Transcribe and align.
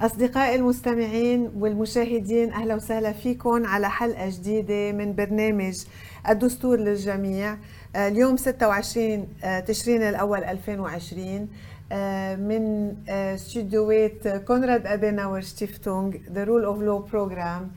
أصدقائي 0.00 0.54
المستمعين 0.54 1.50
والمشاهدين 1.58 2.52
أهلا 2.52 2.74
وسهلا 2.74 3.12
فيكم 3.12 3.66
على 3.66 3.90
حلقة 3.90 4.28
جديدة 4.30 4.92
من 4.92 5.14
برنامج 5.14 5.84
الدستور 6.28 6.76
للجميع. 6.78 7.56
آه، 7.96 8.08
اليوم 8.08 8.36
26 8.36 9.28
آه، 9.44 9.60
تشرين 9.60 10.02
الأول 10.02 10.44
2020 10.44 11.48
آه، 11.92 12.36
من 12.36 12.94
استوديوات 13.08 14.28
كونراد 14.28 14.86
أديناور 14.86 15.40
شتيفتونغ 15.40 16.12
the 16.32 16.44
Rule 16.44 16.64
of 16.64 16.82
Law 16.82 16.98
Program 16.98 17.70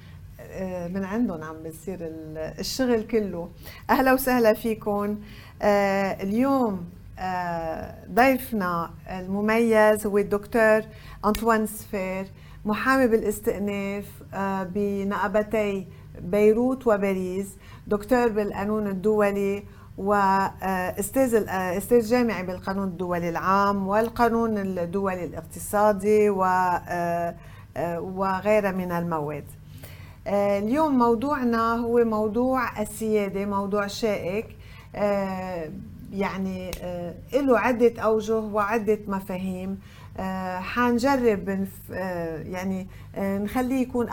من 0.94 1.04
عندهم 1.04 1.44
عم 1.44 1.64
بيصير 1.64 1.98
الشغل 2.60 3.04
كله. 3.08 3.50
أهلا 3.90 4.14
وسهلا 4.14 4.54
فيكم. 4.54 5.18
اليوم 6.21 6.86
ضيفنا 8.14 8.90
المميز 9.10 10.05
هو 10.08 10.18
الدكتور 10.18 10.82
أنطوان 11.26 11.66
سفير 11.66 12.26
محامي 12.66 13.08
بالاستئناف 13.08 14.06
آه، 14.34 14.64
بنقبتي 14.64 15.88
بيروت 16.21 16.88
وباريس 16.88 17.47
دكتور 17.88 18.28
بالقانون 18.28 18.88
الدولي 18.88 19.64
واستاذ 19.97 21.36
آه، 21.36 21.78
أستاذ 21.78 22.06
جامعي 22.06 22.44
بالقانون 22.44 22.88
الدولي 22.88 23.30
العام 23.30 23.88
والقانون 23.88 24.57
الدولي 24.57 25.25
الاقتصادي 25.25 26.30
آه، 26.30 27.36
وغيرها 28.00 28.71
من 28.71 28.92
المواد. 28.92 29.46
اليوم 30.28 30.97
موضوعنا 30.97 31.75
هو 31.75 32.05
موضوع 32.05 32.81
السيادة، 32.81 33.45
موضوع 33.45 33.88
شائك 33.88 34.45
يعني 36.14 36.72
له 37.33 37.59
عدة 37.59 38.02
أوجه 38.02 38.38
وعدة 38.39 39.00
مفاهيم 39.08 39.72
آه، 39.72 40.03
حنجرب 40.59 41.67
آه، 41.94 42.38
يعني 42.38 42.88
آه، 43.16 43.38
نخليه 43.38 43.81
يكون 43.81 44.08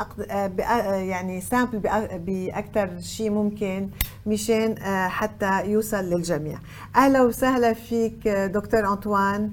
يعني 0.87 1.41
سامبل 1.41 1.79
باكثر 2.19 3.01
شيء 3.01 3.31
ممكن 3.31 3.89
مشان 4.27 4.75
حتى 5.09 5.67
يوصل 5.67 6.05
للجميع. 6.05 6.59
أهلا 6.97 7.23
وسهلا 7.23 7.73
فيك 7.73 8.29
دكتور 8.29 8.89
أنطوان. 8.89 9.51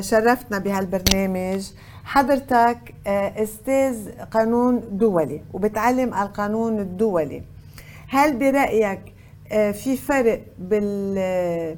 شرفتنا 0.00 0.58
بهالبرنامج. 0.58 1.70
حضرتك 2.04 2.94
أستاذ 3.06 4.10
قانون 4.30 4.82
دولي 4.98 5.42
وبتعلم 5.52 6.14
القانون 6.14 6.78
الدولي. 6.78 7.42
هل 8.08 8.36
برأيك 8.36 9.00
في 9.50 9.96
فرق 9.96 10.42
بالمفهوم 10.58 11.76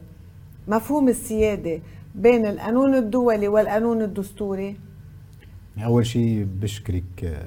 السيادة 1.09 1.81
بين 2.15 2.47
القانون 2.47 2.95
الدولي 2.95 3.48
والقانون 3.48 4.03
الدستوري؟ 4.03 4.77
أول 5.79 6.07
شيء 6.07 6.47
بشكرك 6.61 7.39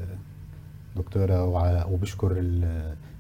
دكتورة 0.96 1.46
وبشكر 1.92 2.36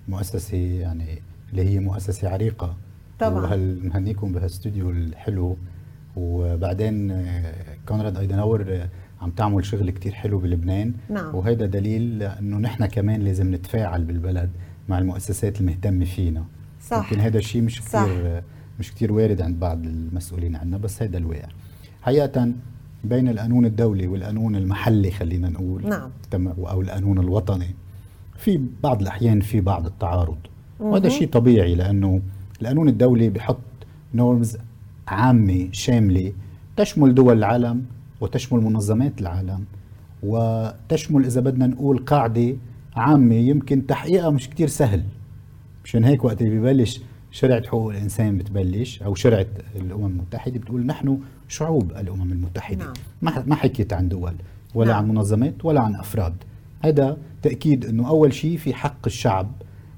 المؤسسة 0.07 0.57
يعني 0.57 1.21
اللي 1.51 1.63
هي 1.69 1.79
مؤسسة 1.79 2.29
عريقة. 2.29 2.77
طبعا. 3.19 3.53
ومهنيكم 3.55 4.31
بهالاستوديو 4.31 4.89
الحلو. 4.89 5.57
وبعدين 6.15 7.23
كونراد 7.87 8.17
ايدناور 8.17 8.87
عم 9.21 9.29
تعمل 9.29 9.65
شغل 9.65 9.89
كتير 9.89 10.11
حلو 10.11 10.39
بلبنان. 10.39 10.93
نعم. 11.09 11.35
وهذا 11.35 11.65
دليل 11.65 12.23
إنه 12.23 12.57
نحن 12.57 12.85
كمان 12.85 13.21
لازم 13.21 13.55
نتفاعل 13.55 14.03
بالبلد 14.03 14.49
مع 14.89 14.99
المؤسسات 14.99 15.61
المهتمة 15.61 16.05
فينا. 16.05 16.45
صح. 16.81 17.11
يمكن 17.11 17.21
هذا 17.21 17.37
الشيء 17.37 17.61
مش 17.61 17.81
كثير 17.81 18.43
مش 18.79 18.91
كتير 18.91 19.13
وارد 19.13 19.41
عند 19.41 19.59
بعض 19.59 19.85
المسؤولين 19.85 20.55
عنا 20.55 20.77
بس 20.77 21.03
هذا 21.03 21.17
الواقع. 21.17 21.47
حقيقة 22.01 22.51
بين 23.03 23.29
القانون 23.29 23.65
الدولي 23.65 24.07
والقانون 24.07 24.55
المحلي 24.55 25.11
خلينا 25.11 25.49
نقول 25.49 25.89
نعم. 25.89 26.09
أو 26.47 26.81
القانون 26.81 27.19
الوطني 27.19 27.67
في 28.37 28.61
بعض 28.83 29.01
الأحيان 29.01 29.39
في 29.39 29.61
بعض 29.61 29.85
التعارض. 29.85 30.37
وهذا 30.79 31.09
شيء 31.09 31.29
طبيعي 31.29 31.75
لأنه 31.75 32.21
القانون 32.61 32.89
الدولي 32.89 33.29
بحط 33.29 33.57
نورمز 34.13 34.57
عامة 35.07 35.67
شاملة 35.71 36.33
تشمل 36.77 37.15
دول 37.15 37.37
العالم 37.37 37.85
وتشمل 38.21 38.59
منظمات 38.61 39.21
العالم 39.21 39.65
وتشمل 40.23 41.25
إذا 41.25 41.41
بدنا 41.41 41.67
نقول 41.67 41.97
قاعدة 41.97 42.55
عامة 42.95 43.35
يمكن 43.35 43.87
تحقيقها 43.87 44.29
مش 44.29 44.49
كتير 44.49 44.67
سهل. 44.67 45.03
مشان 45.83 46.03
هيك 46.03 46.25
وقت 46.25 46.41
اللي 46.41 46.59
ببلش 46.59 47.01
شرعة 47.37 47.67
حقوق 47.67 47.91
الإنسان 47.91 48.37
بتبلش 48.37 49.01
أو 49.01 49.15
شرعة 49.15 49.45
الأمم 49.75 50.05
المتحدة 50.05 50.59
بتقول 50.59 50.85
نحن 50.85 51.19
شعوب 51.47 51.91
الأمم 51.91 52.31
المتحدة. 52.31 52.93
نعم. 53.21 53.43
ما 53.47 53.55
حكيت 53.55 53.93
عن 53.93 54.09
دول 54.09 54.33
ولا 54.75 54.91
نعم. 54.91 55.03
عن 55.03 55.07
منظمات 55.07 55.65
ولا 55.65 55.81
عن 55.81 55.95
أفراد. 55.95 56.33
هذا 56.83 57.17
تأكيد 57.41 57.85
أنه 57.85 58.07
أول 58.07 58.33
شيء 58.33 58.57
في 58.57 58.73
حق 58.73 59.05
الشعب. 59.05 59.51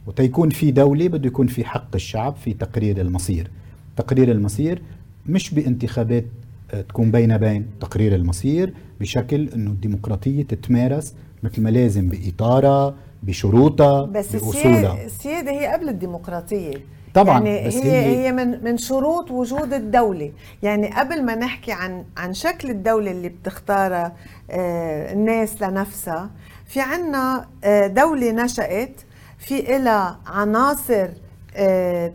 وتيكون 0.08 0.50
في 0.50 0.72
دولة 0.72 1.08
بده 1.08 1.28
يكون 1.28 1.48
في 1.48 1.66
حق 1.66 1.96
الشعب 1.96 2.36
في 2.36 2.54
تقرير 2.54 3.02
المصير. 3.02 3.52
تقرير 3.98 4.32
المصير 4.32 4.82
مش 5.26 5.54
بانتخابات 5.54 6.26
آه، 6.72 6.82
تكون 6.82 7.12
بين 7.12 7.38
بين. 7.38 7.66
تقرير 7.80 8.16
المصير 8.16 8.74
بشكل 9.00 9.50
إنه 9.50 9.72
الديمقراطية 9.72 10.44
تتمارس 10.44 11.14
مثل 11.44 11.62
ما 11.62 11.70
لازم 11.70 12.10
باطارها 12.10 12.96
بشروطها 13.24 14.06
بس 14.06 14.36
بأصولها. 14.36 15.06
السيادة 15.06 15.52
هي 15.52 15.68
قبل 15.68 15.90
الديمقراطية. 15.90 16.99
طبعا 17.14 17.44
يعني 17.48 17.68
بس 17.68 17.76
هي 17.76 17.92
هي, 17.92 18.28
هي 18.28 18.32
من 18.32 18.64
من 18.64 18.78
شروط 18.78 19.32
وجود 19.32 19.74
الدولة. 19.74 20.32
يعني 20.64 20.88
قبل 20.96 21.24
ما 21.26 21.36
نحكي 21.36 21.72
عن 21.72 22.06
عن 22.18 22.34
شكل 22.34 22.70
الدولة 22.70 23.12
اللي 23.12 23.30
بتختارها 23.30 24.14
آه 24.52 25.14
الناس 25.14 25.62
لنفسها 25.62 26.30
في 26.68 26.82
عنا 26.82 27.46
آه 27.64 27.88
دولة 27.88 28.32
نشأت 28.32 29.02
في 29.38 29.76
إلها 29.78 30.20
عناصر 30.28 31.08
آه 31.56 32.08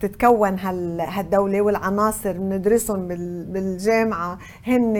تتكون 0.00 0.58
هالدولة 1.00 1.60
والعناصر 1.60 2.32
بندرسهم 2.32 3.08
بالجامعة 3.52 4.38
هن 4.66 4.96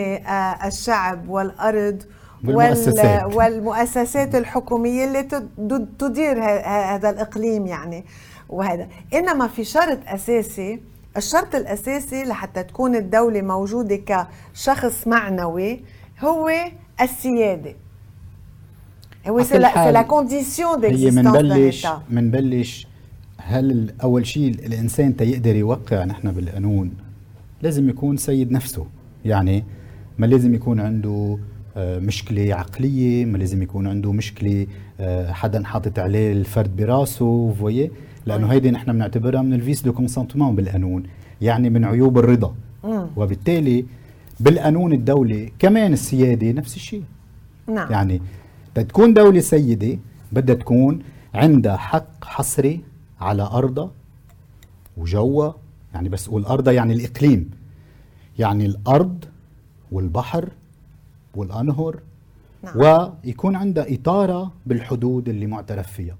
الشعب 0.67 1.29
والأرض 1.29 2.03
والمؤسسات. 2.45 3.35
والمؤسسات 3.35 4.35
الحكومية 4.35 5.05
اللي 5.05 5.23
تدير 5.99 6.45
هذا 6.65 7.11
الإقليم 7.11 7.67
يعني. 7.67 8.05
وهذا. 8.51 8.89
إنما 9.15 9.47
في 9.47 9.65
شرط 9.65 9.99
أساسي 10.07 10.81
الشرط 11.17 11.55
الأساسي 11.55 12.25
لحتى 12.25 12.63
تكون 12.63 12.97
الدولة 12.97 13.43
موجودة 13.43 14.01
كشخص 14.07 15.07
معنوي 15.07 15.81
هو 16.21 16.51
السيادة. 17.01 17.75
هو 19.29 19.43
c'est 19.43 19.59
la 19.59 20.03
condition 20.03 20.85
هي 20.85 21.11
منبلش 21.11 21.87
منبلش 22.11 22.87
هل 23.39 23.95
أول 24.03 24.27
شيء 24.27 24.49
الإنسان 24.49 25.17
تيقدر 25.17 25.57
يوقع 25.57 26.05
نحن 26.05 26.33
بالقانون؟ 26.33 26.91
لازم 27.63 27.89
يكون 27.89 28.17
سيد 28.17 28.53
نفسه. 28.53 28.87
يعني 29.25 29.65
ما 30.19 30.27
لازم 30.27 30.55
يكون 30.55 30.81
عنده 30.81 31.39
آه، 31.77 31.99
مشكلة 31.99 32.55
عقلية 32.55 33.25
ما 33.25 33.39
لازم 33.39 33.63
يكون 33.63 33.87
عنده 33.87 34.13
مشكلة 34.13 34.67
آه، 35.01 35.33
حدا 35.33 35.65
حاطط 35.65 35.99
عليه 35.99 36.33
الفرد 36.33 36.77
براسه 36.77 37.55
فويه 37.61 37.91
لأنه 38.31 38.47
هيدي 38.53 38.71
نحن 38.71 38.93
بنعتبرها 38.93 39.43
من 39.43 39.55
ال 39.55 39.60
vices 39.60 39.83
de 39.83 39.93
consentement 39.93 40.55
بالقانون 40.57 41.03
يعني 41.41 41.71
من 41.71 41.85
عيوب 41.85 42.19
الرضا. 42.19 42.55
مم. 42.85 43.07
وبالتالي 43.17 43.85
بالقانون 44.41 44.93
الدولي 44.93 45.53
كمان 45.59 45.93
السيادة 45.93 46.53
نفس 46.53 46.77
الشيء. 46.77 47.05
نعم. 47.67 47.93
يعني 47.93 48.21
تكون 48.75 49.15
دولة 49.15 49.41
سيدة 49.41 49.99
بدها 50.33 50.55
تكون 50.55 51.03
عندها 51.35 51.77
حق 51.77 52.25
حصري 52.25 52.81
على 53.21 53.43
أرضها 53.43 53.91
وجوها. 54.97 55.55
يعني 55.95 56.09
بس 56.09 56.29
أقول 56.29 56.45
أرضها 56.45 56.73
يعني 56.73 56.93
الإقليم. 56.93 57.51
يعني 58.39 58.67
الأرض 58.67 59.25
والبحر 59.93 60.49
والأنهر. 61.35 62.01
نعم. 62.65 62.77
ويكون 63.25 63.57
عندها 63.57 63.95
إطارة 63.95 64.53
بالحدود 64.67 65.29
اللي 65.29 65.47
معترف 65.47 65.93
فيها. 65.93 66.17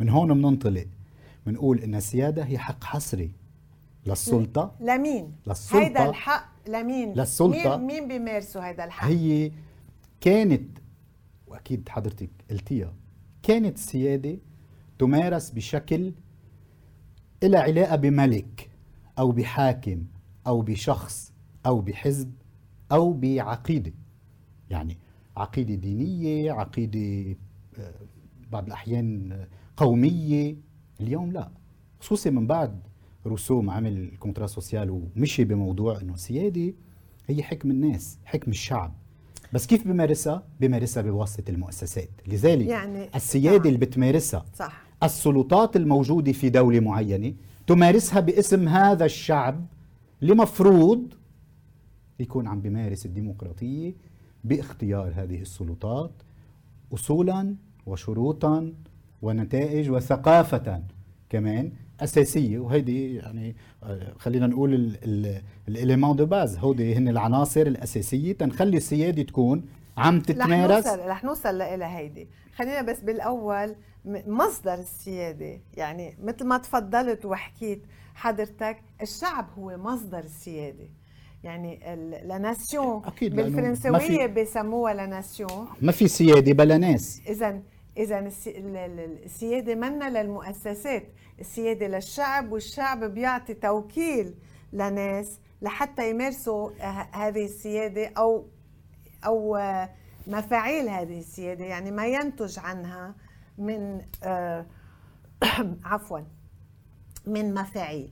من 0.00 0.08
هون 0.08 0.34
بننطلق 0.34 0.86
بنقول 1.46 1.78
إن 1.78 1.94
السيادة 1.94 2.44
هي 2.44 2.58
حق 2.58 2.84
حصري 2.84 3.32
للسلطة 4.06 4.74
لمين؟ 4.80 5.32
للسلطة. 5.46 5.82
هيدا 5.84 6.08
الحق؟ 6.08 6.68
لمين؟ 6.68 7.12
للسلطة. 7.14 7.76
مين؟ 7.76 7.86
مين 7.86 8.08
بيمارسوا 8.08 8.66
هيدا 8.66 8.84
الحق؟ 8.84 9.08
هي 9.08 9.52
كانت 10.20 10.78
وأكيد 11.46 11.88
حضرتك 11.88 12.30
قلتيها 12.50 12.94
كانت 13.42 13.76
السياده 13.76 14.38
تمارس 14.98 15.50
بشكل 15.50 16.12
إلى 17.42 17.56
علاقة 17.56 17.96
بملك 17.96 18.70
أو 19.18 19.32
بحاكم 19.32 20.04
أو 20.46 20.62
بشخص 20.62 21.32
أو 21.66 21.80
بحزب 21.80 22.32
أو 22.92 23.12
بعقيدة. 23.12 23.92
يعني 24.70 24.98
عقيدة 25.36 25.74
دينية 25.74 26.52
عقيدة 26.52 27.36
آه، 27.78 27.94
بعض 28.50 28.66
الأحيان 28.66 29.46
قومية. 29.76 30.56
اليوم 31.02 31.32
لا. 31.32 31.50
خصوصي 32.00 32.30
من 32.30 32.46
بعد 32.46 32.80
روسو 33.26 33.70
عمل 33.70 33.96
ال 33.98 34.04
contrat 34.04 34.46
social 34.46 34.90
ومشي 34.90 35.44
بموضوع 35.44 36.00
إنه 36.00 36.14
السيادة 36.14 36.74
هي 37.28 37.42
حكم 37.42 37.70
الناس 37.70 38.18
حكم 38.24 38.50
الشعب. 38.50 38.92
بس 39.52 39.66
كيف 39.66 39.88
بمارسها؟ 39.88 40.42
بمارسها 40.60 41.02
بواسطة 41.02 41.50
المؤسسات. 41.50 42.08
لذلك 42.26 42.66
يعني- 42.66 43.08
السيادة 43.14 43.56
نعم. 43.58 43.66
اللي 43.66 43.78
بتمارسها 43.78 44.44
صح. 44.54 44.82
السلطات 45.02 45.76
الموجودة 45.76 46.32
في 46.32 46.50
دولة 46.50 46.80
معينة 46.80 47.34
تمارسها 47.66 48.20
باسم 48.20 48.68
هذا 48.68 49.04
الشعب 49.04 49.66
لمفروض 50.22 51.12
يكون 52.20 52.46
عم 52.48 52.60
بيمارس 52.60 53.06
الديمقراطية 53.06 53.94
باختيار 54.44 55.12
هذه 55.16 55.40
السلطات 55.40 56.10
اصولا 56.94 57.54
وشروطا 57.86 58.72
ونتائج 59.22 59.90
وثقافة 59.90 60.82
كمان 61.30 61.72
أساسية. 62.00 62.58
وهيدي 62.58 63.14
يعني 63.14 63.56
آه، 63.82 64.12
خلينا 64.18 64.46
نقول 64.46 64.96
ال 65.68 65.73
éléments 65.73 66.16
de 66.16 66.26
base. 66.26 66.58
هودي 66.58 66.94
هن 66.94 67.08
العناصر 67.08 67.60
الأساسية 67.62 68.32
تنخلي 68.32 68.76
السياده 68.76 69.22
تكون 69.22 69.64
عم 69.96 70.16
رح 70.16 70.22
تتمارس. 70.24 70.86
نوصل 70.86 70.98
رح 71.08 71.24
نوصل 71.24 71.58
لها 71.58 71.98
هيدي. 71.98 72.28
خلينا 72.56 72.82
بس 72.82 73.00
بالأول 73.00 73.74
م- 74.04 74.36
مصدر 74.36 74.74
السيادة. 74.74 75.60
يعني 75.74 76.16
مثل 76.22 76.44
ما 76.46 76.58
تفضلت 76.58 77.24
وحكيت 77.24 77.82
حضرتك 78.14 78.76
الشعب 79.02 79.46
هو 79.58 79.76
مصدر 79.78 80.18
السياده 80.18 80.88
يعني 81.44 81.80
la 82.24 82.38
nation 82.38 83.02
بالفرنسويه 83.22 84.26
بيسموها 84.26 84.94
la 84.94 85.06
nation. 85.06 85.66
ما 85.82 85.92
في 85.92 86.08
سيادة 86.08 86.52
بلا 86.52 86.78
ناس. 86.78 87.20
اذا 87.28 87.60
إذا 87.96 88.18
السي- 88.18 88.58
ال- 88.58 88.76
ال- 88.76 89.24
السياده 89.24 89.74
منا 89.74 90.22
للمؤسسات 90.22 91.02
السياده 91.40 91.86
للشعب 91.86 92.52
والشعب 92.52 93.04
بيعطي 93.04 93.54
توكيل 93.54 94.34
لناس 94.72 95.40
لحتى 95.62 96.10
يمارسوا 96.10 96.70
هذه 97.12 97.44
السيادة 97.44 98.12
أو 98.18 98.46
أو 99.26 99.56
آه، 99.56 99.90
مفاعيل 100.26 100.88
هذه 100.88 101.18
السيادة 101.18 101.64
يعني 101.64 101.90
ما 101.90 102.06
ينتج 102.06 102.58
عنها 102.58 103.14
من 103.58 104.00
آه، 104.24 104.66
عفوا 105.84 106.20
من 107.26 107.54
مفاعيل. 107.54 108.10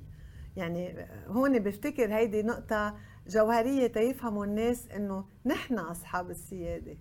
يعني 0.57 1.07
هون 1.27 1.59
بفتكر 1.59 2.15
هيدي 2.15 2.43
نقطة 2.43 2.95
جوهرية 3.27 3.87
تيفهموا 3.87 4.45
الناس 4.45 4.89
إنه 4.89 5.25
نحن 5.47 5.79
أصحاب 5.79 6.31
السيادة. 6.31 6.97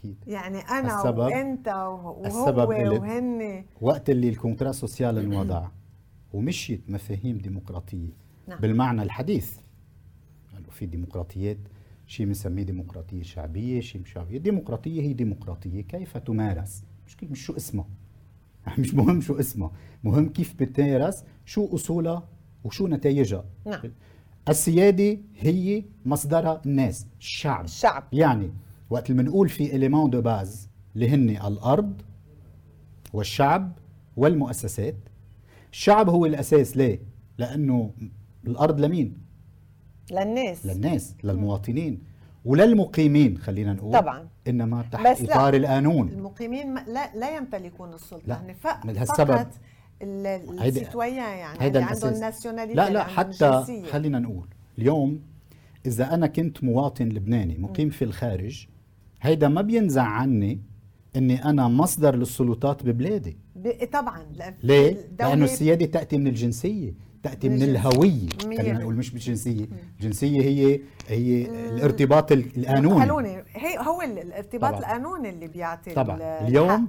أكيد. 0.00 0.16
يعني 0.26 0.58
أنا 0.58 0.96
السبب- 0.98 1.18
وأنت 1.18 1.68
وهو 1.68 2.24
السبب 2.24 2.68
وهن. 2.68 3.64
وقت 3.80 4.10
اللي 4.10 4.28
ال 4.28 4.34
contrat 4.34 4.72
social 4.72 5.18
انوضع 5.18 5.68
ومشيت 6.32 6.90
مفاهيم 6.90 7.38
ديمقراطية. 7.38 8.08
نعم. 8.48 8.58
بالمعنى 8.60 9.02
الحديث. 9.02 9.56
يعني 10.52 10.64
في 10.70 10.86
ديمقراطيات 10.86 11.58
شيء 12.06 12.26
بنسميه 12.26 12.62
ديمقراطية 12.62 13.22
شعبية 13.22 13.80
شيء 13.80 14.00
مش 14.00 14.12
شعبية. 14.12 14.36
الديمقراطيه 14.36 15.02
هي 15.02 15.12
ديمقراطية. 15.12 15.80
كيف 15.80 16.16
تمارس؟ 16.16 16.84
مش 17.06 17.16
مش 17.24 17.40
شو 17.44 17.56
اسمها 17.56 17.86
مش 18.78 18.94
مهم 18.94 19.20
شو 19.20 19.38
اسمها 19.40 19.70
مهم 20.04 20.28
كيف 20.28 20.54
بتمارس 20.54 21.24
شو 21.44 21.74
أصولها 21.74 22.28
وشو 22.64 22.86
نتائجها. 22.88 23.44
نعم. 23.66 23.80
السيادة 24.48 25.18
هي 25.38 25.84
مصدرها 26.06 26.62
الناس 26.66 27.06
الشعب. 27.20 27.64
الشعب. 27.64 28.04
يعني 28.12 28.50
وقت 28.90 29.10
اللي 29.10 29.22
بنقول 29.22 29.48
في 29.48 29.76
éléments 29.76 30.10
de 30.10 30.20
base 30.20 30.68
اللي 30.94 31.08
هن 31.08 31.30
الأرض 31.30 32.02
والشعب 33.12 33.72
والمؤسسات 34.16 34.94
الشعب 35.72 36.08
هو 36.08 36.26
الأساس 36.26 36.76
ليه 36.76 37.00
لأنه 37.38 37.90
الأرض 38.46 38.80
لمين 38.80 39.18
للناس 40.10 40.66
للناس 40.66 41.14
للمواطنين 41.24 42.02
وللمقيمين 42.44 43.38
خلينا 43.38 43.72
نقول 43.72 43.92
طبعاً. 43.92 44.28
إنما 44.48 44.82
تحت 44.92 45.06
بس 45.06 45.22
لا. 45.22 45.34
إطار 45.34 45.54
القانون 45.54 46.08
المقيمين 46.08 46.74
لا 46.74 47.16
لا 47.16 47.36
يمتلكون 47.36 47.94
السلطة 47.94 48.26
لا. 48.26 48.34
يعني 48.34 48.54
ف- 48.54 48.84
من 48.86 48.96
هالسبب- 48.98 49.34
فقط 49.36 49.48
ال 50.02 50.14
citoyens 50.14 51.14
يعني 51.38 51.58
هيدا 51.60 51.78
اللي 51.78 51.90
عندهم 51.90 52.08
الأساس. 52.08 52.20
nationalité 52.20 52.74
لا 52.74 52.90
لا 52.90 53.04
حتى. 53.04 53.64
خلينا 53.90 54.18
نقول 54.18 54.46
اليوم 54.78 55.20
إذا 55.86 56.14
أنا 56.14 56.26
كنت 56.26 56.64
مواطن 56.64 57.08
لبناني 57.08 57.58
مقيم 57.58 57.90
في 57.90 58.04
الخارج 58.04 58.66
هيدا 59.20 59.48
ما 59.48 59.62
بينزع 59.62 60.02
عني 60.02 60.60
إني 61.16 61.44
أنا 61.44 61.68
مصدر 61.68 62.16
للسلطات 62.16 62.82
ببلادي 62.86 63.36
ب- 63.56 63.84
طبعا 63.92 64.22
ليه؟ 64.62 64.96
لأنه 65.18 65.44
السيادة 65.44 65.86
تأتي 65.86 66.18
من 66.18 66.26
الجنسية 66.26 66.94
تأتي 67.22 67.48
من 67.48 67.62
الهوية 67.62 68.28
خلينا. 68.42 68.78
نقول 68.78 68.94
مش 68.94 69.10
بالجنسية 69.10 69.66
الجنسية 70.00 70.40
هي 70.42 70.80
هي 71.08 71.46
الارتباط 71.68 72.32
ال- 72.32 72.56
القانوني 72.58 73.00
قانوني 73.00 73.28
هي 73.48 73.78
هو 73.78 74.02
ال- 74.02 74.18
الارتباط 74.18 74.70
طبعاً. 74.70 74.78
القانوني 74.80 75.30
اللي 75.30 75.48
بيعطي 75.48 75.94
طبعا 75.94 76.16
اليوم 76.48 76.70
الحق. 76.70 76.82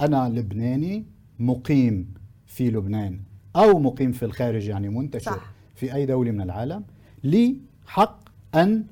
أنا 0.00 0.28
لبناني 0.28 1.04
مقيم 1.38 2.14
في 2.46 2.70
لبنان 2.70 3.20
أو 3.56 3.78
مقيم 3.78 4.12
في 4.12 4.24
الخارج 4.24 4.68
يعني 4.68 4.88
منتشر 4.88 5.30
صح. 5.32 5.52
في 5.74 5.94
أي 5.94 6.06
دولة 6.06 6.30
من 6.30 6.40
العالم 6.40 6.84
لي 7.24 7.56
حق 7.86 8.20
أن 8.54 8.84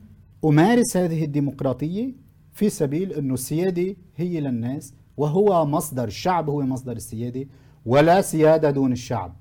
أمارس 0.44 0.96
هذه 0.96 1.24
الديمقراطية 1.24 2.21
في 2.52 2.70
سبيل 2.70 3.12
إنه 3.12 3.34
السيادة 3.34 3.96
هي 4.16 4.40
للناس 4.40 4.94
وهو 5.16 5.66
مصدر 5.66 6.04
الشعب 6.04 6.50
هو 6.50 6.62
مصدر 6.62 6.92
السيادة 6.92 7.46
ولا 7.86 8.20
سيادة 8.20 8.70
دون 8.70 8.92
الشعب 8.92 9.36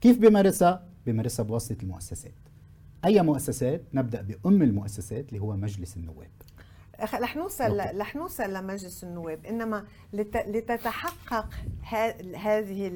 كيف 0.00 0.18
بمارسها 0.18 0.86
بمارسها 1.06 1.42
بواسطة 1.42 1.76
المؤسسات 1.82 2.34
أي 3.04 3.22
مؤسسات 3.22 3.82
نبدأ 3.94 4.22
بأم 4.22 4.62
المؤسسات 4.62 5.28
اللي 5.28 5.40
هو 5.40 5.56
مجلس 5.56 5.96
النواب 5.96 6.30
رح 7.14 7.36
نوصل. 7.36 7.78
رح 7.78 8.16
نوصل 8.16 8.52
لمجلس 8.54 9.04
النواب 9.04 9.46
إنما 9.46 9.84
لت... 10.12 10.36
لتتحقق. 10.36 11.48
هذه 12.36 12.90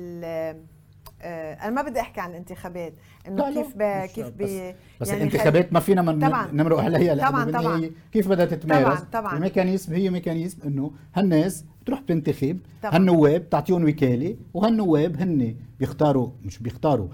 أنا 1.23 1.71
ما 1.71 1.83
بدي 1.83 2.01
أحكي 2.01 2.21
عن 2.21 2.31
الانتخابات 2.31 2.95
إنه 3.29 3.55
كيف 3.55 3.77
ب... 3.77 3.83
مش- 3.83 4.11
كيف 4.13 4.27
بس, 4.29 4.51
ب... 4.51 4.75
بس 5.01 5.09
يعني 5.09 5.23
الانتخابات 5.25 5.73
ما 5.73 5.81
فينا 5.81 6.03
من 6.03 6.29
طبعاً. 6.29 6.51
نمرق 6.53 6.79
عليها 6.81 7.15
لأنه 7.15 7.29
طبعاً، 7.31 7.45
طبعاً. 7.51 7.63
بالنهاية 7.63 7.91
كيف 8.13 8.29
بدها 8.29 8.45
تتمارس 8.45 8.99
طبعاً، 9.01 9.09
طبعاً. 9.13 9.37
ال 9.37 9.42
mécanisme 9.42 9.95
هي 9.95 10.11
mécanisme 10.11 10.59
إنه 10.67 10.93
هالناس 11.15 11.65
بتروح 11.83 12.01
بتنتخب. 12.01 12.59
هالنواب 12.85 13.51
تعطيهم 13.51 13.89
وكالة 13.89 14.37
وهالنواب 14.55 15.17
هن 15.21 15.57
بيختاروا 15.81 16.31
مش 16.43 16.59
بيختاروا 16.59 17.09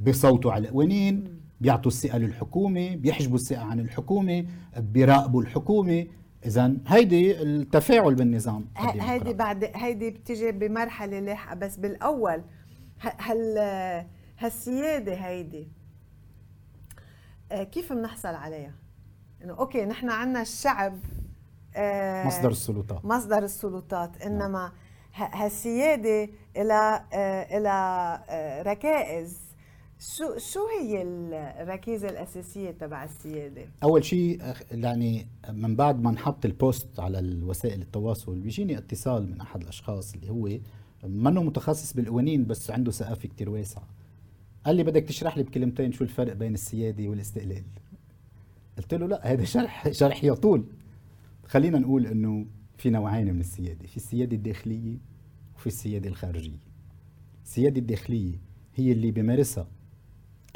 بصوتوا 0.00 0.52
على 0.52 0.68
القوانين 0.68 1.40
بيعطوا 1.60 1.90
الثقة 1.90 2.18
للحكومة 2.18 2.96
بيحجبوا 2.96 3.36
الثقة 3.36 3.64
عن 3.64 3.80
الحكومة 3.80 4.44
بيراقبوا 4.76 5.42
الحكومة 5.42 6.06
اذا 6.46 6.72
هيدي 6.86 7.42
التفاعل 7.42 8.14
بالنظام 8.14 8.64
هيدي. 8.76 9.32
بعد 9.32 9.70
هيدي 9.74 10.10
بتيجي 10.10 10.52
بمرحلة 10.52 11.18
لاحقة 11.18 11.54
بس 11.56 11.76
بالأول 11.76 12.42
هال 13.00 13.58
هالسيادة 14.38 15.14
هيدي 15.14 15.68
آه، 17.52 17.62
كيف 17.62 17.92
بنحصل 17.92 18.28
عليها؟ 18.34 18.74
إنه 19.44 19.58
أوكي 19.58 19.84
نحن 19.84 20.10
عنا 20.10 20.42
الشعب 20.42 20.98
آه، 21.76 22.26
مصدر 22.26 22.50
السلطات 22.50 23.04
مصدر 23.04 23.38
السلطات 23.44 24.22
إنما 24.22 24.72
ه- 25.14 25.44
هالسيادة 25.44 26.28
إلى 26.56 27.04
آه، 27.12 27.58
إلى 27.58 28.62
ركائز 28.66 29.38
شو 29.98 30.38
شو 30.38 30.60
هي 30.80 31.02
الركيزة 31.02 32.08
الأساسية 32.08 32.70
تبع 32.70 33.04
السيادة؟ 33.04 33.62
أول 33.82 34.04
شيء 34.04 34.40
يعني 34.70 35.26
من 35.52 35.76
بعد 35.76 36.00
ما 36.02 36.10
نحط 36.10 36.44
البوست 36.44 37.00
على 37.00 37.18
الوسائل 37.18 37.82
التواصل 37.82 38.38
بيجيني 38.38 38.78
اتصال 38.78 39.30
من 39.30 39.40
أحد 39.40 39.62
الأشخاص 39.62 40.14
اللي 40.14 40.30
هو 40.30 40.48
منه 41.04 41.42
متخصص 41.42 41.92
بالقوانين 41.92 42.46
بس 42.46 42.70
عنده 42.70 42.90
ثقافة 42.90 43.28
كتير 43.28 43.50
واسعة. 43.50 43.88
قال 44.66 44.76
لي 44.76 44.84
بدك 44.84 45.02
تشرح 45.02 45.36
لي 45.36 45.42
بكلمتين 45.42 45.92
شو 45.92 46.04
الفرق 46.04 46.32
بين 46.32 46.54
السيادة 46.54 47.08
والاستقلال. 47.08 47.64
قلت 48.78 48.94
له 48.94 49.06
لا 49.06 49.32
هذا 49.32 49.44
شرح 49.44 49.90
شرح 49.90 50.24
يطول. 50.24 50.64
خلينا 51.46 51.78
نقول 51.78 52.06
إنه 52.06 52.46
في 52.78 52.90
نوعين 52.90 53.34
من 53.34 53.40
السيادة 53.40 53.86
في 53.86 53.96
السيادة 53.96 54.36
الداخلية 54.36 54.98
وفي 55.56 55.66
السيادة 55.66 56.08
الخارجية. 56.08 56.58
السيادة 57.44 57.80
الداخلية 57.80 58.40
هي 58.74 58.92
اللي 58.92 59.10
بيمارسها 59.10 59.68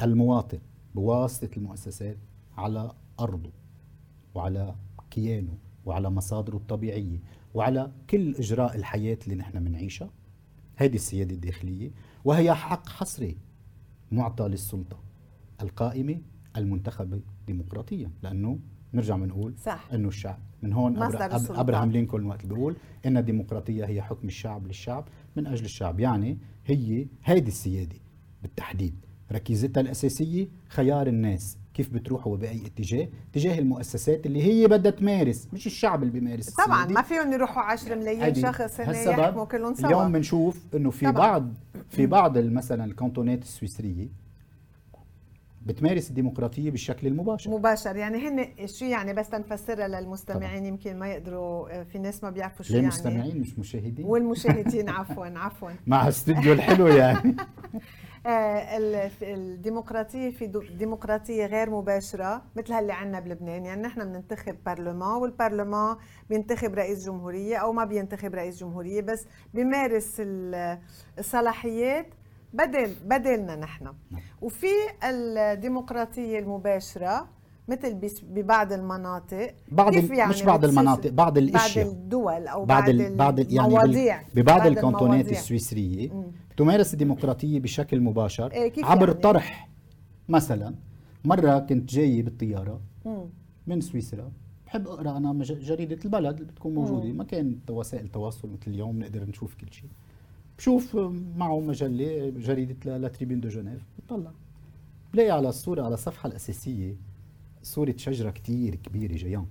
المواطن 0.01 0.59
بواسطة 0.95 1.49
المؤسسات 1.57 2.17
على 2.57 2.91
أرضه 3.19 3.51
وعلى 4.35 4.75
كيانه 5.11 5.57
وعلى 5.85 6.09
مصادره 6.09 6.55
الطبيعية 6.55 7.19
وعلى 7.53 7.91
كل 8.09 8.35
إجراء 8.35 8.75
الحياة 8.75 9.17
اللي 9.23 9.35
نحن 9.35 9.63
بنعيشها. 9.63 10.09
هذه 10.75 10.95
السيادة 10.95 11.35
الداخلية 11.35 11.91
وهي 12.25 12.53
حق 12.53 12.89
حصري 12.89 13.37
معطى 14.11 14.47
للسلطة 14.47 14.99
القائمة 15.61 16.21
المنتخبة 16.57 17.19
ديمقراطيا 17.47 18.11
لأنه 18.23 18.59
نرجع 18.93 19.15
بنقول 19.15 19.53
صح. 19.57 19.87
إنه 19.93 20.07
الشعب 20.07 20.39
من 20.61 20.73
هون 20.73 20.97
أبرا-. 20.97 21.59
ابراهام 21.59 21.91
لينكولن 21.91 22.25
وقت 22.25 22.45
بيقول 22.45 22.75
إن 23.05 23.17
الديمقراطية 23.17 23.85
هي 23.85 24.01
حكم 24.01 24.27
الشعب 24.27 24.67
للشعب 24.67 25.07
من 25.35 25.47
أجل 25.47 25.65
الشعب 25.65 25.99
يعني 25.99 26.37
هي 26.65 27.07
هيدي 27.23 27.47
السيادة 27.47 27.95
بالتحديد 28.41 28.95
ركيزتها 29.31 29.81
الأساسية 29.81 30.47
خيار 30.69 31.07
الناس 31.07 31.57
كيف 31.75 31.89
بتروح 31.93 32.27
هو 32.27 32.35
بأي 32.35 32.61
اتجاه؟ 32.65 33.07
تجاه 33.33 33.59
المؤسسات 33.59 34.25
اللي 34.25 34.43
هي 34.43 34.67
بدها 34.67 34.91
تمارس 34.91 35.47
مش 35.53 35.67
الشعب 35.67 36.03
اللي 36.03 36.13
بيمارس. 36.19 36.49
طبعا. 36.49 36.85
ما 36.85 37.01
فيهم 37.01 37.33
يروحوا 37.33 37.63
10 37.63 37.95
ملايين 37.95 38.35
شخص 38.35 38.79
يحكموا 38.79 39.45
كلهم 39.45 39.73
سوا. 39.73 39.85
اليوم 39.87 40.11
بنشوف 40.11 40.59
إنه 40.75 40.89
في 40.89 41.05
طبعاً. 41.05 41.27
بعض 41.27 41.53
في 41.89 42.05
بعض 42.05 42.37
مثلا 42.37 42.85
الكانتونات 42.85 43.41
السويسرية 43.43 44.07
بتمارس 45.65 46.09
الديمقراطية 46.09 46.71
بالشكل 46.71 47.07
المباشر. 47.07 47.51
مباشر. 47.51 47.95
يعني 47.95 48.29
هن 48.29 48.67
شو 48.67 48.85
يعني 48.85 49.13
بس 49.13 49.29
تنفسرها 49.29 49.87
للمستمعين 49.87 50.65
يمكن 50.65 50.99
ما 50.99 51.07
يقدروا 51.07 51.83
في 51.83 51.99
ناس 51.99 52.23
ما 52.23 52.29
بيعرفوا 52.29 52.65
شو 52.65 52.73
يعني. 52.75 52.87
مستمعين 52.87 53.39
مش 53.39 53.59
مشاهدين. 53.59 54.05
والمشاهدين 54.05 54.89
عفوا 54.89 55.25
عفوا. 55.25 55.69
مع 55.87 56.07
استوديو 56.07 56.53
الحلو 56.53 56.87
يعني. 56.87 57.35
آه، 58.25 58.77
ال- 58.77 59.09
في 59.09 59.33
الديمقراطية 59.33 60.31
في 60.31 60.47
دو- 60.47 60.63
ديمقراطية 60.77 61.45
غير 61.45 61.69
مباشرة 61.69 62.41
مثل 62.55 62.73
هاللي 62.73 62.93
عنا 62.93 63.19
بلبنان 63.19 63.65
يعني 63.65 63.81
نحن 63.81 64.03
بننتخب 64.05 64.55
برلمان 64.65 65.11
والبرلمان 65.21 65.95
بينتخب 66.29 66.73
رئيس 66.75 67.05
جمهورية 67.05 67.57
أو 67.57 67.71
ما 67.73 67.85
بينتخب 67.85 68.35
رئيس 68.35 68.57
جمهورية 68.59 69.01
بس 69.01 69.25
بيمارس 69.53 70.15
ال- 70.19 70.79
الصلاحيات 71.19 72.07
بدل 72.53 72.95
بدلنا 73.05 73.55
نحن 73.55 73.93
وفي 74.41 74.67
الديمقراطية 75.03 76.39
المباشرة 76.39 77.27
مثل 77.67 77.99
ببعض 78.23 78.73
المناطق 78.73 79.53
بعض 79.71 79.93
كيف 79.93 80.11
ال- 80.11 80.29
مش 80.29 80.43
بعض 80.43 80.65
المناطق، 80.65 81.09
بعض 81.09 81.37
الأشياء. 81.37 81.85
بعض 81.85 81.93
الدول 81.95 82.47
أو 82.47 82.65
بعض 82.65 82.89
بعض. 83.17 83.39
يعني 83.39 83.67
المواضيع. 83.67 84.21
ببعض 84.35 84.57
بعض 84.57 84.67
الكانتونات. 84.67 85.27
السويسرية 85.31 86.09
مم. 86.13 86.31
تمارس 86.57 86.93
الديمقراطية 86.93 87.59
بشكل 87.59 88.01
مباشر 88.01 88.51
إيه، 88.51 88.67
كيف 88.67 88.85
عبر 88.85 88.99
يعني؟ 89.01 89.11
الطرح 89.11 89.69
مثلا 90.29 90.75
مرة 91.25 91.59
كنت 91.59 91.89
جاي 91.89 92.21
بالطيارة 92.21 92.81
مم. 93.05 93.25
من 93.67 93.81
سويسرا. 93.81 94.31
بحب 94.65 94.87
أقرأ 94.87 95.17
أنا 95.17 95.43
جريدة 95.43 95.97
البلد 96.05 96.39
اللي 96.39 96.51
بتكون 96.51 96.75
موجودة. 96.75 97.05
مم. 97.05 97.17
ما 97.17 97.23
كان 97.23 97.59
وسائل 97.69 98.07
تواصل 98.07 98.49
مثل 98.49 98.71
اليوم 98.71 98.99
نقدر 98.99 99.25
نشوف 99.29 99.55
كل 99.55 99.73
شيء. 99.73 99.89
بشوف 100.57 100.95
معه 101.37 101.59
مجلة 101.59 102.29
جريدة 102.29 102.97
لا, 102.97 103.07
دو 103.07 103.49
جنيف 103.49 103.81
بطلع 103.99 104.31
بلاقي 105.13 105.29
على 105.29 105.49
الصورة 105.49 105.81
على 105.81 105.93
الصفحة 105.93 106.27
الأساسية 106.27 106.95
صورة 107.63 107.95
شجرة 107.97 108.29
كتير 108.31 108.75
كبيرة 108.75 109.13
جيان 109.13 109.45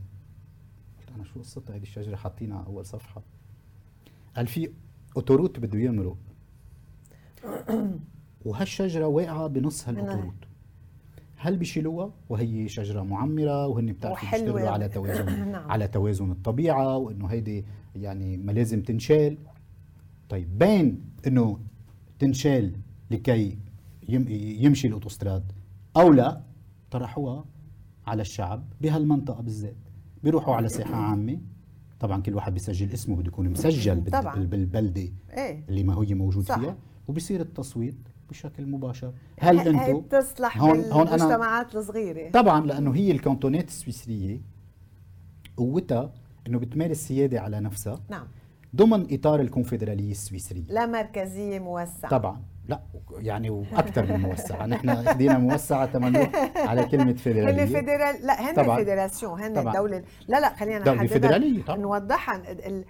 قلت 0.98 1.08
أنا 1.16 1.24
شو 1.24 1.40
قصتها 1.40 1.76
هذه 1.76 1.82
الشجرة 1.82 2.16
حاطينها 2.16 2.58
على 2.58 2.66
أول 2.66 2.86
صفحة. 2.86 3.22
قال 4.36 4.46
في 4.46 4.70
autoroute 5.16 5.58
بده 5.58 5.78
يمرق 5.78 6.16
وهالشجرة 8.44 9.06
واقعة 9.06 9.46
بنص 9.46 9.88
هال 9.88 9.97
autoroute 9.97 10.34
هل 11.36 11.56
بيشيلوها 11.56 12.10
وهي 12.28 12.68
شجرة 12.68 13.02
معمرة 13.02 13.66
وهن 13.66 13.86
بتعرفوا 13.86 14.22
وحلوة. 14.28 14.44
بيشتغلوا 14.44 14.70
على 14.70 14.88
توازن 14.88 15.48
نعم. 15.52 15.70
على 15.70 15.88
توازن 15.88 16.30
الطبيعة 16.30 16.96
وإنه 16.96 17.26
هيدي 17.26 17.64
يعني 17.96 18.36
ما 18.36 18.52
لازم 18.52 18.82
تنشال 18.82 19.38
طيب 20.28 20.58
بين 20.58 21.00
إنه 21.26 21.58
تنشال 22.18 22.76
لكي 23.10 23.58
يم 24.08 24.28
يمشي 24.58 24.88
الأوتوستراد 24.88 25.52
أو 25.96 26.12
لا 26.12 26.42
طرحوها 26.90 27.44
على 28.06 28.22
الشعب 28.22 28.64
بهالمنطقة 28.80 29.42
بالذات 29.42 29.76
بيروحوا 30.22 30.54
على 30.54 30.68
ساحة 30.68 30.94
عامة 30.94 31.38
طبعا 32.00 32.22
كل 32.22 32.34
واحد 32.34 32.52
بيسجل 32.54 32.92
اسمه 32.92 33.16
بده 33.16 33.28
يكون 33.28 33.48
مسجل 33.50 34.04
طبعاً. 34.04 34.34
بال- 34.34 34.46
بالبلدة 34.46 35.08
إيه 35.32 35.64
اللي 35.68 35.82
ما 35.82 36.02
هي 36.02 36.14
موجود 36.14 36.44
صح. 36.44 36.58
فيها 36.58 36.76
وبصير 37.08 37.40
التصويت 37.40 37.96
بشكل 38.30 38.66
مباشر. 38.66 39.12
هل 39.40 39.60
أنتم 39.68 40.00
بتصلح 40.00 40.58
هون- 40.62 40.84
هون 40.92 41.06
أنا- 41.06 41.10
بالمجتمعات 41.10 41.74
الصغيرة؟ 41.76 42.30
طبعا 42.30 42.66
لأنه 42.66 42.94
هي 42.94 43.10
الكانتونات 43.10 43.68
السويسرية 43.68 44.40
قوتها 45.56 46.12
إنه 46.46 46.58
بتمارس 46.58 46.96
سياده 46.96 47.40
على 47.40 47.60
نفسها 47.60 48.00
نعم. 48.10 48.26
ضمن 48.76 49.06
إطار 49.14 49.40
الكونفدرالية 49.40 50.10
السويسرية. 50.10 50.64
لا 50.68 50.86
مركزية 50.86 51.58
موسعة. 51.58 52.10
طبعا. 52.10 52.42
لا 52.68 52.80
يعني 53.18 53.50
وأكثر 53.50 54.06
من 54.06 54.20
موسعة. 54.20 54.66
نحن 54.66 54.88
اخذينا 54.88 55.38
موسعة 55.38 55.86
تمنوح 55.86 56.52
على 56.56 56.84
كلمة 56.84 57.04
هن 57.10 57.14
فيدراليه 57.14 57.64
fédérale 57.64 58.26
لا 58.26 58.50
هن 58.50 58.54
طبعاً. 58.54 58.76
fédération 58.76 59.40
هن 59.40 59.54
طبعاً. 59.54 59.72
الدولة. 59.74 60.02
لا 60.28 60.40
لا 60.40 60.54
خلينا 60.56 60.78
نحددها. 60.94 61.62
طبعاً. 61.66 61.78
نوضحها. 61.78 62.42
ال- 62.52 62.84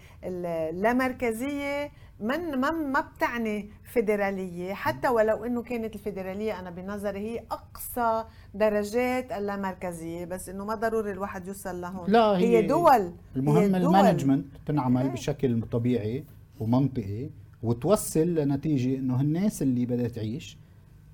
من 2.25 2.55
ما 2.61 2.71
ما 2.71 3.01
بتعني 3.01 3.71
فيدرالية. 3.93 4.73
حتى 4.75 5.09
ولو 5.09 5.45
إنه 5.45 5.63
كانت 5.63 5.95
الفيدرالية 5.95 6.59
أنا 6.61 6.71
بنظري 6.71 7.19
هي 7.19 7.43
أقصى 7.51 8.25
درجات 8.55 9.33
اللامركزية 9.33 10.25
بس 10.25 10.49
إنه 10.49 10.65
ما 10.65 10.75
ضروري 10.75 11.13
الواحد 11.13 11.47
يوصل 11.49 11.81
لهون. 11.81 12.11
لا 12.11 12.27
هي, 12.39 12.57
هي 12.59 12.67
دول. 12.67 13.13
المهم. 13.37 13.75
ال 13.75 13.81
management 13.81 14.45
تنعمل 14.67 15.03
إيه. 15.03 15.11
بشكل 15.11 15.63
طبيعي 15.73 16.25
ومنطقي 16.61 17.31
وتوصل 17.63 18.35
لنتيجة 18.35 18.99
إنه 18.99 19.21
الناس 19.21 19.63
اللي 19.63 19.87
بدها 19.87 20.09
تعيش 20.09 20.59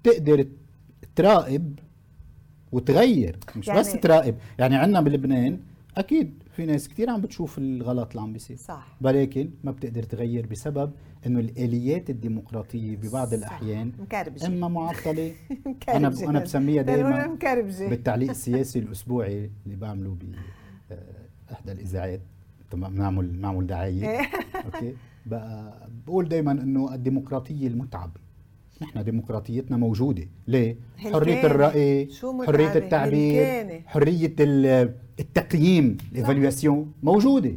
تقدر 0.02 0.46
تراقب 1.16 1.78
وتغير. 2.72 3.38
مش 3.56 3.68
يعني- 3.68 3.80
بس 3.80 3.92
تراقب. 3.92 4.34
يعني 4.58 4.76
عندنا 4.76 5.00
بلبنان 5.00 5.60
أكيد 5.96 6.42
في 6.60 6.66
ناس 6.66 6.88
كتير 6.88 7.10
عم 7.10 7.20
بتشوف 7.20 7.58
الغلط 7.58 8.08
اللي 8.10 8.20
عم 8.20 8.32
بيصير 8.32 8.56
صح 8.56 8.96
ولكن 9.02 9.50
ما 9.64 9.70
بتقدر 9.70 10.02
تغير 10.02 10.46
بسبب 10.46 10.92
إنه 11.26 11.40
الآليات 11.40 12.10
الديمقراطية 12.10 12.96
ببعض 12.96 13.28
صح. 13.28 13.34
الأحيان 13.34 13.92
مكربجة 14.00 14.46
إما 14.46 14.68
معطلة. 14.68 15.32
أنا 15.88 16.08
ب- 16.08 16.18
أنا 16.18 16.38
بسميها 16.40 16.82
دائما 16.82 17.36
بالتعليق 17.80 18.30
السياسي 18.36 18.78
الأسبوعي 18.78 19.50
اللي 19.66 19.76
بعمله 19.76 20.10
ب 20.10 20.34
آه، 20.92 20.98
إحدى 21.52 21.72
الاذاعات 21.72 22.20
تمام 22.70 22.94
نعمل 22.96 23.40
نعمل 23.40 23.66
دعاية 23.66 24.10
إيه. 24.10 24.26
okay 24.64 24.94
بقى 25.26 25.88
بقول 26.06 26.28
دائما 26.28 26.52
إنه 26.52 26.94
الديمقراطية 26.94 27.66
المتعبة 27.68 28.20
نحن 28.82 29.04
ديمقراطيتنا 29.04 29.76
موجودة 29.76 30.26
ليه. 30.48 30.76
حرية 30.98 31.46
الرأي؟ 31.46 32.08
حرية 32.46 32.74
التعبير. 32.74 33.82
حرية 33.86 34.34
ال- 34.40 34.94
التقييم 35.20 35.96
ال 36.12 36.20
évaluation 36.20 36.92
موجوده 37.02 37.56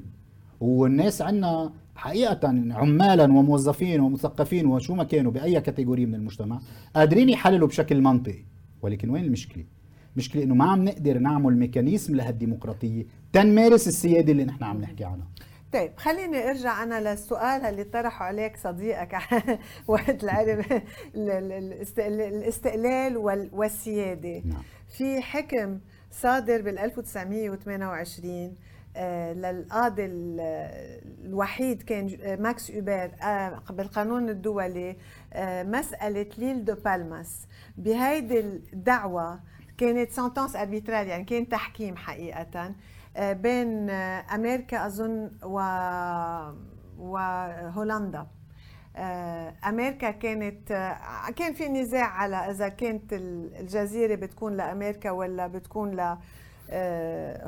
والناس 0.60 1.22
عندنا 1.22 1.74
حقيقة 1.96 2.48
عمالا 2.72 3.24
وموظفين 3.24 4.00
ومثقفين 4.00 4.66
وشو 4.66 4.96
ما 4.96 5.04
كانوا 5.04 5.32
بأي 5.32 5.62
catégorie 5.62 6.06
من 6.06 6.16
المجتمع 6.16 6.60
قادرين 6.96 7.30
يحللوا 7.30 7.68
بشكل 7.68 8.02
منطقي. 8.02 8.44
ولكن 8.82 9.10
وين 9.10 9.24
المشكلة؟ 9.24 9.64
المشكلة 10.14 10.44
إنه 10.44 10.56
ما 10.56 10.66
عم 10.72 10.86
نقدر 10.86 11.18
نعمل 11.20 11.58
mécanisme 11.58 12.16
لهالديمقراطية 12.16 13.06
تنمارس 13.34 13.88
السيادة 13.88 14.32
اللي 14.32 14.46
نحن 14.46 14.64
عم 14.64 14.82
نحكي 14.82 15.04
عنها. 15.04 15.28
طيب 15.74 15.92
خليني 15.98 16.50
أرجع 16.50 16.84
أنا 16.84 17.12
للسؤال 17.12 17.62
اللي 17.66 17.84
طرحه 17.84 18.26
عليك 18.26 18.58
صديقك 18.58 19.16
وقت 19.88 20.24
العلم 20.24 20.60
ال- 21.16 21.30
ال- 21.30 21.52
الاست- 21.52 22.00
الاستقلال 22.00 23.18
وال- 23.18 23.50
والسيادة. 23.54 24.42
نعم. 24.46 24.62
في 24.98 25.22
حكم 25.22 25.78
صادر 26.14 26.62
بال 26.62 26.80
1928 26.80 28.56
آه، 28.96 29.34
للقاضي 29.34 30.06
ال- 30.06 30.40
الوحيد 31.26 31.82
كان 31.84 32.18
آه، 32.22 32.36
ماكس 32.36 32.72
اوبر 32.72 33.12
آه، 33.24 33.60
بالقانون 33.70 34.30
الدولي 34.30 34.96
مسألة 35.64 36.30
l'île 36.38 36.66
de 36.66 36.76
Palmas. 36.76 37.48
بهيدي 37.78 38.40
الدعوى 38.40 39.40
كانت 39.78 40.12
sentence 40.12 40.56
arbitrale 40.56 41.08
يعني 41.08 41.24
كان 41.24 41.50
تحكيم 41.50 41.96
حقيقة 41.98 42.76
بين 43.20 43.90
أمريكا 43.90 44.86
أظن 44.86 45.32
و... 45.44 45.60
وهولندا 47.00 48.28
أمريكا 49.70 50.12
كانت 50.12 50.72
آه، 50.72 51.32
كان 51.36 51.54
في 51.54 51.68
نزاع 51.70 52.06
على 52.06 52.36
إذا 52.36 52.68
كانت 52.70 53.14
ال- 53.14 53.56
الجزيرة 53.56 54.16
بتكون 54.16 54.58
لأمريكا 54.58 55.12
ولا 55.12 55.48
بتكون 55.48 55.92
ل 55.96 56.18
آه، 56.70 57.48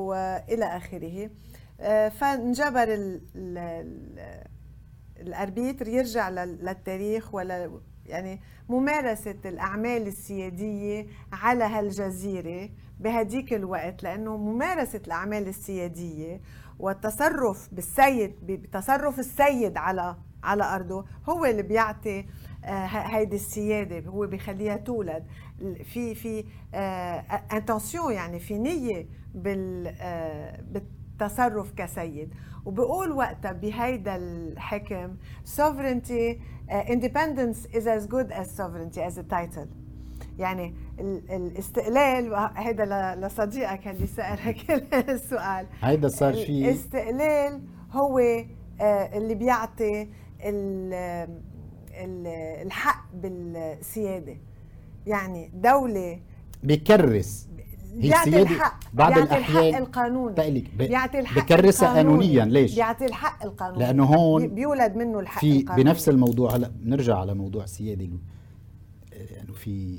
وإلى 0.00 0.64
آخره. 0.64 1.30
آه، 1.80 2.08
فانجبر 2.08 2.82
ال- 2.82 3.20
ال- 3.36 3.58
ال- 3.58 4.44
الأربيتر 5.20 5.88
يرجع 5.88 6.28
لل- 6.28 6.64
للتاريخ 6.64 7.34
ولا 7.34 7.70
يعني 8.06 8.40
ممارسة 8.68 9.34
الأعمال 9.44 10.06
السيادية 10.06 11.06
على 11.32 11.64
هالجزيرة 11.64 12.70
بهديك 13.00 13.52
الوقت 13.54 14.02
لأنه 14.02 14.36
ممارسة 14.36 15.00
الأعمال 15.06 15.48
السيادية 15.48 16.40
والتصرف 16.78 17.68
بالسيد 17.72 18.34
بتصرف 18.42 19.18
السيد 19.18 19.76
على 19.76 20.16
على 20.42 20.64
أرضه 20.64 21.04
هو 21.28 21.44
اللي 21.44 21.62
بيعطي 21.62 22.26
آه، 22.64 22.86
هيدي 22.86 23.36
السيادة 23.36 24.10
هو 24.10 24.26
بيخليها 24.26 24.76
تولد. 24.76 25.24
في 25.84 26.14
في 26.14 26.44
انتنسيون 27.52 28.12
يعني 28.12 28.38
في 28.38 28.58
نية 28.58 29.06
بال 29.34 29.94
آه، 30.00 30.60
بالتصرف 30.60 31.72
كسيد. 31.72 32.34
وبقول 32.64 33.12
وقتها 33.12 33.52
بهيدا 33.52 34.16
الحكم 34.16 35.16
sovereignty 35.56 36.36
uh, 36.70 36.90
independence 36.90 37.66
is 37.74 37.86
as 37.86 38.06
good 38.06 38.30
as 38.32 38.50
sovereignty 38.56 39.00
as 39.00 39.18
a 39.18 39.22
title. 39.22 39.87
يعني 40.38 40.74
ال- 41.00 41.30
الاستقلال 41.30 42.50
هذا 42.54 43.14
لصديقك 43.20 43.88
اللي 43.88 44.06
سألك 44.06 44.70
السؤال. 45.10 45.66
هيدا 45.80 46.08
صار 46.08 46.34
في 46.34 46.48
الاستقلال 46.68 47.60
هو 47.92 48.18
آه، 48.18 49.18
اللي 49.18 49.34
بيعطي 49.34 50.02
ال- 50.42 51.28
ال- 51.94 52.26
الحق 52.66 53.04
بالسيادة. 53.14 54.36
يعني 55.06 55.50
دولة 55.54 56.20
بيكرس 56.62 57.48
هي 57.94 58.00
بيعطي 58.00 58.42
الحق 58.42 58.80
بعض 58.94 59.12
بيعطي 59.14 59.22
الأحيان. 59.36 59.68
الحق 59.68 59.80
القانوني. 59.80 60.34
تقلك 60.34 60.64
ب- 60.74 60.78
بيعطي 60.82 61.18
الحق 61.18 61.42
بكرسها. 61.44 61.94
قانونيا 61.94 62.44
ليش؟ 62.44 62.74
بيعطي 62.74 63.04
الحق 63.06 63.44
القانوني. 63.44 63.78
لأنه 63.78 64.04
هون 64.04 64.42
بي- 64.48 64.54
بيولد 64.54 64.96
منه 64.96 65.20
الحق 65.20 65.40
في 65.40 65.60
القانوني. 65.60 65.84
بنفس 65.84 66.08
الموضوع. 66.08 66.56
هلأ 66.56 66.68
بنرجع 66.80 67.18
على 67.18 67.34
موضوع 67.34 67.64
السيادة 67.64 68.04
اللي- 68.04 68.18
يعني 69.30 69.52
في 69.52 69.98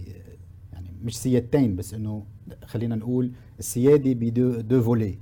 مش 1.03 1.17
سيادتين 1.17 1.75
بس 1.75 1.93
إنه 1.93 2.25
خلينا 2.65 2.95
نقول 2.95 3.31
السيادة 3.59 4.13
بدو 4.13 4.61
deux 4.61 4.81
volets. 4.83 5.17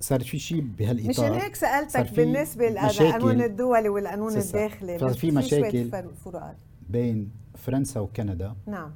صار 0.00 0.20
في 0.20 0.38
شيء 0.38 0.60
بهالإطار. 0.78 1.10
مشان 1.10 1.32
هيك 1.32 1.54
سألتك 1.54 2.14
بالنسبة 2.16 2.68
للقانون 2.68 3.42
الدولي 3.42 3.88
والقانون. 3.88 4.36
الداخلي. 4.36 4.98
صار 4.98 5.14
في 5.14 5.30
مشاكل. 5.30 5.90
فر- 5.90 6.12
فروقات 6.24 6.56
بين 6.90 7.30
فرنسا 7.58 8.00
وكندا. 8.00 8.54
نعم. 8.66 8.90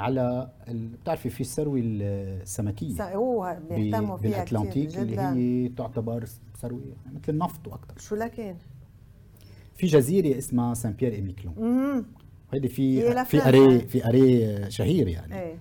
على 0.00 0.50
ال- 0.68 0.88
بتعرفي 0.88 1.30
في 1.30 1.40
الثروة 1.40 1.80
السمكية. 1.82 3.14
هو 3.16 3.58
ب- 3.70 3.74
بيهتموا 3.74 4.16
فيها 4.16 4.30
بالأتلانتيك 4.30 4.88
كثير 4.88 5.02
اللي 5.02 5.20
هي 5.20 5.68
تعتبر 5.68 6.24
ثروة 6.62 6.80
مثل 7.14 7.22
النفط 7.32 7.66
وأكثر 7.68 7.98
شو 7.98 8.14
لكن 8.14 8.54
في 9.74 9.86
جزيرة 9.86 10.38
اسمها 10.38 10.74
سان 10.74 10.92
بيير 10.92 11.12
ايميكلون 11.12 11.54
هيدي 12.52 12.66
هي 12.68 12.70
في 12.70 13.00
لفرنسا. 13.00 13.24
في 13.24 13.48
أري 13.48 13.78
في 13.80 14.08
أري 14.08 14.70
شهير 14.70 15.08
يعني. 15.08 15.34
إيه. 15.40 15.58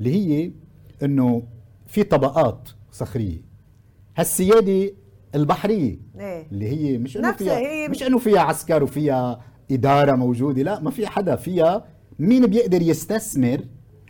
اللي 0.00 0.12
هي 0.14 0.50
إنه 1.02 1.42
في 1.86 2.02
طبقات 2.02 2.68
صخرية. 2.92 3.38
هالسياده 4.16 4.92
البحرية. 5.34 5.98
إيه. 6.20 6.46
اللي 6.52 6.68
هي 6.68 6.98
مش 6.98 7.16
إنه 7.16 7.32
فيها 7.32 7.58
هي- 7.58 7.88
مش 7.88 8.02
إنه 8.02 8.18
فيها 8.18 8.40
عسكر 8.40 8.82
وفيها 8.82 9.40
إدارة 9.70 10.16
موجودة 10.16 10.62
لا 10.62 10.80
ما 10.80 10.90
في 10.90 11.06
حدا 11.06 11.36
فيها. 11.36 11.84
مين 12.18 12.46
بيقدر 12.46 12.82
يستثمر 12.82 13.60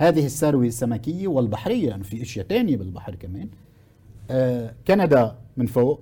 هذه 0.00 0.24
الثروة 0.26 0.66
السمكية 0.66 1.28
والبحرية؟ 1.28 1.88
لأنه 1.90 2.02
في 2.02 2.22
أشياء 2.22 2.46
تانية 2.46 2.76
بالبحر 2.76 3.14
كمان. 3.14 3.48
آه 4.30 4.74
كندا 4.88 5.38
من 5.56 5.66
فوق 5.66 6.00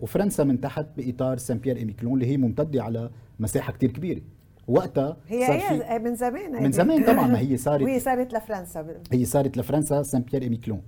وفرنسا 0.00 0.44
من 0.44 0.60
تحت 0.60 0.86
بإطار 0.96 1.36
سان 1.38 1.58
بيير 1.58 1.76
إي 1.76 1.81
ميكلون 1.81 2.14
اللي 2.14 2.26
هي 2.32 2.36
ممتدة 2.36 2.82
على 2.82 3.10
مساحة 3.40 3.72
كتير 3.72 3.90
كبيرة. 3.90 4.20
وقتها 4.68 5.16
هي 5.28 5.44
هي 5.90 5.98
من 5.98 6.14
زمان 6.14 6.52
من 6.52 6.58
هيدي. 6.58 6.72
زمان 6.72 7.04
طبعا 7.04 7.26
ما 7.26 7.38
هي 7.38 7.56
صارت 7.66 7.82
وهي 7.82 8.00
صارت 8.00 8.34
لفرنسا 8.34 8.86
هي 9.12 9.24
صارت 9.24 9.56
لفرنسا 9.56 10.02
سان 10.02 10.22
بيير 10.22 10.42
إي 10.42 10.48
ميكلون 10.48 10.82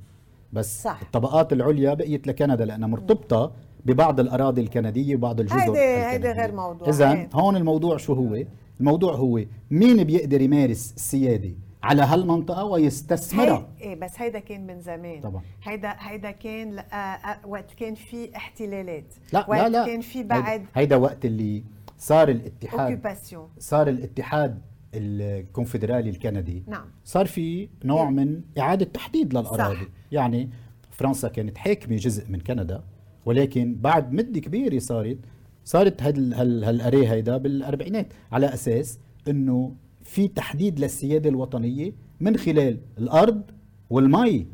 بس 0.52 0.83
صح. 0.83 0.99
الطبقات 1.02 1.52
العليا 1.52 1.95
بقيت 1.95 2.26
لكندا 2.26 2.64
لانها 2.64 2.88
مرتبطة 2.88 3.52
ببعض 3.85 4.21
الأراضي 4.21 4.61
الكندية 4.61 5.16
وبعض 5.16 5.40
الجزر 5.40 5.59
هيدي- 5.61 5.78
هيدي. 5.78 6.30
غير 6.30 6.52
موضوع. 6.54 6.88
اذا. 6.88 7.28
هون 7.35 7.56
الموضوع 7.56 7.97
شو 7.97 8.12
هو 8.12 8.42
الموضوع 8.80 9.14
هو 9.14 9.40
مين 9.71 10.04
بيقدر 10.04 10.40
يمارس 10.40 10.92
السيادة 10.97 11.50
على 11.83 12.02
هالمنطقة 12.02 12.64
ويستثمرها 12.64 13.68
هي 13.78 13.85
إيه 13.88 14.00
بس 14.00 14.11
هيدا 14.16 14.38
كان 14.38 14.66
من 14.66 14.80
زمان 14.80 15.21
طبعا. 15.21 15.42
هيدا 15.62 15.95
هيدا 15.99 16.30
كان 16.30 16.78
آه، 16.78 16.95
آه، 16.95 17.38
وقت 17.47 17.75
كان 17.75 17.95
في 17.95 18.37
احتلالات 18.37 19.14
لا 19.33 19.47
وقت 19.50 19.61
لا 19.61 19.68
لا 19.68 19.87
كان 19.87 20.00
في 20.00 20.18
هيدا- 20.18 20.28
بعد 20.28 20.62
هيدا 20.75 20.97
وقت 20.97 21.25
اللي 21.25 21.62
صار 21.99 22.29
الاتحاد 22.29 23.17
صار 23.59 23.88
الاتحاد 23.88 24.61
الكونفدرالي 24.95 26.11
الكندي. 26.11 26.62
نعم. 26.67 26.85
صار 27.05 27.26
في 27.26 27.69
نوع 27.85 28.11
من 28.11 28.41
إعادة 28.59 28.85
تحديد 28.85 29.35
للأراضي. 29.35 29.75
صح. 29.75 29.88
يعني 30.12 30.50
فرنسا 30.91 31.29
كانت 31.29 31.59
حاكمة 31.59 31.97
جزء 31.97 32.31
من 32.31 32.41
كندا 32.41 32.83
ولكن 33.26 33.75
بعد 33.81 34.12
مدة 34.12 34.41
كبيرة 34.41 34.79
صارت 34.79 35.19
صارت 35.65 36.03
هال 36.03 36.35
هال 36.35 36.65
هالأري 36.65 37.09
هيدا 37.09 37.37
بالأربعينات 37.37 38.07
على 38.33 38.55
أساس 38.55 38.99
أنه 39.29 39.75
في 40.03 40.29
تحديد 40.29 40.81
للسيادة 40.81 41.31
الوطنية 41.31 41.92
من 42.20 42.37
خلال 42.37 42.79
الأرض 42.99 43.42
والمي. 43.90 44.47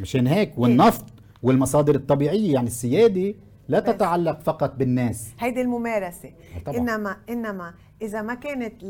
مشان 0.00 0.26
هيك 0.26 0.58
والنفط 0.58 1.04
والمصادر 1.42 1.94
الطبيعية 1.94 2.54
يعني 2.54 2.66
السيادة 2.66 3.34
لا 3.68 3.80
بس. 3.80 3.86
تتعلق 3.86 4.40
فقط 4.40 4.74
بالناس 4.74 5.34
هيدي 5.40 5.60
الممارسة 5.60 6.32
طبعاً. 6.66 6.78
إنما 6.78 7.16
إنما 7.30 7.74
إذا 8.02 8.22
ما 8.22 8.34
كانت 8.34 8.82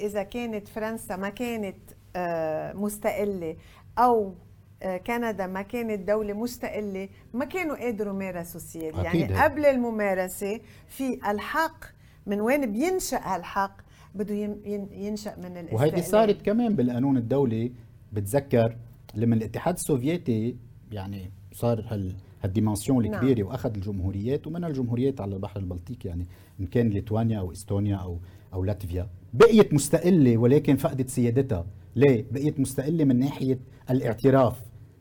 إذا 0.00 0.22
كانت 0.22 0.68
فرنسا 0.68 1.16
ما 1.16 1.28
كانت 1.28 1.76
آه، 2.16 2.72
مستقلة 2.72 3.56
أو 3.98 4.34
آه، 4.82 4.96
كندا 4.96 5.46
ما 5.46 5.62
كانت 5.62 6.08
دولة 6.08 6.32
مستقلة 6.34 7.08
ما 7.34 7.44
كانوا 7.44 7.76
قادروا 7.76 8.14
يمارسوا 8.14 8.56
السيادة 8.60 9.02
يعني. 9.02 9.34
قبل 9.34 9.66
الممارسة 9.66 10.60
في 10.88 11.04
الحق 11.30 11.84
من 12.26 12.40
وين 12.40 12.72
بينشأ 12.72 13.16
هالحق 13.22 13.76
بده 14.14 14.34
ين- 14.34 14.62
ين- 14.64 14.88
ينشأ 14.92 15.34
من 15.38 15.44
الاستقلال 15.56 15.74
وهيدي 15.74 16.02
صارت 16.02 16.42
كمان 16.42 16.76
بالقانون 16.76 17.16
الدولي 17.16 17.72
بتذكر 18.12 18.76
لما 19.14 19.34
الاتحاد 19.34 19.74
السوفيتي 19.74 20.56
يعني 20.92 21.30
صار 21.52 21.80
هال 21.90 22.14
هال 22.42 22.53
dimension 22.53 23.02
نعم. 23.04 23.14
الكبيره 23.14 23.46
واخذ 23.46 23.74
الجمهوريات 23.74 24.46
ومنها 24.46 24.68
الجمهوريات 24.68 25.20
على 25.20 25.34
البحر 25.34 25.60
البلطيق 25.60 25.96
يعني 26.04 26.26
إن 26.60 26.66
كان 26.66 26.88
ليتوانيا 26.90 27.38
أو 27.38 27.52
إستونيا 27.52 27.96
أو 27.96 28.18
أو 28.54 28.64
لاتفيا. 28.64 29.08
بقيت 29.34 29.74
مستقلة 29.74 30.36
ولكن 30.36 30.76
فقدت 30.76 31.08
سيادتها. 31.08 31.66
ليه؟ 31.96 32.24
بقيت 32.30 32.60
مستقلة 32.60 33.04
من 33.04 33.18
ناحية 33.18 33.58
الاعتراف 33.90 34.60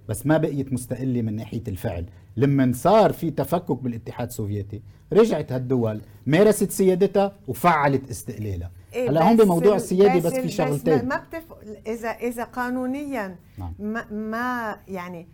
بس 0.09 0.25
ما 0.27 0.37
بقيت 0.37 0.73
مستقلة 0.73 1.21
من 1.21 1.35
ناحية 1.35 1.63
الفعل. 1.67 2.05
لما 2.37 2.71
صار 2.75 3.13
في 3.13 3.31
تفكك 3.31 3.83
بالاتحاد 3.83 4.27
السوفيتي 4.27 4.81
رجعت 5.13 5.51
هالدول 5.51 6.01
مارست 6.25 6.71
سيادتها 6.71 7.35
وفعلت 7.47 8.09
استقلالها. 8.09 8.71
إيه 8.93 9.09
هلا 9.09 9.27
هون 9.29 9.35
بس 9.37 9.43
بموضوع 9.45 9.71
ال- 9.71 9.75
السيادة 9.75 10.19
بس, 10.29 10.33
ال- 10.35 10.41
في 10.41 10.49
شغلتين. 10.49 11.07
ما 11.07 11.17
بتف... 11.29 11.43
اذا 11.87 12.09
إذا 12.09 12.43
قانونيا 12.43 13.35
نعم. 13.57 13.73
ما, 13.79 14.11
ما 14.11 14.75
يعني 14.87 15.27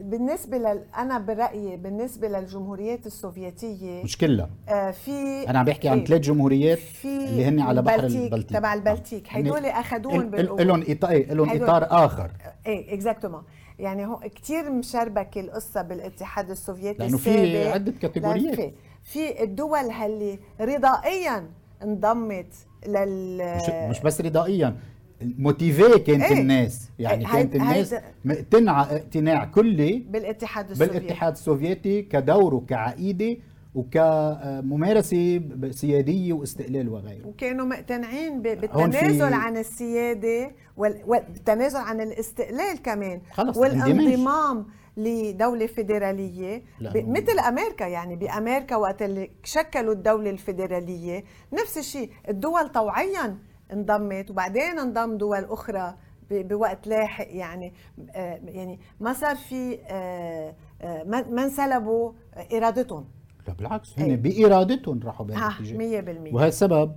بالنسبة 0.00 0.58
لل... 0.58 0.84
أنا 0.96 1.18
برأيي 1.18 1.76
بالنسبة 1.76 2.28
للجمهوريات 2.28 3.06
السوفيتية 3.06 4.02
مش 4.04 4.18
كلها 4.18 4.50
آه 4.68 4.90
في 4.90 5.10
أنا 5.50 5.58
عم 5.58 5.64
بحكي 5.64 5.88
عن 5.88 5.98
إيه، 5.98 6.04
ثلاث 6.04 6.20
جمهوريات 6.20 6.78
في 6.78 7.08
اللي 7.08 7.44
هن 7.44 7.60
على 7.60 7.82
بحر 7.82 8.04
البلطيق 8.06 8.46
تبع 8.58 8.74
البلطيق. 8.74 9.22
آه. 9.28 9.36
هدول. 9.36 10.30
إل- 10.58 10.60
لهم 10.62 10.82
إيه 10.82 11.24
لهم 11.34 11.62
إطار 11.62 11.86
آخر 12.04 12.30
إيه 12.66 12.94
exactement 12.94 13.42
يعني 13.78 14.06
هو 14.06 14.18
كثير 14.34 14.70
مشربكه 14.70 15.40
القصة 15.40 15.82
بالاتحاد 15.82 16.50
السوفيتي 16.50 16.98
لأنه 16.98 17.16
في. 17.16 17.68
عدة 17.68 17.92
كاتيجوريات. 18.02 18.74
في 19.02 19.42
الدول 19.42 19.78
اللي 19.78 20.38
رضائيا 20.60 21.46
انضمت 21.82 22.54
لل 22.86 23.56
مش, 23.56 23.70
مش 23.96 24.00
بس 24.02 24.20
رضائيا 24.20 24.76
motivés 25.22 25.98
كانت 25.98 26.22
إيه. 26.22 26.40
الناس. 26.40 26.88
يعني 26.98 27.26
إيه، 27.26 27.32
كانت 27.32 27.54
الناس 27.56 27.94
مقتنعه 28.24 28.82
اقتناع 28.82 29.44
كلي 29.44 29.98
بالاتحاد 30.10 30.70
السوفيتي 30.70 30.98
بالاتحاد 30.98 31.32
السوفيتي 31.32 32.02
كدوره 32.02 32.64
كعقيده 32.68 33.36
وكممارسة 33.74 35.40
سيادية 35.70 36.32
واستقلال 36.32 36.88
وغيره. 36.88 37.26
وكانوا 37.26 37.66
مقتنعين 37.66 38.42
بالتنازل 38.42 39.32
عن 39.32 39.56
السيادة 39.56 40.50
وال- 40.76 41.02
والتنازل 41.06 41.78
عن 41.78 42.00
الاستقلال 42.00 42.82
كمان. 42.82 43.20
خلص، 43.32 43.56
والانضمام 43.56 44.66
لدولة 44.96 45.66
فيدرالية 45.66 46.62
مثل 46.94 47.38
أمريكا 47.38 47.84
يعني 47.84 48.16
بأمريكا 48.16 48.76
وقت 48.76 49.02
اللي 49.02 49.30
شكلوا 49.44 49.92
الدولة 49.92 50.30
الفيدرالية 50.30 51.24
نفس 51.52 51.78
الشيء 51.78 52.10
الدول 52.28 52.68
طوعيا 52.68 53.36
انضمت. 53.72 54.30
وبعدين 54.30 54.78
انضم 54.78 55.18
دول 55.18 55.44
أخرى 55.44 55.94
بوقت 56.30 56.86
لاحق 56.86 57.26
يعني. 57.28 57.72
آه، 58.10 58.40
يعني 58.44 58.78
ما 59.00 59.12
صار 59.12 59.36
في 59.36 59.78
آه، 59.86 60.54
آه، 60.82 61.04
ما 61.04 61.44
انسلبوا 61.44 62.12
إرادتهم. 62.52 63.04
لا 63.48 63.54
بالعكس 63.54 63.98
إيه. 63.98 64.04
هن 64.04 64.16
بإرادتهم 64.16 65.00
راحوا 65.04 65.26
ها 65.26 65.30
بهالاتجاه 65.30 66.02
100% 66.30 66.34
وهذا 66.34 66.48
السبب 66.48 66.92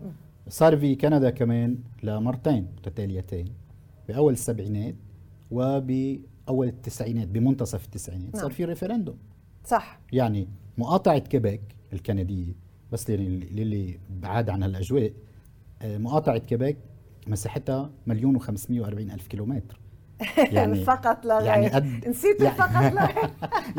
صار 0.50 0.78
في 0.78 0.96
كندا 0.96 1.30
كمان 1.30 1.78
لمرتين 2.04 2.68
متتاليتين 2.78 3.46
بأول 4.08 4.34
السبعينات 4.34 4.96
وبأول 5.52 6.68
التسعينات 6.68 7.28
بمنتصف 7.28 7.86
التسعينات. 7.86 8.36
صار 8.36 8.42
نعم. 8.42 8.52
في 8.52 8.66
ريفرندوم. 8.66 9.18
صح. 9.66 10.00
يعني 10.12 10.48
مقاطعة 10.78 11.18
كيبيك 11.20 11.62
الكندية 11.94 12.54
بس 12.92 13.10
للي, 13.10 14.00
بعاد 14.10 14.50
عن 14.50 14.64
هالأجواء 14.64 15.14
مقاطعة 15.84 16.38
كيبيك 16.38 16.78
مساحتها 17.28 17.90
مليون 18.08 18.40
و540 18.40 18.72
ألف 19.14 19.28
كيلومتر. 19.28 19.80
يعني 20.52 20.76
فقط 20.84 21.26
لا 21.26 21.38
غير. 21.38 21.48
يعني 21.48 21.68
قد 21.70 22.08
نسيت 22.08 22.42
يعني 22.42 22.56
فقط 22.58 22.94
لا 22.94 23.06
غير. 23.16 23.30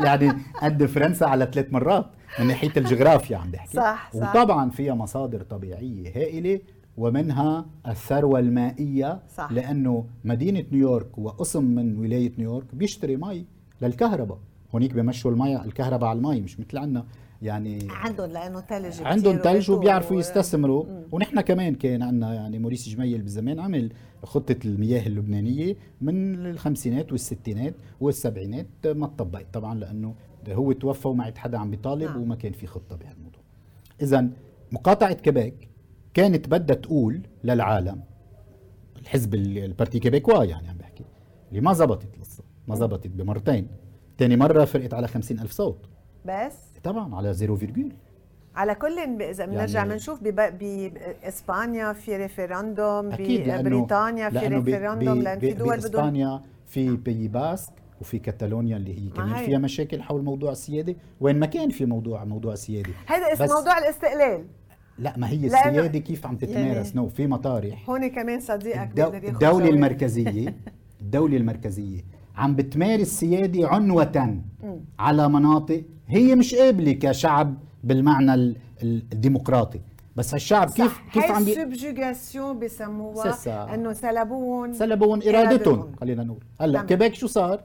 يعني 0.05 0.33
قد 0.61 0.85
فرنسا 0.85 1.25
على 1.25 1.49
ثلاث 1.53 1.73
مرات 1.73 2.05
من 2.39 2.47
ناحية 2.47 2.71
الجغرافيا 2.77 3.37
عم 3.37 3.51
بحكي. 3.51 3.77
صح، 3.77 4.11
صح. 4.13 4.35
وطبعا 4.35 4.69
فيها 4.69 4.93
مصادر 4.93 5.41
طبيعية 5.43 6.09
هائلة 6.15 6.59
ومنها 6.97 7.65
الثروة 7.87 8.39
المائية 8.39 9.19
صح. 9.35 9.51
لأنه 9.51 10.05
مدينة 10.23 10.63
نيويورك 10.71 11.17
وقسم 11.17 11.63
من 11.63 11.97
ولاية 11.99 12.31
نيويورك 12.37 12.75
بيشتري 12.75 13.17
مي 13.17 13.45
للكهرباء. 13.81 14.39
هونيك 14.75 14.93
بمشوا 14.93 15.31
المي 15.31 15.55
الكهرباء 15.61 16.09
على 16.09 16.17
المي 16.17 16.41
مش 16.41 16.59
مثل 16.59 16.77
عنا. 16.77 17.05
يعني 17.41 17.87
عندهم 17.89 18.31
لأنه 18.31 18.61
ثلج 18.61 19.01
عندهم 19.01 19.37
ثلج 19.37 19.71
وبيعرفوا 19.71 20.15
و- 20.15 20.19
يستثمروا. 20.19 20.85
ونحن 21.11 21.41
كمان 21.41 21.75
كان 21.75 22.01
عندنا 22.01 22.33
يعني 22.33 22.59
موريس 22.59 22.89
جميل 22.89 23.21
بالزمان 23.21 23.59
عمل 23.59 23.91
خطة 24.23 24.55
المياه 24.65 25.07
اللبنانية 25.07 25.75
من 26.01 26.45
الخمسينات 26.45 27.11
والستينات 27.11 27.73
والسبعينات 28.01 28.67
ما 28.85 29.07
تطبقت 29.07 29.45
طبعا 29.53 29.75
لأنه 29.75 30.15
هو 30.49 30.71
توفى 30.71 31.07
وما 31.07 31.23
عاد 31.23 31.37
حدا 31.37 31.57
عم 31.57 31.69
بيطالب 31.71 32.03
نعم. 32.03 32.21
وما 32.21 32.35
كان 32.35 32.51
في 32.51 32.67
خطة 32.67 32.95
بهالموضوع. 32.95 33.41
إذا 34.01 34.27
مقاطعة 34.71 35.13
كيبيك 35.13 35.69
كانت 36.13 36.47
بدها 36.49 36.75
تقول 36.75 37.21
للعالم 37.43 38.01
الحزب 39.01 39.35
ال- 39.35 39.57
ال 39.57 39.64
Parti 39.64 39.99
Québécois 39.99 40.43
يعني 40.43 40.67
عم 40.69 40.77
بحكي 40.77 41.03
اللي 41.49 41.61
ما 41.61 41.73
زبطت 41.73 42.19
لسه 42.21 42.43
ما 42.67 42.75
زبطت 42.75 43.07
بمرتين. 43.07 43.67
تاني 44.17 44.35
مرة 44.37 44.65
فرقت 44.65 44.93
على 44.93 45.07
خمسين 45.07 45.39
ألف 45.39 45.51
صوت. 45.51 45.85
بس؟ 46.25 46.53
طبعا 46.85 47.15
على 47.15 47.33
zéro 47.33 47.55
virgule. 47.55 47.91
على 48.55 48.75
كل 48.75 48.99
إذا 49.21 49.45
بنرجع 49.45 49.79
يعني- 49.79 49.89
بنشوف 49.93 50.19
بإسبانيا 50.23 51.93
في 51.93 52.17
référendum 52.17 53.09
ببريطانيا 53.09 54.29
في 54.29 54.47
référendum 54.47 55.21
لأن 55.21 55.39
في 55.39 55.53
دول 55.53 55.75
بإسبانيا 55.75 56.41
في 56.67 56.95
Pays 56.95 57.27
basque 57.27 57.71
وفي 58.01 58.19
كاتالونيا 58.19 58.77
اللي 58.77 58.99
هي 58.99 59.03
ما 59.07 59.13
كمان 59.13 59.29
هي. 59.33 59.45
فيها 59.45 59.57
مشاكل 59.57 60.01
حول 60.01 60.23
موضوع 60.23 60.51
السيادة 60.51 60.95
وين 61.21 61.39
ما 61.39 61.45
كان 61.45 61.69
في 61.69 61.85
موضوع 61.85 62.23
موضوع 62.23 62.53
السيادة. 62.53 62.89
هذا 63.07 63.33
اسم 63.33 63.53
موضوع 63.55 63.77
الاستقلال. 63.77 64.45
لا 64.99 65.13
ما 65.17 65.29
هي 65.29 65.45
السيادة 65.45 65.99
كيف 65.99 66.25
عم 66.27 66.37
تتمارس؟ 66.37 66.57
يعني- 66.87 66.91
non 66.95 67.09
في 67.09 67.27
مطارح. 67.27 67.89
هون 67.89 68.07
كمان 68.07 68.39
صديقك 68.39 68.89
الدو- 68.99 69.39
جولة. 69.39 69.69
المركزية 69.69 70.55
الدولة 71.01 71.37
المركزية 71.37 72.01
عم 72.35 72.55
بتمارس 72.55 73.07
سيادة 73.07 73.67
عنوة 73.67 74.39
على 74.99 75.29
مناطق 75.29 75.83
هي 76.07 76.35
مش 76.35 76.55
قابلة 76.55 76.91
كشعب 76.91 77.57
بالمعنى 77.83 78.33
ال- 78.33 78.55
ال- 78.83 79.03
الديمقراطي. 79.13 79.81
بس 80.15 80.33
هالشعب 80.33 80.69
كيف 80.69 80.93
صح. 80.93 81.13
كيف 81.13 81.23
عم 81.23 81.45
بي... 81.45 81.51
ال 81.51 81.60
subjugation 81.60 82.59
بسموها. 82.59 83.73
إنه 83.73 83.93
سلبون 83.93 84.73
سلبون 84.73 85.23
ارادتهم 85.23 85.95
خلينا 85.95 86.23
نقول. 86.23 86.39
هلأ 86.61 86.73
تمام. 86.73 86.85
كيبيك 86.87 87.13
شو 87.13 87.27
صار؟ 87.27 87.63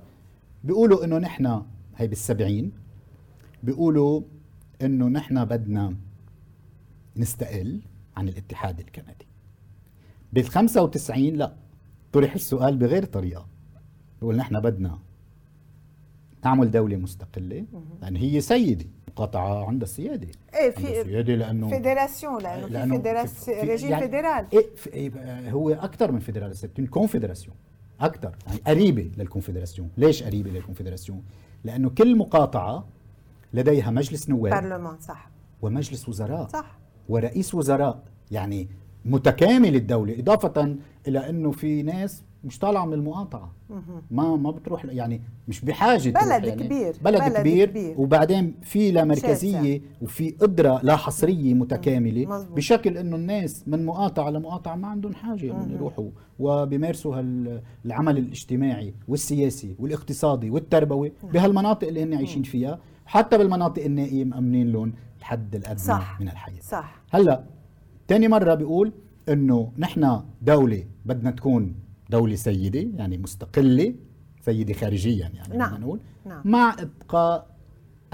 بيقولوا 0.64 1.04
إنه 1.04 1.18
نحن 1.18 1.62
هي 1.96 2.06
بالسبعين 2.08 2.72
بيقولوا 3.62 4.22
إنه 4.82 5.08
نحن 5.08 5.44
بدنا 5.44 5.96
نستقل 7.16 7.80
عن 8.16 8.28
الاتحاد 8.28 8.80
الكندي. 8.80 9.26
بال 10.32 10.44
95 10.44 11.24
لا. 11.36 11.52
طرح 12.12 12.34
السؤال 12.34 12.76
بغير 12.76 13.04
طريقة. 13.04 13.46
بيقول 14.20 14.36
نحن 14.36 14.60
بدنا 14.60 14.98
نعمل 16.44 16.70
دولة 16.70 16.96
مستقلة. 16.96 17.64
لأن 18.02 18.16
هي 18.16 18.40
سيدة 18.40 18.84
مقاطعة 19.08 19.66
عندها 19.66 19.84
السيادة. 19.88 20.28
إيه 20.54 20.70
في 20.70 20.82
سيادة 21.04 21.34
لأنه 21.34 21.68
fédération 21.68 22.42
لأنه 22.42 22.96
fédéra- 22.96 23.44
في- 23.44 23.60
في- 23.60 23.66
ريجيم 23.66 23.90
يعني 23.90 24.02
fédéral. 24.02 24.46
إيه 24.52 24.66
في 24.76 24.92
إيه 24.92 25.50
هو 25.50 25.70
أكثر 25.70 26.12
من 26.12 26.18
fédéral 26.18 26.56
c'est 26.56 26.80
une 26.80 26.95
confédération 26.95 27.56
أكثر 28.00 28.34
يعني 28.46 28.60
قريبة 28.66 29.10
لل 29.16 29.26
confédération 29.26 29.88
ليش 29.96 30.22
قريبة 30.22 30.50
لل 30.50 30.60
confédération 30.60 31.22
لأنه 31.64 31.90
كل 31.90 32.16
مقاطعة 32.16 32.84
لديها 33.54 33.90
مجلس 33.90 34.28
نواب 34.30 34.52
برلمان 34.52 34.96
صح. 35.00 35.30
ومجلس 35.62 36.08
وزراء 36.08 36.48
صح. 36.48 36.78
ورئيس 37.08 37.54
وزراء. 37.54 38.02
يعني 38.30 38.68
متكامل 39.04 39.74
الدولة 39.76 40.18
إضافة 40.18 40.76
إلى 41.08 41.28
أنه 41.28 41.50
في 41.50 41.82
ناس 41.82 42.22
مش 42.44 42.58
طالعة 42.58 42.84
من 42.86 42.92
المقاطعة. 42.92 43.52
ما 44.10 44.36
ما 44.36 44.50
بتروح 44.50 44.84
يعني 44.84 45.20
مش 45.48 45.60
بحاجة 45.64 46.10
بلد 46.10 46.44
يعني 46.44 46.50
كبير، 46.64 46.94
بلد, 47.04 47.20
بلد 47.22 47.36
كبير, 47.36 47.68
كبير. 47.70 47.94
وبعدين 47.98 48.54
في 48.62 48.90
لا 48.90 49.04
مركزية 49.04 49.52
شاسع. 49.78 49.84
وفي 50.02 50.30
قدرة 50.30 50.80
لا 50.82 50.96
حصرية 50.96 51.54
متكاملة 51.54 52.26
مظبوط. 52.26 52.56
بشكل 52.56 52.96
إنه 52.98 53.16
الناس 53.16 53.64
من 53.68 53.86
مقاطعة 53.86 54.30
لمقاطعة 54.30 54.76
ما 54.76 54.88
عندهم 54.88 55.14
حاجة 55.14 55.50
إنهم 55.50 55.70
يروحوا. 55.72 56.10
وبيمارسوا 56.38 57.16
هال- 57.18 57.62
العمل 57.84 58.18
الاجتماعي 58.18 58.94
والسياسي 59.08 59.74
والاقتصادي 59.78 60.50
والتربوي 60.50 61.12
بهالمناطق 61.32 61.88
اللي 61.88 62.02
هن 62.02 62.14
عايشين 62.14 62.42
فيها. 62.42 62.78
حتى 63.06 63.38
بالمناطق 63.38 63.84
النائيه 63.84 64.24
مأمنين 64.24 64.72
لهم 64.72 64.92
الحد 65.18 65.54
الادنى 65.54 65.78
صح. 65.78 66.20
من 66.20 66.28
الحياة. 66.28 66.60
صح. 66.60 67.02
هلأ 67.10 67.44
تاني 68.08 68.28
مرة 68.28 68.54
بيقول 68.54 68.92
إنه 69.28 69.72
نحن 69.78 70.20
دولة 70.42 70.84
بدنا 71.04 71.30
تكون 71.30 71.74
دولة 72.10 72.34
سيدة 72.34 72.88
يعني 72.96 73.18
مستقلة 73.18 73.94
سيدة 74.40 74.74
خارجيا 74.74 75.30
يعني 75.34 75.58
نعم. 75.58 75.80
نقول 75.80 76.00
نعم. 76.26 76.42
مع 76.44 76.76
إبقاء 76.78 77.46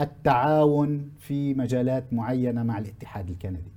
التعاون 0.01 1.11
في 1.19 1.55
مجالات 1.55 2.13
معينة 2.13 2.63
مع 2.63 2.79
الاتحاد 2.79 3.31
الكندي 3.31 3.73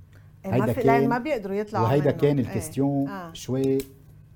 إيه، 0.46 0.50
ما 0.52 0.72
في 0.72 0.82
لأن 0.82 1.08
ما 1.08 1.18
بيقدروا 1.18 1.56
يطلعوا 1.56 1.84
وهيدا 1.86 2.04
منه. 2.10 2.20
كان 2.20 2.38
إيه. 2.38 2.46
ال 2.46 2.53
question 2.53 3.08
آه. 3.08 3.32
شوي 3.32 3.78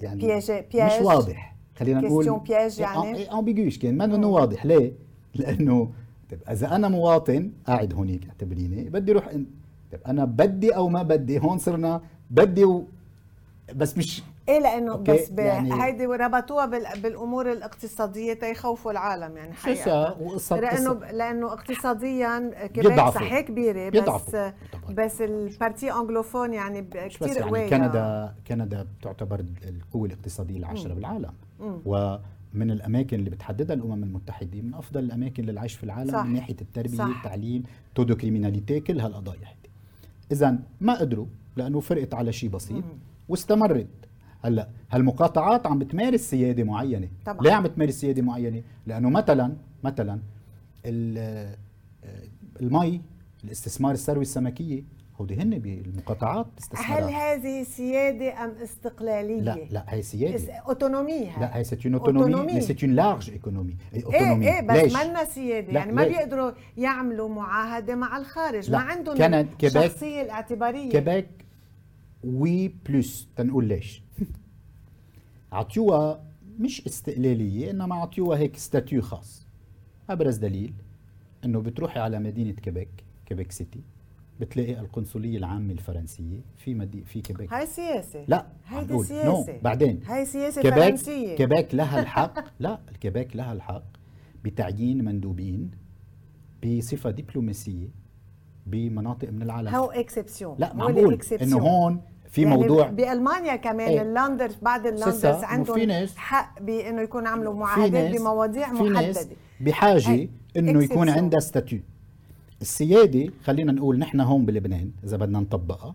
يعني 0.00 0.20
piég- 0.20 0.66
مش. 0.76 1.06
واضح 1.06 1.56
خلينا 1.76 2.00
نقول 2.00 2.24
question 2.24 2.38
piège 2.38 2.78
يعني؟ 2.78 3.32
ambiguë 3.32 3.78
كان 3.78 3.96
ما 3.96 4.04
إنه 4.04 4.26
واضح 4.26 4.66
ليه؟ 4.66 4.92
لأنه 5.34 5.92
طيب 6.30 6.40
إذا 6.50 6.76
أنا 6.76 6.88
مواطن 6.88 7.52
قاعد 7.66 7.94
هونيك 7.94 8.28
اعتبريني 8.28 8.90
بدي 8.90 9.12
أروح 9.12 9.26
طيب 9.92 10.00
أنا 10.06 10.24
بدي 10.24 10.70
أو 10.76 10.88
ما 10.88 11.02
بدي 11.02 11.38
هون 11.38 11.58
صرنا 11.58 12.00
بدي 12.30 12.64
و... 12.64 12.84
بس 13.74 13.98
مش 13.98 14.22
إيه 14.48 14.58
لأنه 14.58 14.92
okay، 14.92 15.12
بس. 15.12 15.30
يعني- 15.30 15.82
هيدي 15.84 16.06
ربطوها 16.06 16.66
بال... 16.66 16.84
بالأمور 17.02 17.52
الاقتصادية 17.52 18.32
تيخوفوا 18.32 18.90
العالم 18.92 19.36
يعني 19.36 19.52
شو 19.54 19.60
حقيقه 19.60 20.16
وقصة- 20.28 20.52
لأنه 20.52 20.92
لأنه 20.92 21.52
اقتصاديا 21.52 22.50
بيضعفوا. 22.76 23.20
صحيح 23.20 23.40
كبيرة 23.40 23.88
بس 23.88 23.92
بيضعفوا. 23.92 24.50
بس 24.90 25.20
ال 25.20 25.31
partie 25.31 25.92
anglophone 25.92 26.52
يعني 26.54 26.80
مش 26.82 27.18
بس 27.18 27.24
كثير 27.28 27.36
يعني 27.36 27.50
قوية 27.50 27.68
كندا 27.70 28.34
كندا 28.46 28.86
تعتبر 29.02 29.44
القوة 29.68 30.06
الاقتصادية 30.06 30.56
العاشرة 30.58 30.94
بالعالم 30.94 31.32
ومن 31.86 32.70
الأماكن 32.70 33.18
اللي 33.18 33.30
بتحددها 33.30 33.76
الأمم 33.76 34.02
المتحدة 34.02 34.60
من 34.62 34.74
أفضل 34.74 35.00
الأماكن 35.04 35.44
للعيش 35.44 35.74
في 35.74 35.84
العالم 35.84 36.12
صح. 36.12 36.24
من 36.24 36.32
ناحية 36.32 36.56
التربية 36.60 36.96
صح. 36.96 37.16
التعليم 37.16 37.62
تودو 37.94 38.16
كريميناليتي 38.16 38.80
كل 38.80 39.00
هالقضايا 39.00 39.38
إذا 40.32 40.58
ما 40.80 40.98
قدروا 41.00 41.26
لأنه 41.56 41.80
فرقت 41.80 42.14
على 42.14 42.32
شيء 42.32 42.50
بسيط 42.50 42.84
واستمرت 43.28 43.86
هلا 44.44 44.68
هالمقاطعات 44.90 45.66
عم 45.66 45.78
بتمارس 45.78 46.20
سيادة 46.20 46.64
معينة 46.64 47.08
طبعاً. 47.26 47.42
ليه 47.42 47.52
عم 47.52 47.62
بتمارس 47.62 47.94
سيادة 47.94 48.22
معينة 48.22 48.62
لأنه 48.86 49.10
مثلا 49.10 49.52
مثلا 49.84 50.18
آه، 50.86 51.56
المي 52.60 53.00
الاستثمار 53.44 53.92
الثروه 53.92 54.22
السمكية 54.22 54.82
هودي 55.20 55.34
هن 55.36 55.58
بالمقاطعات 55.58 56.46
هل 56.46 56.52
استثمارات 56.58 57.10
هذه 57.12 57.62
سيادة 57.62 58.44
أم 58.44 58.50
استقلالية؟ 58.62 59.40
لا 59.40 59.58
لا 59.70 59.84
هي 59.88 60.02
سيادة 60.02 60.52
autonomie 60.54 61.26
هاي. 61.28 61.40
لا 61.40 61.56
هي 61.56 61.64
c'est 61.64 61.86
une 61.86 61.94
autonomie 61.94 62.52
mais 62.54 62.60
c'est 62.60 62.84
une 62.84 62.94
large 62.94 63.30
autonomie 63.30 63.76
إيه 63.94 64.42
إيه 64.42 64.60
بس 64.60 64.76
ليش؟ 64.76 64.92
منا 64.96 65.24
سيادة 65.24 65.72
لا، 65.72 65.78
يعني 65.78 65.92
ما 65.92 66.00
ليش؟ 66.00 66.16
بيقدروا 66.16 66.52
يعملوا 66.76 67.28
معاهدة 67.28 67.94
مع 67.94 68.16
الخارج 68.16 68.70
لا، 68.70 68.78
ما 68.78 68.84
عندهم 68.84 69.16
كيبيك- 69.58 69.64
الشخصية 69.76 70.22
الاعتبارية 70.22 70.90
كيبيك 70.90 71.28
وي 72.24 72.68
بلس 72.88 73.28
تنقول 73.36 73.64
ليش 73.64 74.03
عطيوها 75.54 76.22
مش 76.58 76.86
استقلالية 76.86 77.70
إنما 77.70 77.94
عطيوها 77.94 78.38
هيك 78.38 78.56
statut 78.56 79.02
خاص. 79.02 79.46
ابرز 80.10 80.36
دليل 80.36 80.74
إنه 81.44 81.60
بتروحي 81.60 82.00
على 82.00 82.18
مدينة 82.18 82.52
كيبيك 82.52 82.88
كيبيك 83.26 83.52
سيتي 83.52 83.80
بتلاقي 84.40 84.80
القنصلية 84.80 85.38
العامة 85.38 85.72
الفرنسية 85.72 86.40
في 86.56 86.74
مدي 86.74 87.04
في 87.04 87.20
كيبيك. 87.20 87.52
هاي 87.52 87.66
سياسة. 87.66 88.24
لا 88.28 88.46
هيدي 88.66 89.02
سياسة. 89.02 89.52
no 89.52 89.60
بعدين. 89.62 90.00
هاي 90.06 90.26
سياسة 90.26 90.62
كيبيك 90.62 90.78
فرنسية. 90.78 91.36
كيبيك 91.36 91.74
لها 91.74 92.00
الحق. 92.02 92.44
لا 92.60 92.80
الكيبيك 92.90 93.36
لها 93.36 93.52
الحق 93.52 93.84
بتعيين 94.44 95.04
مندوبين 95.04 95.70
بصفة 96.64 97.10
دبلوماسية 97.10 97.88
بمناطق 98.66 99.30
من 99.30 99.42
العالم. 99.42 99.68
هو 99.68 99.90
exception. 99.90 100.56
لا 100.58 100.74
معقول. 100.74 101.18
إنه 101.42 101.58
هون 101.58 102.00
في 102.34 102.42
يعني 102.42 102.56
موضوع 102.56 102.86
بألمانيا 102.88 103.56
كمان 103.56 103.88
إيه. 103.88 104.48
بعض 104.62 104.86
ال 104.86 104.92
Länder 104.92 105.24
إنه 105.24 105.38
في 105.40 105.46
عندهم 105.46 105.78
ناس- 105.78 106.16
حق 106.16 106.62
بإنه 106.62 107.02
يكون 107.02 107.26
عملوا 107.26 107.54
معاهدات 107.54 108.10
ناس 108.10 108.20
بمواضيع 108.20 108.74
في 108.74 108.82
ناس 108.82 109.16
محددة 109.16 109.36
بحاجة 109.60 110.10
أي. 110.10 110.30
إنه 110.56 110.84
يكون. 110.84 111.08
عندها 111.08 111.40
statut 111.40 111.80
السيادة 112.62 113.32
خلينا 113.44 113.72
نقول 113.72 113.98
نحن 113.98 114.20
هون 114.20 114.46
بلبنان 114.46 114.90
إذا 115.04 115.16
بدنا 115.16 115.40
نطبقها 115.40 115.94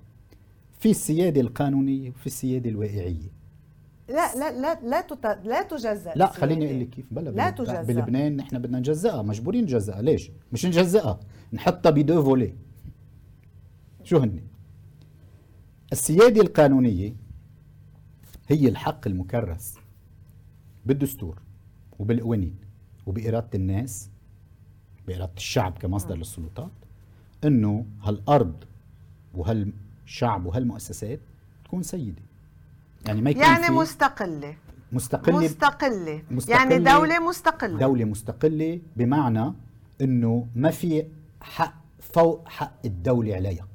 في 0.79 0.89
السيادة 0.89 1.41
القانونية 1.41 2.09
وفي 2.09 2.27
السيادة 2.27 2.69
الواقعية 2.69 3.39
لا 4.09 4.35
لا 4.35 4.51
لا 4.61 4.79
لا 4.83 5.01
تت... 5.01 5.25
لا 5.43 5.61
تجزأ 5.61 6.13
لا. 6.15 6.25
خليني 6.25 6.65
أقول 6.69 6.79
لك 6.81 6.89
كيف 6.89 7.05
بلا 7.11 7.29
لا 7.29 7.49
تجزأ. 7.49 7.81
بلبنان 7.81 8.35
نحن 8.37 8.59
بدنا 8.59 8.79
نجزئها 8.79 9.21
مجبورين 9.21 9.63
نجزئها 9.63 10.01
ليش 10.01 10.31
مش 10.51 10.65
نجزئها 10.65 11.19
نحطها 11.53 11.89
ب 11.89 11.96
deux 11.96 12.23
volets 12.23 12.53
شو 14.03 14.17
هن 14.17 14.39
السيادة 15.91 16.41
القانونية 16.41 17.13
هي 18.47 18.67
الحق 18.67 19.07
المكرس 19.07 19.75
بالدستور 20.85 21.37
وبالقوانين 21.99 22.55
وبإرادة 23.05 23.49
الناس 23.55 24.09
بإرادة 25.07 25.33
الشعب 25.37 25.77
كمصدر 25.77 26.15
للسلطات 26.15 26.71
إنه 27.43 27.85
هالأرض 28.03 28.63
وهالشعب 29.33 30.45
وهالمؤسسات 30.45 31.19
تكون 31.65 31.83
سيدة. 31.83 32.21
يعني 33.07 33.21
ما 33.21 33.29
يكون 33.29 33.43
يعني 33.43 33.75
مستقلة. 33.75 34.55
مستقلة 34.91 35.39
مستقلة. 35.39 36.21
يعني 36.47 36.79
دولة 36.79 37.19
مستقلة. 37.19 37.79
دولة 37.79 38.05
مستقلة 38.05 38.79
بمعنى 38.97 39.53
إنه 40.01 40.47
ما 40.55 40.71
في 40.71 41.05
حق 41.41 41.73
فوق 41.99 42.47
حق 42.47 42.73
الدولة 42.85 43.35
عليها 43.35 43.67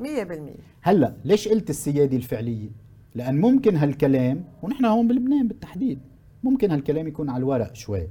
إيه 0.00 0.24
100% 0.24 0.71
هلا 0.82 1.14
ليش 1.24 1.48
قلت 1.48 1.70
السيادة 1.70 2.16
الفعلية؟ 2.16 2.70
لأن 3.14 3.40
ممكن 3.40 3.76
هالكلام 3.76 4.44
ونحن 4.62 4.84
هون 4.84 5.08
بلبنان 5.08 5.48
بالتحديد 5.48 6.00
ممكن 6.42 6.70
هالكلام 6.70 7.08
يكون 7.08 7.30
على 7.30 7.38
الورق 7.38 7.74
شوي 7.74 8.08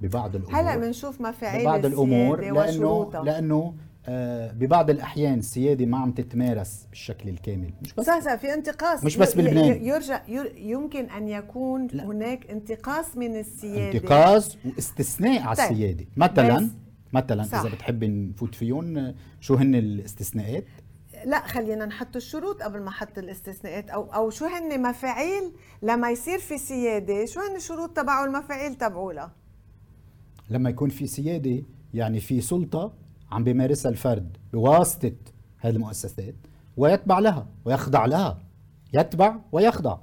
ببعض 0.00 0.36
الأمور. 0.36 0.60
هلا 0.60 0.76
بنشوف 0.76 1.20
مفاعيل 1.20 1.62
ببعض 1.62 1.86
الأمور 1.86 2.40
لأنه 2.40 3.22
لأنه 3.24 3.74
آه 4.06 4.52
ببعض 4.52 4.90
الأحيان 4.90 5.38
السيادة 5.38 5.86
ما 5.86 5.98
عم 5.98 6.12
تتمارس 6.12 6.86
بالشكل 6.90 7.28
الكامل 7.28 7.70
مش 7.82 7.94
بس 7.94 8.06
صح 8.06 8.34
في 8.34 8.54
انتقاص. 8.54 9.04
مش 9.04 9.16
بس 9.16 9.34
بلبنان. 9.34 9.84
يرجع 9.84 10.22
يمكن 10.56 11.04
أن 11.04 11.28
يكون 11.28 11.86
لا. 11.92 12.04
هناك 12.04 12.50
انتقاص 12.50 13.16
من 13.16 13.36
السيادة. 13.36 13.98
انتقاص 13.98 14.56
واستثناء 14.66 15.42
على 15.42 15.56
طيب. 15.56 15.70
السيادة. 15.70 16.06
مثلا 16.16 16.68
مثلا. 17.12 17.60
إذا 17.60 17.74
بتحب 17.74 18.04
نفوت 18.04 18.54
فيهم 18.54 19.14
شو 19.40 19.54
هن 19.54 19.74
الاستثناءات؟ 19.74 20.64
لا 21.24 21.46
خلينا 21.46 21.86
نحط 21.86 22.16
الشروط 22.16 22.62
قبل 22.62 22.80
ما 22.82 22.88
أحط 22.88 23.18
الاستثناءات. 23.18 23.90
أو 23.90 24.02
أو 24.14 24.30
شو 24.30 24.46
هن 24.46 24.82
مفاعيل 24.82 25.52
لما 25.82 26.10
يصير 26.10 26.38
في 26.38 26.58
سيادة؟ 26.58 27.24
شو 27.26 27.40
هن 27.40 27.56
الشروط 27.56 27.96
تبعه 27.96 28.24
المفاعيل 28.24 28.74
تبعولها 28.74 29.32
لما 30.50 30.70
يكون 30.70 30.88
في 30.88 31.06
سيادة 31.06 31.62
يعني 31.94 32.20
في 32.20 32.40
سلطة 32.40 32.92
عم 33.30 33.44
بيمارسها 33.44 33.90
الفرد 33.90 34.36
بواسطة 34.52 35.12
هذه 35.58 35.74
المؤسسات 35.74 36.34
ويتبع 36.76 37.18
لها 37.18 37.46
ويخضع 37.64 38.06
لها. 38.06 38.38
يتبع 38.92 39.36
ويخضع. 39.52 39.98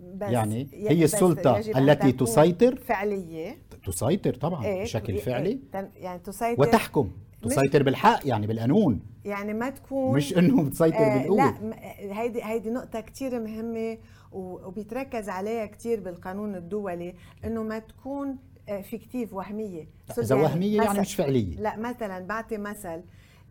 بس 0.00 0.30
يعني 0.30 0.68
هي 0.72 1.04
السلطة 1.04 1.58
التي 1.58 2.12
تسيطر. 2.12 2.76
فعلية. 2.76 3.58
تسيطر 3.86 4.34
طبعا 4.34 4.64
إيه 4.64 4.82
بشكل 4.82 5.18
فعلي. 5.18 5.58
يعني 5.96 6.18
تسيطر. 6.18 6.60
وتحكم. 6.62 7.10
تسيطر 7.48 7.82
بالحق 7.82 8.20
يعني 8.24 8.46
بالقانون. 8.46 9.00
يعني 9.24 9.54
ما 9.54 9.70
تكون 9.70 10.16
مش 10.16 10.38
إنه 10.38 10.62
بتسيطر 10.62 10.96
آه 10.96 11.18
بالقوه 11.18 11.36
لا 11.36 11.74
هيدي 12.20 12.44
هيدي 12.44 12.70
نقطة 12.70 13.00
كثير 13.00 13.40
مهمة 13.40 13.98
وبيتركز 14.32 15.28
عليها 15.28 15.66
كثير 15.66 16.00
بالقانون 16.00 16.54
الدولي 16.54 17.14
إنه 17.44 17.62
ما 17.62 17.78
تكون 17.78 18.36
فيكتيف 18.82 19.34
وهمية. 19.34 19.88
إذا 20.18 20.36
يعني 20.36 20.42
وهمية 20.48 20.82
يعني 20.82 21.00
مش 21.00 21.14
فعلية. 21.14 21.56
لا 21.56 21.76
مثلا 21.76 22.26
بعطي 22.26 22.58
مثل 22.58 22.88
آه، 22.88 23.02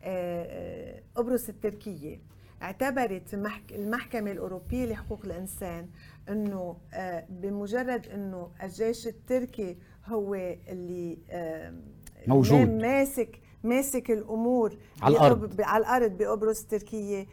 آه، 0.04 1.02
قبرص 1.16 1.50
التركية. 1.50 2.20
اعتبرت 2.62 3.34
المحكمة 3.72 4.32
الأوروبية 4.32 4.86
لحقوق 4.86 5.26
الإنسان 5.26 5.88
أنه 6.30 6.78
آه، 6.94 7.26
بمجرد 7.30 8.08
أنه 8.08 8.52
الجيش 8.64 9.08
التركي 9.08 9.78
هو 10.06 10.36
اللي 10.68 11.18
موجود. 12.28 12.70
ماسك 12.70 13.40
ماسك 13.64 14.12
الأمور 14.12 14.78
على 15.02 15.16
الأرض. 15.16 15.62
على 15.62 15.82
الأرض 15.82 16.12
بقبرص 16.18 16.62
التركية 16.62 17.26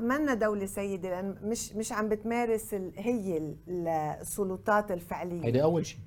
منا 0.00 0.34
دولة 0.34 0.66
سيدة 0.66 1.10
لأن 1.10 1.36
مش 1.42 1.72
مش 1.72 1.92
عم 1.92 2.08
بتمارس 2.08 2.74
هي 2.96 3.54
السلطات 3.68 4.90
الفعلية. 4.90 5.44
هيدي 5.44 5.62
أول 5.62 5.86
شيء. 5.86 6.00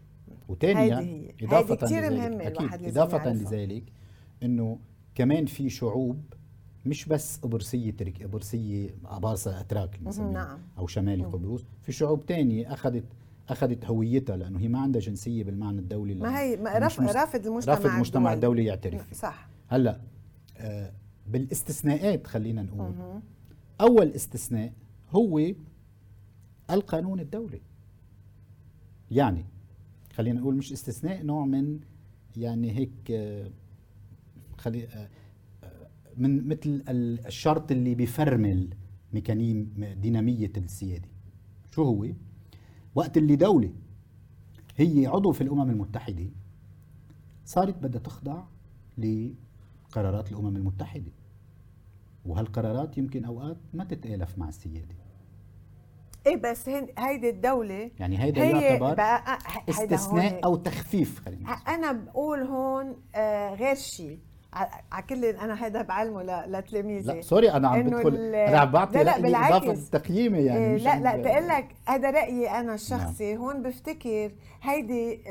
وثانيا 0.50 1.28
إضافة 1.42 1.76
كثير 1.76 2.10
مهمة 2.12 2.48
أكيد 2.48 2.98
إضافة 2.98 3.34
لذلك 3.34 3.84
إنه 4.44 4.80
كمان 5.16 5.46
في 5.46 5.70
شعوب 5.70 6.22
مش 6.86 7.06
بس 7.06 7.38
قبرصية 7.38 7.92
ترك 7.92 8.24
قبرصية 8.24 8.90
أباصة 9.06 9.60
أتراك 9.62 10.00
نعم. 10.20 10.60
أو 10.78 10.88
شمالي 10.88 11.24
قبرص. 11.24 11.66
في 11.82 11.92
شعوب 11.92 12.26
تانية 12.26 12.74
أخذت 12.74 13.04
أخذت 13.52 13.86
هويتها 13.86 14.38
لأنه 14.38 14.60
هي 14.60 14.68
ما 14.68 14.80
عندها 14.80 15.02
جنسية 15.02 15.44
بالمعنى 15.44 15.80
الدولي 15.80 16.16
ما 16.16 16.40
هي 16.40 16.58
ما 16.58 16.78
رافض 16.80 17.04
رافض 17.04 17.48
المجتمع 17.48 17.74
رافض 17.74 17.86
المجتمع 17.86 18.34
الدولي. 18.34 18.66
يعترف 18.66 19.08
فيه. 19.08 19.16
صح. 19.16 19.50
هلأ 19.68 20.02
آه 20.58 20.94
بالاستثناءات 21.28 22.28
خلينا 22.28 22.62
نقول. 22.64 22.80
مه. 22.80 23.22
أول 23.82 24.08
استثناء 24.12 24.74
هو 25.10 25.42
القانون 26.70 27.20
الدولي. 27.20 27.62
يعني 29.12 29.46
خلينا 30.14 30.40
نقول 30.40 30.56
مش 30.56 30.72
استثناء 30.72 31.24
نوع 31.24 31.46
من 31.46 31.80
يعني 32.38 32.72
هيك 32.72 33.12
آه، 33.12 33.52
خلي 34.58 34.88
آه، 34.88 35.10
من 36.18 36.48
مثل 36.48 36.84
الشرط 36.88 37.72
اللي 37.72 37.96
بيفرمل 37.96 38.70
ميكانيم 39.14 39.74
دينامية 40.02 40.52
السيادة. 40.58 41.08
شو 41.72 41.84
هو؟ 41.84 42.08
وقت 42.96 43.18
اللي 43.18 43.36
دولة 43.36 43.74
هي 44.78 45.08
عضو 45.08 45.32
في 45.32 45.42
الأمم 45.42 45.70
المتحدة 45.70 46.26
صارت 47.46 47.78
بدها 47.78 48.02
تخضع 48.02 48.44
لقرارات 48.98 50.32
الأمم 50.32 50.56
المتحدة. 50.56 51.12
وهالقرارات 52.26 52.98
يمكن 52.98 53.26
أوقات 53.26 53.58
ما 53.74 53.84
تتآلف 53.84 54.38
مع 54.38 54.50
السيادة. 54.50 54.96
إيه 56.28 56.36
بس 56.38 56.70
هيدي 56.98 57.30
الدولة 57.30 57.92
يعني 58.00 58.20
هيدا 58.24 58.44
يعتبر 58.46 58.94
بقى 58.94 59.38
استثناء 59.70 60.46
أو 60.46 60.56
تخفيف 60.56 61.20
خلينا 61.20 61.50
أنا 61.52 61.92
بقول 61.92 62.40
هون 62.42 62.96
آه 63.16 63.56
غير 63.56 63.76
شيء 63.76 64.20
على 64.54 65.04
كل 65.10 65.26
أنا 65.26 65.54
هذا 65.54 65.82
بعلمه 65.82 66.46
لتلاميذي 66.46 67.14
لا 67.14 67.22
سوري 67.22 67.52
أنا 67.52 67.68
عم 67.68 67.84
بدخل 67.84 68.16
أنا 68.36 68.60
عم 68.60 68.72
بعطي 68.72 69.04
لا 69.04 69.20
لا 69.20 69.48
إضافة 69.58 70.00
تقييمي 70.00 70.40
يعني 70.40 70.66
إيه 70.66 70.78
لا 70.78 71.00
لا 71.00 71.18
بقول 71.18 71.48
لك 71.48 71.68
هذا 71.88 72.10
رأيي 72.12 72.50
أنا 72.50 72.74
الشخصي 72.74 73.34
نعم. 73.34 73.42
هون 73.42 73.64
بفتكر 73.64 74.32
هيدي 74.62 75.22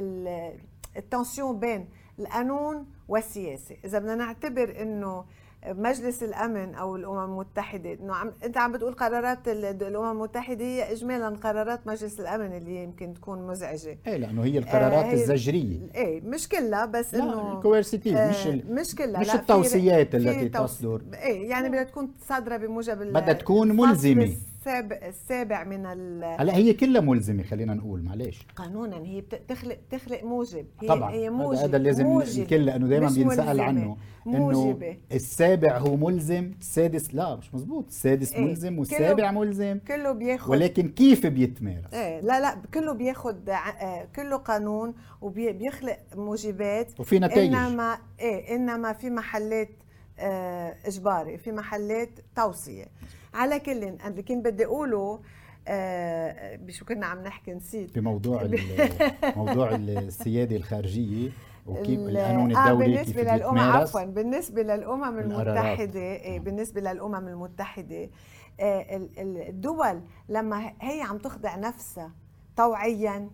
التنسيون 0.96 1.60
بين 1.60 1.88
القانون 2.18 2.86
والسياسة. 3.08 3.76
إذا 3.84 3.98
بدنا 3.98 4.14
نعتبر 4.14 4.82
إنه 4.82 5.24
مجلس 5.66 6.22
الأمن 6.22 6.74
أو 6.74 6.96
الأمم 6.96 7.24
المتحدة. 7.24 7.92
إنه 7.92 8.14
عم 8.14 8.32
أنت 8.44 8.56
عم 8.56 8.72
بتقول 8.72 8.92
قرارات 8.92 9.48
الأمم 9.48 10.10
المتحدة 10.10 10.64
هي 10.64 10.92
اجمالا 10.92 11.28
قرارات 11.28 11.86
مجلس 11.86 12.20
الأمن 12.20 12.56
اللي 12.56 12.84
يمكن 12.84 13.14
تكون 13.14 13.46
مزعجة. 13.46 13.98
إيه 14.06 14.16
لأنه 14.16 14.44
هي 14.44 14.58
القرارات 14.58 15.04
آه 15.04 15.12
الزجرية. 15.12 15.78
إيه 15.94 16.20
مش 16.20 16.48
كلها 16.48 16.86
بس 16.86 17.14
إنه 17.14 17.56
الكويرسيتيف 17.56 18.16
آه 18.16 18.30
مش 18.30 18.46
ال... 18.46 18.74
مش 18.74 18.94
كلها. 18.94 19.20
مش 19.20 19.34
التوصيات 19.34 20.14
التي 20.14 20.48
تصدر. 20.48 21.02
إيه 21.14 21.50
يعني 21.50 21.68
بدها 21.68 21.82
تكون 21.82 22.10
صادرة 22.28 22.56
بموجب 22.56 22.98
بدها 22.98 23.32
تكون 23.32 23.76
ملزمة. 23.76 24.36
السابع 24.60 24.96
السابع 25.08 25.64
من 25.64 25.86
ال 25.86 26.24
هلا 26.24 26.56
هي 26.56 26.72
كلها 26.72 27.00
ملزمة 27.00 27.42
خلينا 27.42 27.74
نقول 27.74 28.02
معلش 28.02 28.46
قانونا 28.56 28.96
هي 28.96 29.20
بتخلق 29.20 29.78
تخلق 29.90 30.24
موجب. 30.24 30.66
هي 30.80 30.88
طبعا. 30.88 31.10
هي 31.10 31.30
موجب 31.30 31.58
هذا 31.58 31.78
لازم. 31.78 32.20
الكل 32.20 32.66
لأنه 32.66 32.86
دائما 32.86 33.10
بينسأل 33.10 33.60
عنه 33.60 33.96
إنه 34.26 34.96
السابع 35.12 35.78
هو 35.78 35.96
ملزم 35.96 36.50
السادس 36.60 37.14
لا 37.14 37.36
مش 37.36 37.54
مزبوط. 37.54 37.86
السادس 37.86 38.32
إيه؟ 38.32 38.44
ملزم 38.44 38.78
والسابع 38.78 39.30
كله 39.30 39.40
ملزم 39.40 39.78
كله 39.88 40.12
بياخد 40.12 40.50
ولكن 40.50 40.88
كيف 40.88 41.26
بيتمارس؟ 41.26 41.94
إيه 41.94 42.20
لا 42.20 42.40
لا 42.40 42.56
كله 42.74 42.92
بياخد 42.92 43.50
آه، 43.50 44.08
كله 44.16 44.36
قانون 44.36 44.94
وبيخلق 45.20 45.98
موجبات. 46.16 47.00
وفي 47.00 47.18
نتائج 47.18 47.54
انما 47.54 47.98
إيه 48.20 48.56
إنما 48.56 48.92
في 48.92 49.10
محلات 49.10 49.68
إجباري 50.86 51.38
في 51.38 51.52
محلات 51.52 52.10
توصية. 52.36 52.84
على 53.34 53.60
كل 53.60 53.72
اللي 53.72 54.22
كنت 54.22 54.44
بدي 54.44 54.64
أقوله 54.64 55.20
آه 55.68 56.56
بشو 56.56 56.84
كنا 56.84 57.06
عم 57.06 57.22
نحكي 57.22 57.54
نسيت. 57.54 57.98
بموضوع 57.98 58.48
موضوع 59.36 59.74
السيادة 59.74 60.56
الخارجية 60.56 61.30
وكيف 61.66 62.00
القانون 62.00 62.56
آه، 62.56 62.70
الدولي 62.70 63.00
آه 63.00 63.02
بالنسبة 63.02 63.22
للامم 63.22 63.58
عفوا 63.58 64.04
بالنسبة 64.04 64.62
للأمم 64.62 65.18
المتحدة 65.18 66.00
إيه 66.00 66.32
نعم. 66.36 66.44
بالنسبة 66.44 66.80
للأمم 66.80 67.28
المتحدة 67.28 68.10
آه 68.60 69.08
الدول 69.48 70.00
لما 70.28 70.72
هي 70.80 71.02
عم 71.02 71.18
تخضع 71.18 71.56
نفسها 71.56 72.10
طوعيا 72.56 73.16
آه، 73.16 73.30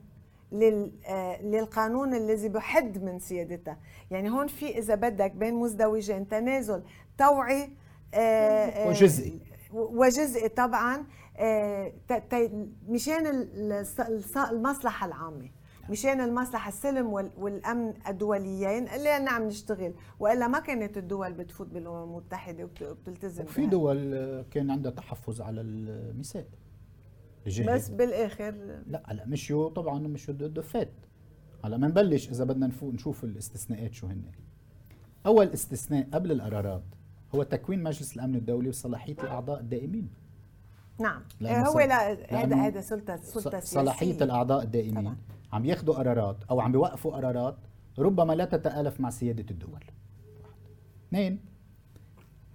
للقانون 0.53 2.15
الذي 2.15 2.49
بحد 2.49 3.03
من 3.05 3.19
سيادتها 3.19 3.79
يعني 4.11 4.31
هون 4.31 4.47
في 4.47 4.79
إذا 4.79 4.95
بدك 4.95 5.31
بين 5.33 5.55
مزدوجين 5.55 6.29
تنازل 6.29 6.83
طوعي 7.19 7.71
وجزئي. 8.89 9.41
وجزء 9.73 10.49
طبعا 10.49 11.05
آه، 11.39 11.93
مشان 12.89 13.27
المصلحة 14.51 15.07
العامة 15.07 15.51
مشان 15.91 16.21
المصلحة 16.21 16.69
السلم 16.69 17.07
وال- 17.13 17.31
والأمن 17.39 17.95
الدوليين 18.09 18.89
اللي 18.89 19.09
عم 19.09 19.25
نعم 19.25 19.43
نشتغل. 19.43 19.95
وإلا 20.21 20.49
ما 20.49 20.61
كانت 20.61 20.97
الدول 20.97 21.33
بتفوت 21.33 21.67
بالأمم 21.67 22.03
المتحدة 22.03 22.65
وبت- 22.65 22.83
وبتلتزم 22.83 23.45
بها. 23.45 23.71
دول 23.71 24.15
آه، 24.15 24.45
كان 24.51 24.71
عندها 24.71 24.93
تحفظ 24.93 25.41
على 25.41 25.61
النساء 25.61 26.47
الجهاد. 27.47 27.77
بس 27.77 27.89
بالآخر 27.89 28.55
لا 28.87 29.03
هلا 29.07 29.27
مشيوا 29.27 29.69
طبعا 29.69 29.99
مشيوا 29.99 30.37
الدفات 30.41 30.93
هلا 31.65 31.77
بنبلش 31.77 32.29
إذا 32.29 32.45
بدنا 32.45 32.71
نشوف 32.83 33.25
الاستثناءات 33.25 33.95
شو 33.95 34.07
هن 34.07 34.23
أول 35.27 35.47
استثناء 35.47 36.09
قبل 36.13 36.33
القرارات 36.33 36.83
هو 37.35 37.43
تكوين 37.43 37.83
مجلس 37.83 38.17
الأمن 38.17 38.35
الدولي 38.35 38.69
وصلاحية 38.69 39.13
الأعضاء 39.13 39.61
الدائمين 39.61 40.09
نعم 41.01 41.23
لأنه 41.41 41.69
هو 41.69 41.81
لا 41.81 42.13
هذا 42.43 42.57
هذا 42.57 42.81
سلطه 42.81 43.17
سلطة 43.17 43.61
صلاحية. 43.61 44.25
الأعضاء 44.25 44.63
الدائمين 44.63 45.03
طبعاً. 45.03 45.17
عم 45.53 45.65
ياخذوا 45.65 45.95
قرارات 45.95 46.37
أو 46.51 46.61
عم 46.61 46.73
بيوقفوا 46.73 47.13
قرارات 47.13 47.57
ربما 47.99 48.33
لا 48.33 48.45
تتألف 48.45 49.01
مع 49.01 49.11
سيادة 49.11 49.47
الدول. 49.51 49.85
اثنين 51.09 51.41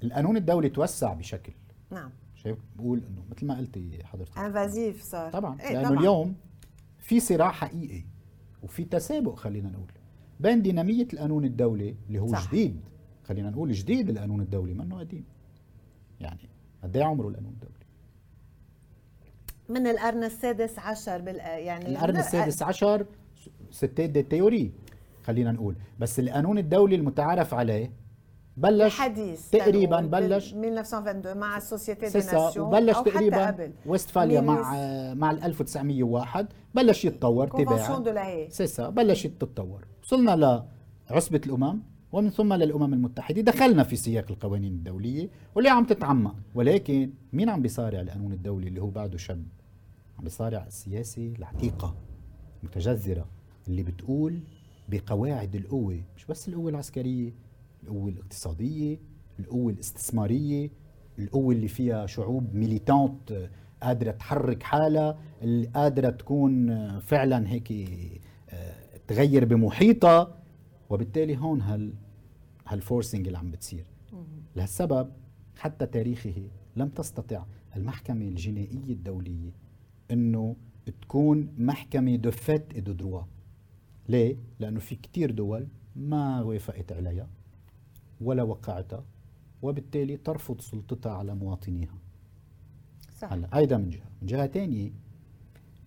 القانون 0.04 0.38
الدولي 0.38 0.70
توسع 0.70 1.14
بشكل 1.14 1.54
نعم 1.92 2.12
شايف؟ 2.44 2.58
بقول 2.76 3.04
إنه 3.10 3.24
مثل 3.32 3.46
ما 3.46 3.58
قلتي 3.58 4.00
حضرتك. 4.04 4.38
انفازيف 4.38 5.04
صار 5.04 5.32
طبعا 5.32 5.62
إيه 5.62 5.74
لأنه 5.74 5.90
طبعاً. 5.90 6.00
اليوم 6.00 6.36
في 7.00 7.20
صراع 7.20 7.52
حقيقي 7.52 8.04
وفي 8.64 8.86
تسابق 8.86 9.36
خلينا 9.36 9.70
نقول 9.70 9.92
بين 10.40 10.62
دينامية 10.62 11.08
القانون 11.14 11.46
الدولي 11.46 11.96
اللي 12.08 12.20
هو 12.20 12.28
صح. 12.28 12.48
جديد 12.48 12.80
خلينا 13.24 13.50
نقول 13.50 13.72
جديد 13.72 14.10
القانون 14.10 14.42
الدولي 14.42 14.74
منه 14.74 15.00
قديم. 15.00 15.24
يعني 16.20 16.50
قد 16.84 16.98
إيه 16.98 17.04
عمره 17.04 17.28
القانون 17.28 17.54
الدولي؟ 17.54 17.72
من 19.70 19.88
القرن 19.88 20.24
السادس 20.24 20.80
عشر 20.80 21.22
بال 21.22 21.36
يعني 21.36 21.88
القرن 21.88 22.18
السادس 22.18 22.62
عشر 22.62 23.06
stade 23.72 24.10
de 24.10 24.24
théorie 24.24 24.72
خلينا 25.24 25.52
نقول. 25.52 25.76
بس 26.00 26.20
القانون 26.20 26.58
الدولي 26.58 26.96
المتعارف 26.96 27.54
عليه 27.54 27.92
بلش 28.62 29.00
حديث 29.00 29.50
تقريبا 29.50 30.02
بلش 30.02 30.54
1922 30.54 31.38
مع 31.38 31.58
ال 31.58 31.64
Société 31.64 32.06
des 32.10 32.18
Nations 32.18 32.68
وبلش 32.68 32.96
أو 32.96 33.02
حتى 33.02 33.12
تقريبا 33.12 33.48
قبل. 33.48 33.72
وستفاليا 33.86 34.42
مع 34.42 34.54
mille 34.56 34.87
neuf- 34.87 35.18
مع 35.18 35.32
ال 35.32 35.44
1901 35.44 36.48
بلش 36.76 37.06
يتطور 37.06 37.48
تباعا. 37.48 37.78
سيسا 38.50 38.90
بلشت 38.90 39.28
تتطور. 39.40 39.86
وصلنا 40.04 40.64
لعصبة 41.12 41.42
الأمم 41.46 41.80
ومن 42.12 42.30
ثم 42.30 42.54
للأمم 42.54 42.94
المتحدة. 42.94 43.42
دخلنا 43.42 43.84
في 43.84 43.96
سياق 43.96 44.26
القوانين 44.30 44.74
الدولية 44.74 45.30
واللي 45.56 45.70
عم 45.70 45.86
تتعمق 45.86 46.36
ولكن 46.56 47.10
مين 47.34 47.50
عم 47.50 47.62
بيصارع 47.62 48.02
القانون 48.02 48.34
الدولي 48.34 48.68
اللي 48.68 48.82
هو 48.82 48.90
بعده 48.90 49.18
شاب 49.18 49.44
عم 50.18 50.24
بيصارع 50.24 50.64
السياسة 50.68 51.34
العتيقة 51.40 51.96
متجذرة 52.64 53.26
اللي 53.68 53.84
بتقول 53.84 54.40
بقواعد 54.90 55.56
القوة 55.56 56.02
مش 56.18 56.26
بس 56.26 56.48
القوة 56.48 56.70
العسكرية 56.70 57.34
القوة 57.84 58.10
الاقتصادية 58.10 59.00
القوة 59.40 59.72
الاستثمارية 59.74 60.70
القوة 61.20 61.54
اللي 61.56 61.68
فيها 61.68 62.06
شعوب 62.06 62.56
ميليتانت 62.56 63.32
آه، 63.32 63.50
قادرة 63.84 64.12
تحرك 64.12 64.64
حالها 64.64 65.20
اللي 65.42 65.68
قادرة 65.68 66.10
تكون 66.10 66.70
آه، 66.70 67.00
فعلا 67.00 67.50
هيك 67.50 67.72
آه، 68.50 68.76
تغير 69.08 69.46
بمحيطها. 69.46 70.38
وبالتالي 70.90 71.38
هون 71.38 71.62
هال 71.62 71.94
هالفورسنج 72.68 73.26
اللي 73.28 73.38
عم 73.38 73.52
بتصير. 73.52 73.86
لهالسبب 74.56 75.12
حتى 75.58 75.86
تاريخه 75.86 76.50
لم 76.76 76.90
تستطع 76.90 77.46
المحكمة 77.76 78.26
الجنائية 78.26 78.94
الدولية 78.94 79.52
إنه 80.12 80.56
تكون 81.02 81.54
محكمة 81.58 82.16
de 82.16 82.32
fait 82.32 82.80
de 82.80 82.92
droit 82.92 83.22
ليه؟ 84.10 84.38
لأنه 84.60 84.80
في 84.80 84.96
كتير 84.96 85.32
دول 85.32 85.68
ما 85.96 86.42
وافقت 86.42 86.92
عليها. 86.92 87.28
ولا 88.22 88.44
وقعتها 88.44 89.06
وبالتالي 89.62 90.18
ترفض 90.18 90.62
سلطتها 90.62 91.12
على 91.12 91.36
مواطنيها. 91.36 91.98
صح. 93.18 93.34
هلا 93.34 93.50
هيدا 93.54 93.78
من 93.78 93.90
جهة. 93.90 94.10
من 94.22 94.28
جهة 94.28 94.46
تانية 94.46 94.92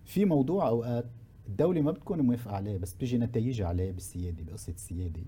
في 0.05 0.25
موضوع 0.25 0.67
أوقات 0.67 1.05
الدولة 1.47 1.81
ما 1.81 1.91
بتكون 1.91 2.21
موافقة 2.21 2.55
عليه 2.55 2.77
بس 2.77 2.93
بتجي 2.93 3.17
نتائجها 3.17 3.67
عليه 3.67 3.91
بالسيادة 3.91 4.43
بقصة 4.43 4.73
السيادة 4.73 5.21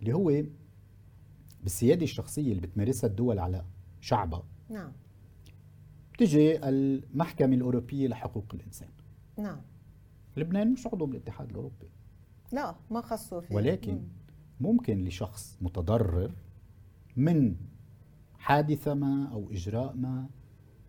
اللي 0.00 0.12
هو 0.12 0.42
بالسيادة 1.62 2.02
الشخصية 2.02 2.50
اللي 2.50 2.60
بتمارسها 2.60 3.10
الدول 3.10 3.38
على 3.38 3.64
شعبها. 4.00 4.42
نعم. 4.70 4.92
بتجي 6.12 6.68
المحكمة 6.68 7.54
الأوروبية 7.56 8.08
لحقوق 8.08 8.44
الإنسان. 8.54 8.88
نعم. 9.38 9.60
لبنان 10.36 10.72
مش 10.72 10.86
عضو 10.86 11.06
بالاتحاد 11.06 11.50
الأوروبي. 11.50 11.88
لا 12.52 12.76
ما 12.90 13.00
خصوا 13.00 13.40
فيه. 13.40 13.54
ولكن 13.54 13.92
مم. 13.94 14.08
ممكن 14.60 15.04
لشخص 15.04 15.58
متضرر 15.60 16.32
من 17.16 17.54
حادثة 18.38 18.94
ما 18.94 19.28
أو 19.32 19.50
إجراء 19.50 19.94
ما 19.96 20.26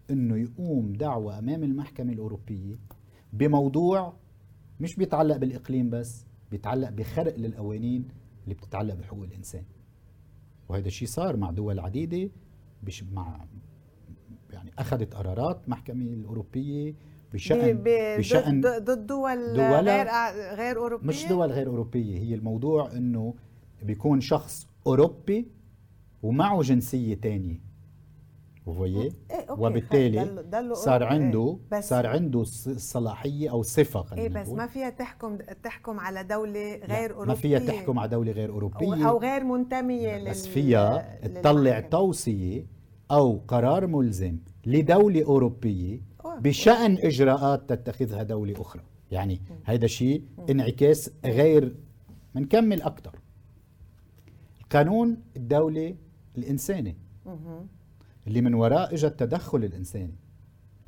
أنه 0.10 0.38
يقوم 0.38 0.94
دعوة 0.94 1.40
أمام 1.40 1.64
المحكمة 1.64 2.14
الأوروبية 2.14 2.76
بموضوع 3.34 4.14
مش 4.80 4.96
بيتعلق 4.96 5.38
بالإقليم 5.38 5.90
بس 5.90 6.26
بيتعلق 6.52 6.90
بخرق 6.90 7.36
للقوانين 7.40 8.08
اللي 8.44 8.56
بتتعلق 8.56 8.94
بحقوق 8.96 9.24
الإنسان. 9.24 9.64
وهذا 10.70 10.88
الشيء 10.88 11.08
صار 11.08 11.38
مع 11.38 11.52
دول 11.52 11.80
عديدة 11.80 12.30
بش 12.84 13.04
مع 13.04 13.46
يعني 14.54 14.72
أخذت 14.80 15.14
قرارات 15.16 15.70
محكمة 15.70 16.06
الأوروبية 16.06 16.96
بشأن 17.34 17.84
بشأن 18.18 18.62
ضد 18.62 19.08
دول 19.08 19.56
دولة- 19.56 19.60
غير 19.88 20.08
غير 20.56 20.78
أوروبية؟ 20.78 21.08
مش 21.08 21.26
دول 21.26 21.52
غير 21.52 21.68
أوروبية 21.68 22.18
هي 22.20 22.36
الموضوع 22.36 22.92
أنه 22.92 23.34
بيكون 23.84 24.22
شخص 24.22 24.68
أوروبي 24.88 25.48
ومعه 26.24 26.62
جنسية 26.62 27.16
تانية. 27.16 27.66
وفويه 28.66 29.10
إيه، 29.32 29.52
وبالتالي 29.52 30.24
ضل- 30.24 30.50
ضله 30.50 30.74
صار 30.74 31.04
عنده 31.04 31.58
إيه، 31.72 31.78
بس- 31.80 31.90
صار 31.90 32.08
عنده 32.08 32.44
الص- 32.44 32.68
الصلاحية 32.68 33.52
أو 33.52 33.62
صفة 33.64 34.00
إيه 34.00 34.06
خلينا 34.06 34.42
بس 34.42 34.48
نقول. 34.48 34.58
ما 34.58 34.68
فيها 34.68 34.90
تحكم 34.90 35.38
تحكم 35.64 36.00
على 36.00 36.24
دولة 36.24 36.76
غير 36.76 37.12
اوروبيه 37.14 37.28
ما 37.28 37.34
فيها 37.36 37.60
تحكم 37.60 38.00
على 38.00 38.10
دولة 38.10 38.32
غير 38.32 38.50
أو, 38.50 38.54
أوروبية. 38.56 39.10
أو 39.10 39.18
غير 39.20 39.44
منتمية 39.44 40.30
بس 40.30 40.46
لل- 40.48 40.52
فيها 40.54 41.20
تطلع. 41.28 41.80
توصية 41.80 42.66
أو 43.12 43.42
قرار 43.48 43.88
ملزم 43.88 44.38
لدولة 44.66 45.24
أوروبية 45.26 46.02
أوه. 46.26 46.40
بشأن 46.40 46.98
إجراءات 46.98 47.70
تتخذها 47.70 48.24
دولة 48.24 48.62
أخرى. 48.62 48.82
يعني 49.12 49.42
هيدا 49.66 49.88
شيء 49.88 50.24
انعكاس 50.50 51.12
غير 51.26 51.76
منكمل 52.36 52.82
أكتر. 52.82 53.20
القانون 54.76 55.18
الدولي 55.38 55.96
الإنساني. 56.38 56.96
اللي 58.28 58.42
من 58.42 58.54
وراء 58.54 58.94
اجى 58.94 59.08
التدخل 59.08 59.64
الإنساني 59.64 60.16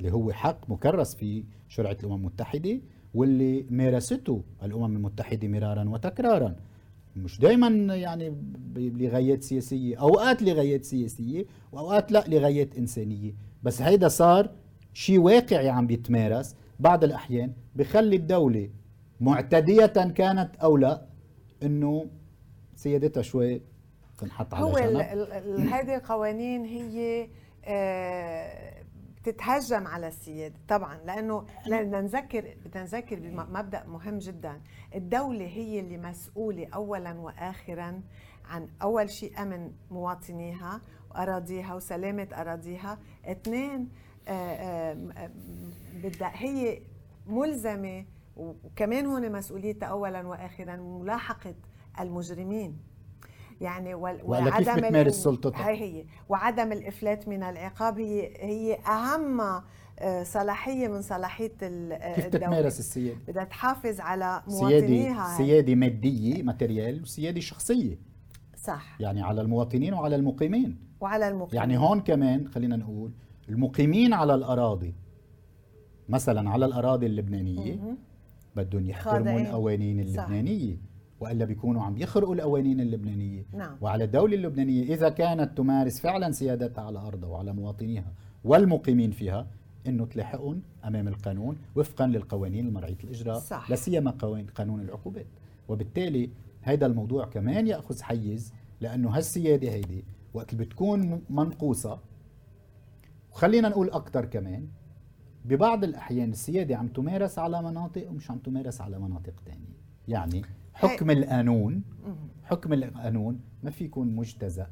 اللي 0.00 0.12
هو 0.12 0.32
حق 0.32 0.70
مكرس 0.70 1.14
في 1.14 1.44
شرعة 1.68 1.96
الأمم 2.02 2.14
المتحدة 2.14 2.80
واللي 3.14 3.66
مارسته 3.70 4.42
الأمم 4.62 4.96
المتحدة 4.96 5.48
مرارا 5.48 5.88
وتكرارا 5.88 6.56
مش 7.16 7.40
دائما 7.40 7.94
يعني 7.94 8.36
لغايات 8.76 9.42
سياسية 9.42 9.96
أوقات 9.96 10.42
لغايات 10.42 10.84
سياسية 10.84 11.44
وأوقات 11.72 12.12
لا 12.12 12.24
لغايات 12.28 12.76
إنسانية 12.76 13.34
بس 13.62 13.82
هيدا 13.82 14.08
صار 14.08 14.50
شيء 14.92 15.18
واقعي 15.18 15.68
عم 15.68 15.86
بيتمارس 15.86 16.54
بعض 16.80 17.04
الأحيان 17.04 17.52
بخلي 17.76 18.16
الدولة 18.16 18.70
معتدية 19.20 19.86
كانت 19.86 20.56
أو 20.56 20.76
لا 20.76 21.06
إنه 21.62 22.06
سيادتها 22.76 23.22
شوي 23.22 23.60
تنحط 24.18 24.54
على 24.54 24.64
هو 24.64 24.76
هذه 25.74 25.94
القوانين 25.96 26.64
هي 26.64 27.28
آه، 27.64 28.82
بتتهجم 29.16 29.86
على 29.86 30.08
السيادة 30.08 30.54
طبعا 30.68 30.96
لأنه 31.04 31.46
بدنا 31.66 32.00
نذكر 32.00 32.54
بدنا 32.64 32.82
نذكر 32.82 33.18
بمبدأ 33.20 33.84
مهم 33.86 34.18
جدا. 34.18 34.60
الدولة 34.94 35.46
هي 35.46 35.80
اللي 35.80 35.96
مسؤولة 35.98 36.68
أولا 36.74 37.12
وآخرا 37.12 38.02
عن 38.44 38.68
أول 38.82 39.10
شيء 39.10 39.42
أمن 39.42 39.72
مواطنيها 39.90 40.80
وأراضيها 41.10 41.74
وسلامة 41.74 42.28
أراضيها. 42.32 42.98
اثنين 43.24 43.88
آه، 44.28 44.32
آه، 44.32 45.30
بدها 46.04 46.32
هي 46.34 46.82
ملزمة 47.26 48.04
وكمان 48.36 49.06
هون 49.06 49.32
مسؤوليتها 49.32 49.86
أولا 49.86 50.26
وآخرا 50.26 50.76
ملاحقة 50.76 51.54
المجرمين. 52.00 52.78
يعني 53.60 53.94
وال- 53.94 54.16
كيف 54.16 54.28
وعدم 54.28 54.76
بتمارس 54.76 55.16
ال- 55.16 55.22
سلطتها؟ 55.22 55.68
هي 55.68 55.80
هي 56.00 56.04
وعدم 56.28 56.72
الإفلات 56.72 57.28
من 57.28 57.42
العقاب 57.42 57.98
هي 58.00 58.32
هي 58.36 58.74
أهم 58.88 59.40
آه، 60.00 60.22
صلاحية 60.22 60.88
من 60.88 61.02
صلاحية 61.02 61.52
آه، 61.62 62.14
كيف 62.14 62.26
الدولة. 62.26 62.46
تتمارس 62.46 62.78
السيادة؟ 62.78 63.18
بدها 63.28 63.44
تحافظ 63.44 64.00
على 64.00 64.42
مواطنيها. 64.48 65.36
سيادة 65.36 65.74
مادية 65.74 66.42
ماتريال 66.42 67.02
وسيادة 67.02 67.40
شخصية. 67.40 67.98
صح. 68.56 68.96
يعني 69.00 69.22
على 69.22 69.40
المواطنين 69.40 69.94
وعلى 69.94 70.16
المقيمين. 70.16 70.78
وعلى 71.00 71.28
المقيم 71.28 71.56
يعني 71.60 71.78
هون 71.78 72.00
كمان 72.00 72.48
خلينا 72.48 72.76
نقول 72.76 73.12
المقيمين 73.48 74.12
على 74.14 74.34
الأراضي. 74.34 74.94
مثلا 76.08 76.50
على 76.50 76.64
الأراضي 76.64 77.06
اللبنانية. 77.06 77.96
بدهم 78.56 78.88
يحترموا. 78.90 79.40
القوانين 79.40 80.04
صح. 80.06 80.22
اللبنانية. 80.22 80.76
وإلا 81.20 81.44
بيكونوا 81.44 81.82
عم 81.82 81.98
يخرقوا 81.98 82.34
القوانين 82.34 82.80
اللبنانية 82.80 83.46
نعم. 83.52 83.76
وعلى 83.80 84.04
الدولة 84.04 84.34
اللبنانية 84.34 84.94
إذا 84.94 85.08
كانت 85.08 85.58
تمارس 85.58 86.00
فعلا 86.00 86.32
سيادتها 86.32 86.84
على 86.84 86.98
أرضها 86.98 87.28
وعلى 87.28 87.52
مواطنيها 87.52 88.12
والمقيمين 88.44 89.10
فيها 89.10 89.46
إنه 89.86 90.06
تلاحقهم 90.06 90.62
أمام 90.84 91.08
القانون 91.08 91.56
وفقا 91.76 92.06
للقوانين 92.06 92.66
المرعية 92.66 92.96
الإجراء 93.04 93.38
صح. 93.38 93.70
لا 93.70 93.76
سيما 93.76 94.10
قانون 94.54 94.80
العقوبات 94.80 95.26
وبالتالي 95.68 96.30
هذا 96.62 96.86
الموضوع 96.86 97.24
كمان 97.24 97.66
يأخذ 97.66 98.02
حيز 98.02 98.52
لأنه 98.80 99.10
هالسيادة 99.10 99.70
هيدي 99.70 100.04
وقت 100.34 100.54
بتكون 100.54 101.22
منقوصة 101.30 102.00
وخلينا 103.32 103.68
نقول 103.68 103.90
أكثر 103.90 104.24
كمان 104.24 104.68
ببعض 105.44 105.84
الأحيان 105.84 106.30
السيادة 106.30 106.76
عم 106.76 106.88
تمارس 106.88 107.38
على 107.38 107.62
مناطق 107.62 108.10
ومش 108.10 108.30
عم 108.30 108.38
تمارس 108.38 108.80
على 108.80 108.98
مناطق 108.98 109.34
تانية 109.46 109.78
يعني 110.08 110.42
حكم 110.78 111.10
القانون 111.10 111.82
حكم 112.44 112.72
القانون 112.72 113.40
ما 113.62 113.70
في 113.70 113.84
يكون 113.84 114.16
مجتزأ. 114.16 114.66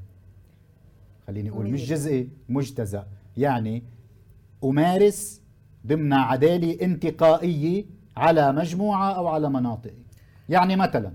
خليني 1.26 1.50
أقول 1.50 1.70
مش. 1.70 1.88
جزئي 1.90 2.28
مجتزأ. 2.48 3.06
يعني 3.36 3.82
أمارس 4.64 5.42
ضمن 5.86 6.12
عداله 6.12 6.78
انتقائيه 6.82 7.84
على 8.16 8.52
مجموعة 8.52 9.12
أو 9.12 9.26
على 9.26 9.50
مناطق. 9.50 9.92
يعني 10.48 10.76
مثلا 10.76 11.12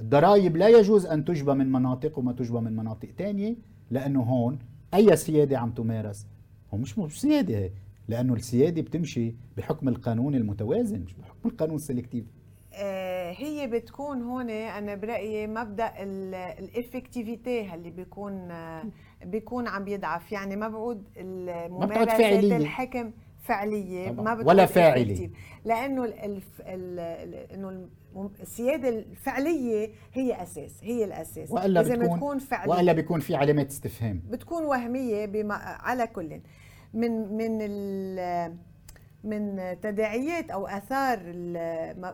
الضرائب 0.00 0.56
لا 0.56 0.68
يجوز 0.68 1.06
أن 1.06 1.24
تجبى 1.24 1.54
من 1.54 1.72
مناطق 1.72 2.18
وما 2.18 2.32
تجبى 2.32 2.60
من 2.60 2.76
مناطق 2.76 3.08
تانية 3.18 3.56
لأنه 3.90 4.22
هون 4.22 4.58
أي 4.94 5.16
سيادة 5.16 5.58
عم 5.58 5.70
تمارس؟ 5.70 6.26
هو 6.74 6.78
مش 6.78 6.98
مش 6.98 7.20
سيادة 7.20 7.58
هي 7.58 7.70
لأنه 8.08 8.34
السيادة 8.34 8.82
بتمشي 8.82 9.34
بحكم 9.56 9.88
القانون 9.88 10.34
المتوازن 10.34 11.00
مش 11.00 11.14
بحكم 11.14 11.48
القانون 11.48 11.76
ال 11.76 11.81
sélectif 11.81 12.24
آه، 12.74 13.13
هي 13.30 13.66
بتكون 13.66 14.22
هون 14.22 14.50
أنا 14.50 14.94
برأيي 14.94 15.46
مبدأ 15.46 15.92
ال 16.58 16.68
effectivité 16.68 17.74
اللي 17.74 17.90
بيكون 17.90 18.48
بيكون 19.24 19.68
عم 19.68 19.84
بيضعف 19.84 20.32
يعني 20.32 20.56
مبعود 20.56 21.04
مبعود 21.18 21.70
ممارسه 21.92 22.16
فاعلية. 22.18 22.56
الحكم 22.56 23.10
فعلية 23.42 24.08
طبعاً. 24.10 24.24
ما 24.24 24.34
بتكون 24.34 24.48
ولا 24.48 24.66
effective. 24.66 25.28
لأنه 25.64 26.04
الف- 26.04 26.60
ال- 26.60 27.34
إنه 27.52 27.88
السيادة 28.40 28.88
الفعلية 28.88 29.90
هي 30.12 30.42
أساس 30.42 30.72
هي 30.82 31.04
الأساس 31.04 31.50
وإلا 31.50 31.66
لازم 31.68 31.98
بتكون 31.98 32.16
تكون 32.16 32.38
فعليه 32.38 32.70
وإلا 32.72 32.92
بيكون 32.92 33.20
في 33.20 33.34
علامات 33.34 33.68
استفهام 33.70 34.22
بتكون 34.30 34.64
وهمية 34.64 35.26
بما 35.26 35.54
على 35.54 36.06
كل 36.06 36.40
من 36.94 37.36
من 37.36 37.58
ال 37.60 38.56
من 39.24 39.76
تداعيات 39.80 40.50
أو 40.50 40.66
آثار 40.66 41.20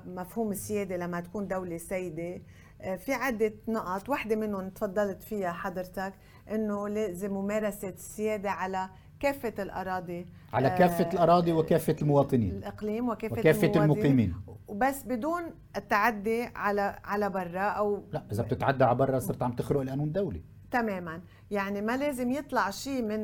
مفهوم 0.06 0.50
السيادة 0.50 0.96
لما 0.96 1.20
تكون 1.20 1.48
دولة 1.48 1.76
سيدة 1.76 2.42
آه، 2.82 2.96
في 2.96 3.12
عدة 3.12 3.52
نقط. 3.68 4.08
واحدة 4.08 4.36
منهم 4.36 4.68
تفضلت 4.68 5.22
فيها 5.22 5.52
حضرتك 5.52 6.12
إنه 6.50 6.88
لازم 6.88 7.32
ممارسة 7.32 7.88
السيادة 7.88 8.50
على 8.50 8.88
كافة 9.20 9.62
الأراضي 9.62 10.26
على 10.52 10.68
آه، 10.68 10.78
كافة 10.78 11.12
الأراضي 11.12 11.52
وكافة 11.52 11.96
المواطنين. 12.02 12.50
الإقليم 12.50 13.08
وكافة, 13.08 13.38
وكافة 13.40 13.84
المقيمين. 13.84 14.34
وبس 14.68 15.02
بدون 15.02 15.42
التعدي 15.76 16.42
على 16.42 16.98
على 17.04 17.30
برا 17.30 17.60
أو 17.60 18.04
لا 18.12 18.22
إذا 18.32 18.42
بتتعدى 18.42 18.84
على 18.84 18.94
برا 18.94 19.18
صرت 19.18 19.42
عم 19.42 19.52
تخرق 19.52 19.80
القانون 19.80 20.06
الدولي 20.08 20.42
تماما. 20.70 21.20
يعني 21.50 21.80
ما 21.82 21.96
لازم 21.96 22.30
يطلع 22.30 22.70
شيء 22.70 23.02
من 23.02 23.22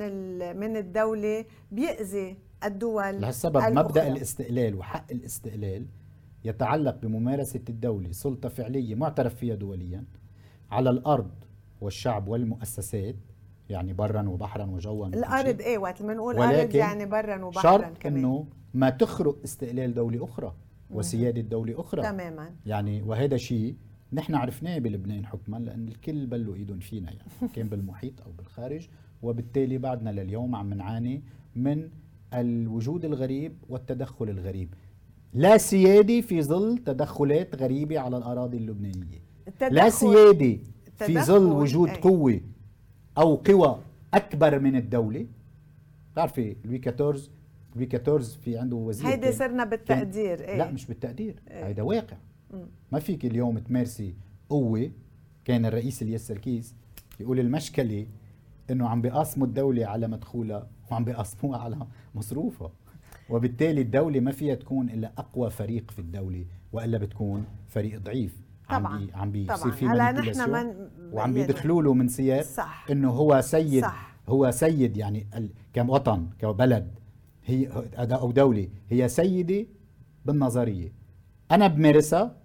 من 0.61 0.77
الدولة 0.77 1.45
بيأذي 1.71 2.37
الدول 2.65 3.21
لهالسبب 3.21 3.57
الأخرى. 3.57 3.75
مبدا 3.75 4.09
الاستقلال 4.09 4.75
وحق 4.75 5.13
الاستقلال 5.13 5.87
يتعلق 6.45 6.97
بممارسة 7.03 7.61
الدولة 7.69 8.13
سلطة 8.13 8.49
فعلية 8.49 8.95
معترف 8.95 9.35
فيها 9.35 9.55
دوليا 9.55 10.05
على 10.71 10.91
الأرض 10.91 11.31
والشعب 11.81 12.29
والمؤسسات 12.29 13.17
يعني 13.71 13.93
برا 13.93 14.29
وبحرا 14.29 14.65
وجوا 14.65 15.07
الأرض. 15.07 15.61
إيه 15.61 15.79
وقت 15.79 16.03
ما 16.03 16.15
نقول 16.15 16.37
أرض 16.39 16.75
يعني 16.75 17.07
برا 17.07 17.45
وبحرا 17.45 17.79
شرط 17.79 17.99
كمان. 17.99 18.17
إنه 18.19 18.47
ما 18.75 18.91
تخرق 18.91 19.39
استقلال 19.45 19.95
دولة 19.95 20.25
أخرى 20.25 20.55
وسيادة 20.91 21.41
دولة 21.41 21.81
أخرى. 21.81 22.03
تماما. 22.03 22.51
يعني 22.67 23.03
وهذا 23.03 23.37
شيء 23.37 23.77
نحن 24.13 24.35
عرفناه 24.35 24.79
بلبنان 24.79 25.27
حكما 25.27 25.57
لأن 25.57 25.89
الكل 25.89 26.27
بلوا 26.27 26.55
إيدهم 26.55 26.79
فينا 26.79 27.11
يعني. 27.13 27.29
كان 27.55 27.69
بالمحيط 27.69 28.21
أو 28.21 28.33
بالخارج 28.33 28.89
وبالتالي 29.23 29.79
بعدنا 29.79 30.11
لليوم 30.11 30.55
عم 30.57 30.75
نعاني 30.75 31.23
من 31.57 31.91
الوجود 32.35 33.05
الغريب 33.05 33.53
والتدخل 33.69 34.29
الغريب. 34.29 34.75
لا 35.35 35.57
سياده 35.57 36.21
في 36.21 36.43
ظل 36.43 36.79
تدخلات 36.79 37.55
غريبة 37.63 37.99
على 37.99 38.17
الأراضي 38.17 38.57
اللبنانية. 38.57 39.23
التدخل- 39.49 39.75
لا 39.75 39.91
سياده 39.91 40.59
في 40.97 41.19
ظل 41.21 41.53
وجود 41.53 41.89
أي. 41.89 41.97
قوة 41.97 42.41
أو 43.19 43.35
قوى 43.35 43.79
أكبر 44.15 44.59
من 44.59 44.77
الدولة. 44.77 45.27
بتعرفي 46.13 46.57
لوي 46.65 46.81
14 46.87 47.31
لوي 47.77 47.89
14 47.95 48.39
في 48.45 48.59
عنده 48.59 48.77
وزير 48.77 49.07
هيدي 49.09 49.33
صرنا 49.33 49.65
بالتقدير 49.65 50.37
كان 50.37 50.49
إيه 50.49 50.59
لا 50.59 50.71
مش 50.71 50.87
بالتقدير. 50.87 51.35
هيدا 51.49 51.83
واقع. 51.83 52.17
مم. 52.55 52.67
ما 52.93 52.99
فيك 52.99 53.25
اليوم 53.25 53.59
تمارسي 53.59 54.15
قوة. 54.49 54.91
كان 55.45 55.67
الرئيس 55.67 56.03
الياس 56.03 56.27
سركيس 56.27 56.75
يقول 57.21 57.41
المشكلة 57.41 58.07
إنه 58.71 58.89
عم 58.89 59.03
بيقاسموا 59.03 59.47
الدولة 59.47 59.87
على 59.87 60.09
مدخولها 60.09 60.69
وعم 60.91 61.05
بيقاسموها 61.05 61.59
على 61.59 61.79
مصروفها 62.15 62.71
وبالتالي 63.31 63.81
الدولة 63.81 64.21
ما 64.21 64.33
فيها 64.33 64.55
تكون 64.55 64.91
إلا 64.91 65.13
أقوى 65.19 65.51
فريق 65.51 65.91
في 65.91 65.99
الدولة 65.99 66.45
وإلا 66.73 66.99
بتكون 66.99 67.45
فريق 67.69 68.01
ضعيف 68.01 68.37
طبعاً. 68.71 68.93
عم 68.93 69.07
بي 69.07 69.13
عم 69.15 69.31
بيصير. 69.31 69.73
في 69.73 69.87
هلأ 69.87 70.13
نحن 70.13 70.51
من- 70.51 70.67
وعم 71.13 71.37
يعني- 71.37 71.47
بيدخلوا 71.47 71.83
له 71.83 71.95
من 71.95 72.09
سياق. 72.09 72.45
إنه 72.91 73.11
هو 73.11 73.41
سيد 73.41 73.83
صح. 73.85 74.15
هو 74.29 74.51
سيد 74.51 74.97
يعني 74.97 75.27
كوطن 75.75 76.27
كبلد 76.39 76.91
هي 77.45 77.69
أو 77.97 78.31
دولة 78.31 78.69
هي 78.91 79.09
سيدة 79.09 79.67
بالنظرية 80.25 80.93
أنا 81.51 81.67
بمارسها 81.67 82.37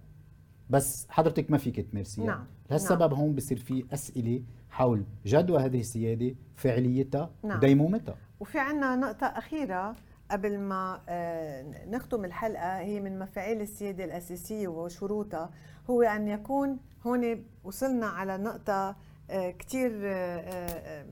بس 0.70 1.06
حضرتك 1.10 1.50
ما 1.50 1.58
فيك 1.58 1.80
تمارسيها 1.80 2.26
نعم. 2.26 2.44
لهالسبب 2.70 3.14
هون 3.14 3.34
بصير 3.34 3.58
في 3.58 3.84
أسئلة 3.92 4.42
حول 4.72 5.04
جدوى 5.26 5.58
هذه 5.58 5.80
السيادة 5.80 6.34
فعليتها 6.56 7.30
نعم. 7.42 7.56
وديمومتها 7.56 8.16
وفي 8.40 8.58
عنا 8.58 8.96
نقطة 8.96 9.26
أخيرة 9.26 9.96
قبل 10.30 10.58
ما 10.58 11.02
آه، 11.08 11.86
نختم 11.86 12.24
الحلقة 12.24 12.78
هي 12.78 13.00
من 13.00 13.18
مفاعيل 13.18 13.60
السيادة 13.60 14.04
الأساسية 14.04 14.68
وشروطها 14.68 15.50
هو 15.90 16.02
أن 16.02 16.28
يكون 16.28 16.78
هون 17.06 17.44
وصلنا 17.64 18.06
على 18.06 18.38
نقطة 18.38 18.96
آه، 19.30 19.50
كتير 19.50 20.00
آه، 20.04 21.06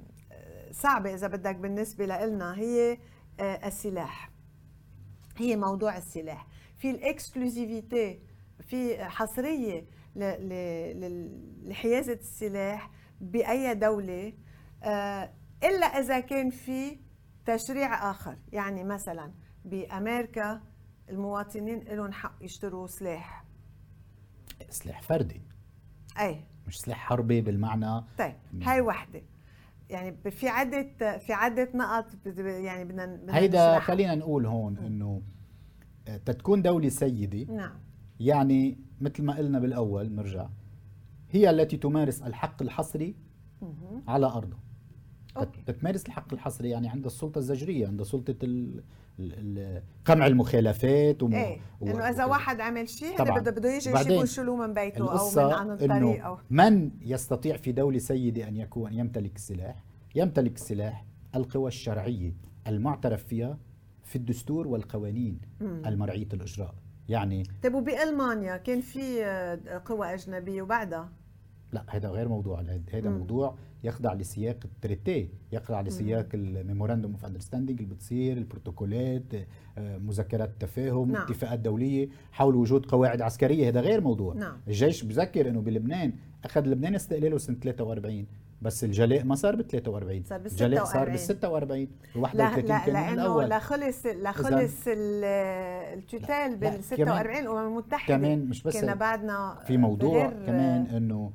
صعبة 0.73 1.15
إذا 1.15 1.27
بدك 1.27 1.57
بالنسبة 1.57 2.07
لنا 2.07 2.59
هي 2.59 2.99
السلاح. 3.41 4.31
هي 5.37 5.57
موضوع 5.57 5.97
السلاح. 5.97 6.47
في 6.79 6.91
الإكسكلوزيفيتي 6.91 8.21
في 8.61 9.05
حصرية 9.05 9.85
لحيازة 11.67 12.13
السلاح 12.13 12.91
بأي 13.21 13.75
دولة 13.75 14.33
آه، 14.83 15.31
إلا 15.63 15.87
إذا 15.87 16.21
كان 16.21 16.51
في 16.51 16.99
تشريع 17.47 18.11
آخر. 18.11 18.37
يعني 18.53 18.85
مثلا 18.85 19.33
بأمريكا 19.65 20.61
المواطنين 21.11 21.79
لهم 21.79 22.13
حق 22.13 22.35
يشتروا 22.41 22.87
سلاح. 22.87 23.45
سلاح 24.69 25.03
فردي. 25.03 25.43
أي. 26.21 26.45
مش 26.67 26.79
سلاح 26.79 26.99
حربي 26.99 27.41
بالمعنى. 27.41 28.05
طيب 28.19 28.37
هاي 28.63 28.81
وحدة. 28.81 29.23
يعني 29.91 30.17
في 30.31 30.49
عدة 30.49 31.19
في 31.19 31.33
عدة 31.33 31.69
نقط 31.75 32.07
يعني 32.37 32.85
بدنا 32.85 33.37
هيدا. 33.37 33.79
خلينا 33.79 34.15
نقول 34.15 34.47
هون 34.47 34.79
إنه 34.79 35.23
آه، 36.09 36.17
تتكون 36.17 36.63
دولة 36.63 36.89
سيدة. 36.89 37.53
نعم. 37.55 37.81
يعني 38.21 38.79
مثل 39.01 39.23
ما 39.25 39.37
قلنا 39.37 39.59
بالأول 39.59 40.13
نرجع. 40.15 40.49
هي 41.31 41.51
التي 41.51 41.77
تمارس 41.77 42.23
الحق 42.23 42.63
الحصري. 42.63 43.15
على 44.09 44.27
ارضها 44.27 44.59
أوكي. 45.37 45.63
تتمارس 45.67 46.07
الحق 46.07 46.33
الحصري 46.33 46.71
يعني 46.71 46.89
عندها 46.89 47.07
السلطة 47.07 47.39
الزجرية 47.39 47.87
عندها 47.87 48.05
سلطة 48.05 48.37
ال 48.43 48.83
قمع 50.05 50.27
المخالفات 50.27 51.23
وم... 51.23 51.35
إيه 51.35 51.59
إنه 51.83 52.09
إذا 52.09 52.25
واحد 52.25 52.61
عمل 52.61 52.89
شيء 52.89 53.23
هذا. 53.23 53.41
بده 53.41 53.51
بده 53.51 53.71
يجي 53.73 53.91
يشيلوه 54.15 54.67
من 54.67 54.75
بيته 54.75 55.21
أو 55.21 55.31
من 55.31 55.53
عن 55.53 55.71
الطريق 55.71 55.93
إنه 55.93 56.39
من 56.51 56.91
يستطيع 57.01 57.57
في 57.57 57.73
دولة 57.73 57.99
سيدة 57.99 58.49
أن 58.49 58.57
يكون 58.57 58.93
يمتلك 58.93 59.37
السلاح 59.37 59.85
يمتلك 60.15 60.55
السلاح 60.55 61.05
القوى 61.35 61.69
الشرعية 61.69 62.35
المعترف 62.67 63.25
فيها 63.25 63.59
في 64.03 64.17
الدستور 64.17 64.69
والقوانين. 64.69 65.41
المرعية 65.61 66.29
الإجراء 66.33 66.75
يعني 67.09 67.43
طيب 67.63 67.75
وبألمانيا 67.75 68.57
كان 68.57 68.81
في 68.81 69.25
آه، 69.25 69.83
قوى 69.85 70.15
أجنبية 70.15 70.63
وبعدها 70.63 71.13
لا 71.73 71.83
هذا 71.89 72.09
غير 72.09 72.29
موضوع 72.29 72.61
هذا. 72.93 73.11
موضوع 73.11 73.55
يخضع 73.85 74.13
لسياق 74.13 74.57
ال 74.65 74.74
treaty 74.74 75.29
يخضع 75.53 75.81
لسياق 75.81 76.27
ال 76.35 76.42
memorandum 76.42 77.13
of 77.13 77.25
understanding 77.25 77.81
اللي 77.83 77.95
بتصير 77.95 78.37
البروتوكولات 78.37 79.23
آه، 79.79 79.99
مذكرات 79.99 80.49
التفاهم 80.49 81.13
نعم. 81.13 81.23
اتفاقات 81.23 81.59
دولية 81.59 82.09
حول 82.33 82.55
وجود 82.57 82.87
قواعد 82.87 83.23
عسكرية 83.23 83.69
هذا 83.69 83.81
غير 83.81 84.01
موضوع 84.01 84.35
نعم. 84.35 84.57
الجيش 84.69 85.03
بذكر 85.05 85.49
إنه 85.49 85.61
بلبنان 85.61 86.13
أخذ 86.45 86.61
لبنان 86.67 86.95
استقلاله 86.95 87.39
سنة 87.39 87.57
43 87.57 88.27
بس 88.63 88.85
الجلاء 88.85 89.25
ما 89.25 89.35
صار 89.35 89.57
ب 89.57 89.63
43 89.63 90.23
صار 90.25 90.39
بال 90.39 90.47
الجلاء 90.51 90.85
صار 90.85 91.17
46. 91.17 91.17
بال 91.17 91.19
46 91.19 91.81
ال 91.83 91.89
لا 92.15 92.21
31 92.23 92.65
لا 92.69 92.87
كان 92.87 93.13
من 93.13 93.19
الأول 93.21 93.49
لا 93.49 93.59
خلص 93.59 94.07
لا 94.07 94.33
خلص 94.33 94.89
ال- 94.89 95.25
ال 95.99 96.08
total 96.08 96.57
بال 96.57 96.85
46 96.85 97.37
الامم 97.37 97.67
المتحده 97.73 98.17
كمان 98.17 98.45
مش 98.49 98.63
بس 98.63 98.81
كنا. 98.81 98.95
بعدنا 98.95 99.59
في 99.67 99.77
موضوع 99.77 100.31
كمان 100.31 100.87
إنه 100.87 101.31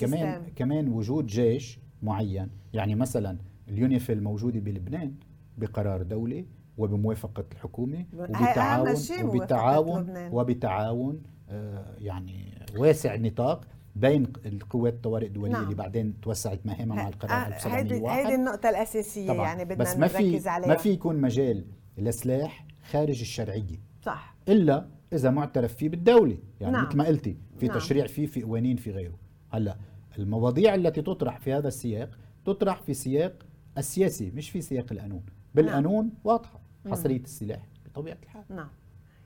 كمان 0.00 0.38
système. 0.38 0.54
كمان 0.56 0.88
وجود 0.88 1.26
جيش 1.26 1.78
معين 2.02 2.48
يعني 2.72 2.94
مثلا 2.94 3.38
اليونيفيل 3.68 4.22
موجودة 4.22 4.60
بلبنان 4.60 5.14
بقرار 5.58 6.02
دولي 6.02 6.46
وبموافقة 6.78 7.44
الحكومة 7.52 8.04
وبتعاون 8.12 8.94
وبتعاون. 9.22 10.28
وبتعاون 10.32 11.22
آه، 11.50 11.94
يعني 11.98 12.54
واسع 12.76 13.14
النطاق 13.14 13.64
بين 13.96 14.32
القوات 14.46 14.92
الطوارئ 14.92 15.26
الدولية 15.26 15.52
نعم. 15.52 15.64
اللي 15.64 15.74
بعدين 15.74 16.20
توسعت 16.20 16.66
مهامها 16.66 16.96
مع 16.96 17.08
القرار 17.08 17.32
هيدي 17.32 17.54
1701 17.54 18.18
هيدي 18.18 18.34
النقطة 18.34 18.70
الأساسية 18.70 19.28
طبعا 19.28 19.46
يعني 19.46 19.64
بدنا 19.64 19.84
بس 19.84 19.96
ما 19.96 20.06
في 20.06 20.30
نركز 20.30 20.48
عليها 20.48 20.68
ما 20.68 20.76
في 20.76 20.90
يكون 20.90 21.16
مجال 21.16 21.64
لسلاح 21.98 22.66
خارج 22.90 23.20
الشرعية 23.20 23.80
صح 24.02 24.36
إلا 24.48 24.88
إذا 25.12 25.30
معترف 25.30 25.74
فيه 25.74 25.88
بالدولة 25.88 26.38
يعني 26.60 26.72
نعم. 26.72 26.86
مثل 26.86 26.96
ما 26.96 27.04
قلتي 27.04 27.36
في 27.58 27.66
نعم. 27.66 27.78
تشريع 27.78 28.06
فيه 28.06 28.26
في 28.26 28.42
قوانين 28.42 28.76
في 28.76 28.90
غيره 28.90 29.14
هلا 29.50 29.76
المواضيع 30.18 30.74
التي 30.74 31.02
تطرح 31.02 31.38
في 31.38 31.52
هذا 31.54 31.68
السياق 31.68 32.10
تطرح 32.44 32.82
في 32.82 32.94
سياق 32.94 33.32
السياسي 33.78 34.30
مش 34.30 34.50
في 34.50 34.60
سياق 34.60 34.86
القانون. 34.92 35.22
بالقانون 35.54 36.10
واضحة 36.24 36.60
حصرية 36.90 37.20
السلاح 37.20 37.62
بطبيعة 37.86 38.16
الحال. 38.22 38.44
نعم. 38.50 38.68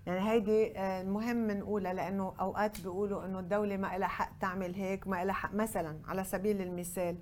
يعني 0.07 0.31
هيدي 0.31 0.79
آه، 0.79 1.03
مهم 1.03 1.51
نقولها 1.51 1.93
لأنه 1.93 2.33
أوقات 2.41 2.81
بيقولوا 2.81 3.25
إنه 3.25 3.39
الدولة 3.39 3.77
ما 3.77 3.99
لها 3.99 4.09
حق 4.09 4.39
تعمل 4.39 4.75
هيك 4.75 5.07
ما 5.09 5.25
لها 5.25 5.33
حق 5.35 5.55
مثلا 5.55 5.99
على 6.07 6.25
سبيل 6.25 6.63
المثال 6.63 7.17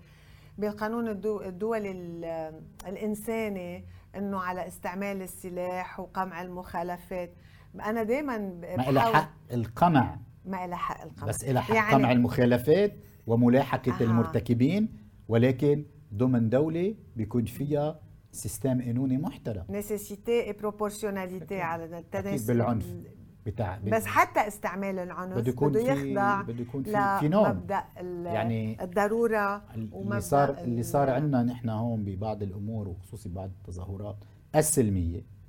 بالقانون 0.58 1.08
الدو- 1.08 1.40
الدولي 1.42 1.90
ال- 1.90 2.60
الانساني 2.86 3.84
إنه 4.16 4.38
على 4.40 4.66
استعمال 4.66 5.22
السلاح 5.22 6.00
وقمع 6.00 6.42
المخالفات. 6.42 7.30
أنا 7.84 8.02
دائما 8.02 8.38
ما 8.78 8.90
لها 8.90 9.12
حق 9.16 9.30
القمع. 9.52 10.16
ما 10.44 10.66
لها 10.66 10.76
حق 10.76 11.02
القمع. 11.02 11.28
بس 11.28 11.44
لها 11.44 11.60
حق 11.62 11.74
يعني 11.74 11.92
قمع 11.94 12.12
المخالفات 12.12 12.92
وملاحقة 13.26 13.92
أها. 13.92 14.00
المرتكبين 14.00 14.88
ولكن 15.28 15.84
ضمن 16.14 16.48
دولة 16.48 16.94
بيكون 17.16 17.44
فيها 17.44 18.00
système 18.32 18.82
قانوني 18.82 19.18
محترم. 19.18 19.64
nécessité 19.68 20.42
et 20.46 20.52
proportionnalité 20.52 21.60
على 21.60 21.98
التناسب 21.98 22.46
بالعنف. 22.46 22.86
بتاع 23.46 23.78
بس 23.86 24.06
حتى 24.06 24.40
استعمال 24.48 24.98
العنف 24.98 25.36
بده 25.36 25.48
يكون 25.50 25.72
بده 25.72 25.94
في- 25.94 26.10
يخضع 26.10 26.42
بده 26.42 26.62
يكون 26.62 26.82
في- 26.82 27.16
في 27.20 27.28
نوع. 27.28 27.50
لمبدأ 27.50 27.84
ال- 28.00 28.26
يعني 28.26 28.84
الضرورة 28.84 29.62
اللي 29.74 30.20
صار 30.20 30.50
ال- 30.50 30.58
اللي 30.58 30.82
صار 30.82 31.10
عندنا 31.10 31.42
نحن 31.42 31.68
هون 31.68 32.04
ببعض 32.04 32.42
الأمور 32.42 32.88
وخصوصي 32.88 33.28
بعض 33.28 33.50
التظاهرات 33.58 34.16
السلمية. 34.56 35.18
آه، 35.18 35.39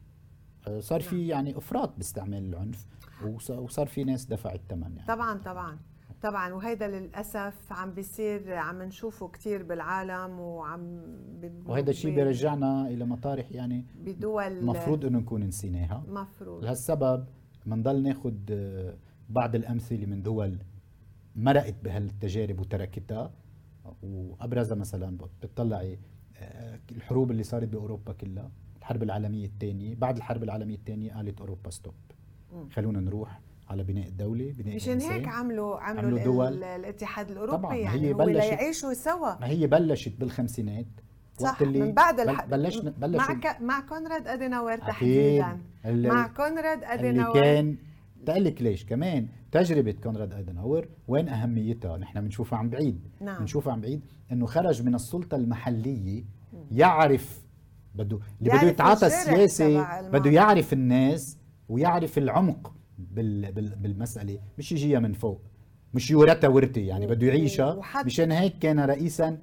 صار 0.80 1.02
في 1.02 1.28
يعني 1.28 1.58
أفراط 1.58 1.98
باستعمال 1.98 2.44
العنف 2.50 2.86
وص- 3.26 3.50
وصار 3.52 3.88
في 3.88 4.04
ناس 4.04 4.26
دفعت 4.26 4.62
ثمن 4.70 4.82
يعني 4.96 5.08
طبعا 5.08 5.38
طبعا 5.38 5.80
طبعا. 6.22 6.54
وهيدا 6.54 6.88
للأسف 6.88 7.74
عم 7.74 7.92
بيصير 7.94 8.54
عم 8.54 8.82
نشوفه 8.84 9.28
كتير 9.28 9.64
بالعالم 9.64 10.40
وعم 10.40 11.02
وهذا 11.66 11.90
الشيء 11.90 12.16
بيرجعنا 12.16 12.88
إلى 12.88 13.06
مطارح 13.06 13.52
يعني 13.52 13.86
بدول 13.96 14.44
المفروض 14.44 15.06
إنه 15.06 15.20
نكون 15.20 15.44
نسيناها. 15.44 16.04
مفروض. 16.08 16.64
لهالسبب 16.64 17.26
بنضل 17.66 18.04
ناخذ 18.04 18.34
آه، 18.52 18.98
بعض 19.30 19.56
الأمثلة 19.56 20.06
من 20.06 20.22
دول 20.24 20.58
مرقت 21.36 21.76
بهالتجارب 21.84 22.60
وتركتها. 22.60 23.32
وأبرزها 24.04 24.78
مثلا 24.78 25.18
بتطلعي 25.42 26.00
آه، 26.38 26.80
الحروب 26.92 27.32
اللي 27.32 27.44
صارت 27.44 27.68
بأوروبا 27.68 28.14
كلها. 28.14 28.52
الحرب 28.92 29.04
العالمية 29.04 29.46
الثانية 29.46 29.96
بعد 29.96 30.18
الحرب 30.18 30.44
العالمية 30.44 30.76
الثانية 30.76 31.14
قالت 31.14 31.40
أوروبا 31.40 31.70
stop. 31.70 31.94
خلونا 32.72 33.00
نروح 33.00 33.40
على 33.70 33.84
بناء 33.84 34.08
الدولة 34.08 34.54
بناء 34.58 34.76
مشان. 34.76 35.02
هيك 35.02 35.28
عملوا 35.28 35.78
عملوا, 35.80 36.02
عملوا 36.20 36.24
دول. 36.24 36.64
الاتحاد 36.64 37.32
الأوروبي 37.32 37.58
طبعاً، 37.58 37.76
يعني 37.76 38.02
هي 38.02 38.14
هو 38.14 38.24
ليعيشوا 38.24 38.94
سوا 38.94 39.40
ما 39.40 39.48
هي 39.48 39.68
بلشت 39.68 40.14
بالخمسينات 40.20 40.86
صح 41.38 41.50
وقت 41.50 41.62
اللي 41.62 41.80
من 41.82 41.92
بعد 41.94 42.16
بل- 42.16 42.30
الح... 42.30 42.46
بلشنا 42.46 42.94
مع 43.00 43.34
ك... 43.34 43.62
مع 43.62 43.80
كونراد 43.80 44.28
أديناور 44.28 44.74
أكيد. 44.74 44.88
تحديدا 44.88 45.60
اللي- 45.86 46.10
مع 46.10 46.28
كونراد 46.28 46.78
اللي 46.84 46.94
أديناور 46.94 47.34
كان 47.42 47.78
تقلك 48.26 48.62
ليش 48.62 48.86
كمان 48.86 49.28
تجربة 49.52 49.92
كونراد 49.92 50.34
ايدنهاور 50.34 50.88
وين 51.08 51.30
أهميتها 51.30 51.98
نحن 51.98 52.22
بنشوفها 52.22 52.60
عن 52.60 52.70
بعيد 52.70 53.00
نعم. 53.22 53.40
بنشوفها 53.40 53.74
عن 53.74 53.82
بعيد 53.82 54.02
أنه 54.32 54.46
خرج 54.46 54.84
من 54.84 54.96
السلطة 54.96 55.36
المحلية 55.36 56.24
يعرف 56.72 57.41
بده 57.96 58.20
اللي 58.42 58.50
بده 58.58 58.68
يتعاطى 58.68 59.08
السياسي. 59.08 59.86
بده 60.14 60.30
يعرف 60.32 60.74
الناس 60.74 61.38
ويعرف 61.70 62.18
العمق 62.18 62.74
بال 62.98 63.52
بال 63.52 63.76
بالمسألة 63.76 64.40
مش 64.58 64.72
يجيها 64.72 65.00
من 65.00 65.14
فوق 65.14 65.42
مش 65.94 66.12
يورثها 66.12 66.48
ورثة 66.48 66.82
يعني 66.82 67.08
بده 67.08 67.28
يعيشها 67.28 67.82
مشان 68.06 68.32
هيك 68.32 68.60
كان 68.60 68.80
رئيسا 68.80 69.38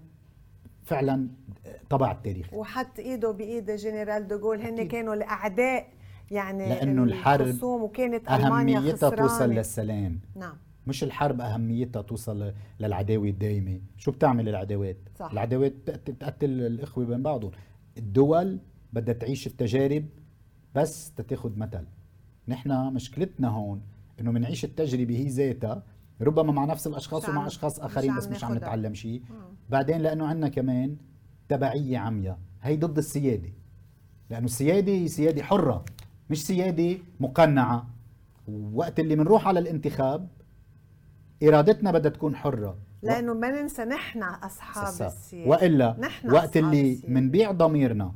فعلا 0.84 1.28
طبع 1.90 2.12
التاريخ 2.12 2.54
وحط 2.54 2.98
إيده 2.98 3.30
بإيد 3.30 3.70
جنرال 3.70 4.26
دوغول 4.28 4.60
هن. 4.60 4.88
كانوا 4.88 5.14
الأعداء 5.14 5.86
يعني 6.30 6.68
لأنه 6.68 7.02
الحرب 7.04 7.62
وكانت 7.62 8.30
ألمانيا 8.30 8.78
أهميتها 8.78 9.10
توصل. 9.10 9.50
للسلام 9.50 10.20
نعم 10.36 10.56
مش 10.86 11.04
الحرب 11.04 11.40
أهميتها 11.40 12.02
توصل 12.02 12.52
للعداوة 12.80 13.28
الدائمه 13.28 13.80
شو 13.96 14.10
بتعمل 14.10 14.48
العداوات 14.48 14.96
صح. 15.18 15.30
العداوات 15.32 15.72
تقت- 15.86 16.10
تقتل 16.10 16.50
الإخوة 16.50 17.04
بين 17.04 17.22
بعضهم 17.22 17.50
الدول 17.98 18.58
بدها 18.92 19.14
تعيش 19.14 19.46
التجارب 19.46 20.04
بس 20.74 21.12
تتاخد 21.14 21.58
مثل. 21.58 21.84
نحن 22.48 22.92
مشكلتنا 22.92 23.48
هون 23.48 23.80
إنه 24.20 24.32
بنعيش 24.32 24.64
التجربة 24.64 25.16
هي 25.16 25.28
ذاتها 25.28 25.82
ربما 26.20 26.52
مع 26.52 26.64
نفس 26.64 26.86
الأشخاص 26.86 27.22
مش 27.22 27.28
ومع 27.28 27.46
أشخاص 27.46 27.78
مش 27.78 27.84
آخرين 27.84 28.10
عم 28.10 28.16
بس 28.18 28.28
مش 28.28 28.44
عم. 28.44 28.54
نتعلم 28.54 28.94
شيء. 28.94 29.22
بعدين 29.70 29.98
لأنه 30.00 30.26
عندنا 30.26 30.48
كمان 30.48 30.96
تبعية 31.48 31.98
عمياء. 31.98 32.38
هي 32.62 32.76
ضد 32.76 32.98
السيادة. 32.98 33.52
لأنه 34.30 34.44
السيادة 34.44 34.92
هي 34.92 35.08
سيادة 35.08 35.42
حرة 35.42 35.84
مش 36.30 36.46
سيادة 36.46 36.98
مقنعة. 37.20 37.86
وقت 38.72 39.00
اللي 39.00 39.16
بنروح 39.16 39.48
على 39.48 39.60
الانتخاب 39.60 40.28
إرادتنا 41.42 41.92
بدها 41.92 42.10
تكون 42.10 42.36
حرة. 42.36 42.76
لأنه 43.02 43.34
ما 43.34 43.62
ننسى 43.62 43.84
نحن 43.84 44.22
أصحاب. 44.22 44.88
السياسة 44.88 45.48
وإلا 45.48 45.96
نحن 46.00 46.30
وقت 46.30 46.56
أصحاب 46.56 46.64
اللي. 46.64 47.00
منبيع 47.08 47.52
ضميرنا. 47.52 48.12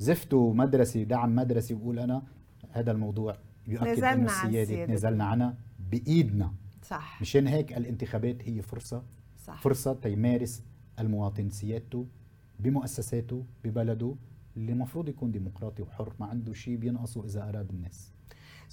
بزفته 0.00 0.52
مدرسي 0.52 1.04
دعم 1.04 1.34
مدرسي 1.34 1.74
بقول 1.74 1.98
أنا 1.98 2.22
هذا 2.70 2.92
الموضوع 2.92 3.36
يؤكد 3.66 4.04
إنه 4.04 4.06
عن 4.06 4.24
السيادة. 4.24 4.92
نزلنا 4.92 5.24
عنها 5.24 5.56
بإيدنا 5.90 6.52
صح 6.82 7.20
مشان 7.20 7.46
هيك 7.46 7.76
الانتخابات 7.76 8.48
هي 8.48 8.62
فرصة 8.62 9.02
صح 9.44 9.62
فرصة 9.62 9.92
تيمارس 9.92 10.62
المواطن 10.98 11.50
سيادته 11.50 12.06
بمؤسساته 12.60 13.44
ببلده 13.64 14.14
اللي 14.56 14.72
المفروض 14.72 15.08
يكون 15.08 15.30
ديمقراطي 15.32 15.82
وحر 15.82 16.12
ما 16.20 16.26
عنده 16.26 16.52
شيء 16.52 16.76
بينقصه 16.76 17.24
إذا 17.24 17.48
أراد 17.48 17.70
الناس 17.70 18.12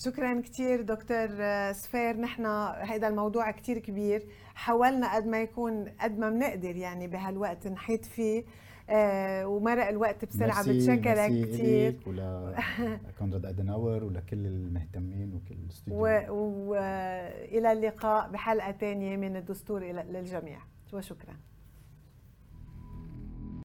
شكرا 0.03 0.41
كثير 0.41 0.81
دكتور 0.81 1.27
آه، 1.39 1.71
سفير. 1.71 2.17
نحن 2.17 2.45
هذا 2.81 3.07
الموضوع 3.07 3.51
كثير 3.51 3.77
كبير. 3.79 4.23
حاولنا 4.55 5.15
قد 5.15 5.25
ما 5.27 5.41
يكون 5.41 5.85
قد 6.01 6.19
ما 6.19 6.29
بنقدر 6.29 6.75
يعني 6.75 7.07
بهالوقت 7.07 7.67
نحيط 7.67 8.05
فيه. 8.05 8.43
آه 8.89 9.47
ومرق 9.47 9.87
الوقت 9.87 10.25
بسرعة 10.25 10.63
بتشكرك 10.69 11.31
كثير 11.47 11.99
ولا 12.07 12.55
كونراد 13.19 13.45
ادناور 13.45 14.03
ولكل 14.03 14.45
المهتمين 14.45 15.33
وكل 15.33 15.55
الاستوديو 15.55 15.99
والى 16.69 17.71
اللقاء 17.71 18.29
بحلقة 18.29 18.71
ثانية 18.71 19.17
من 19.17 19.35
الدستور 19.35 19.83
للجميع. 19.83 20.59
وشكرا 20.93 21.35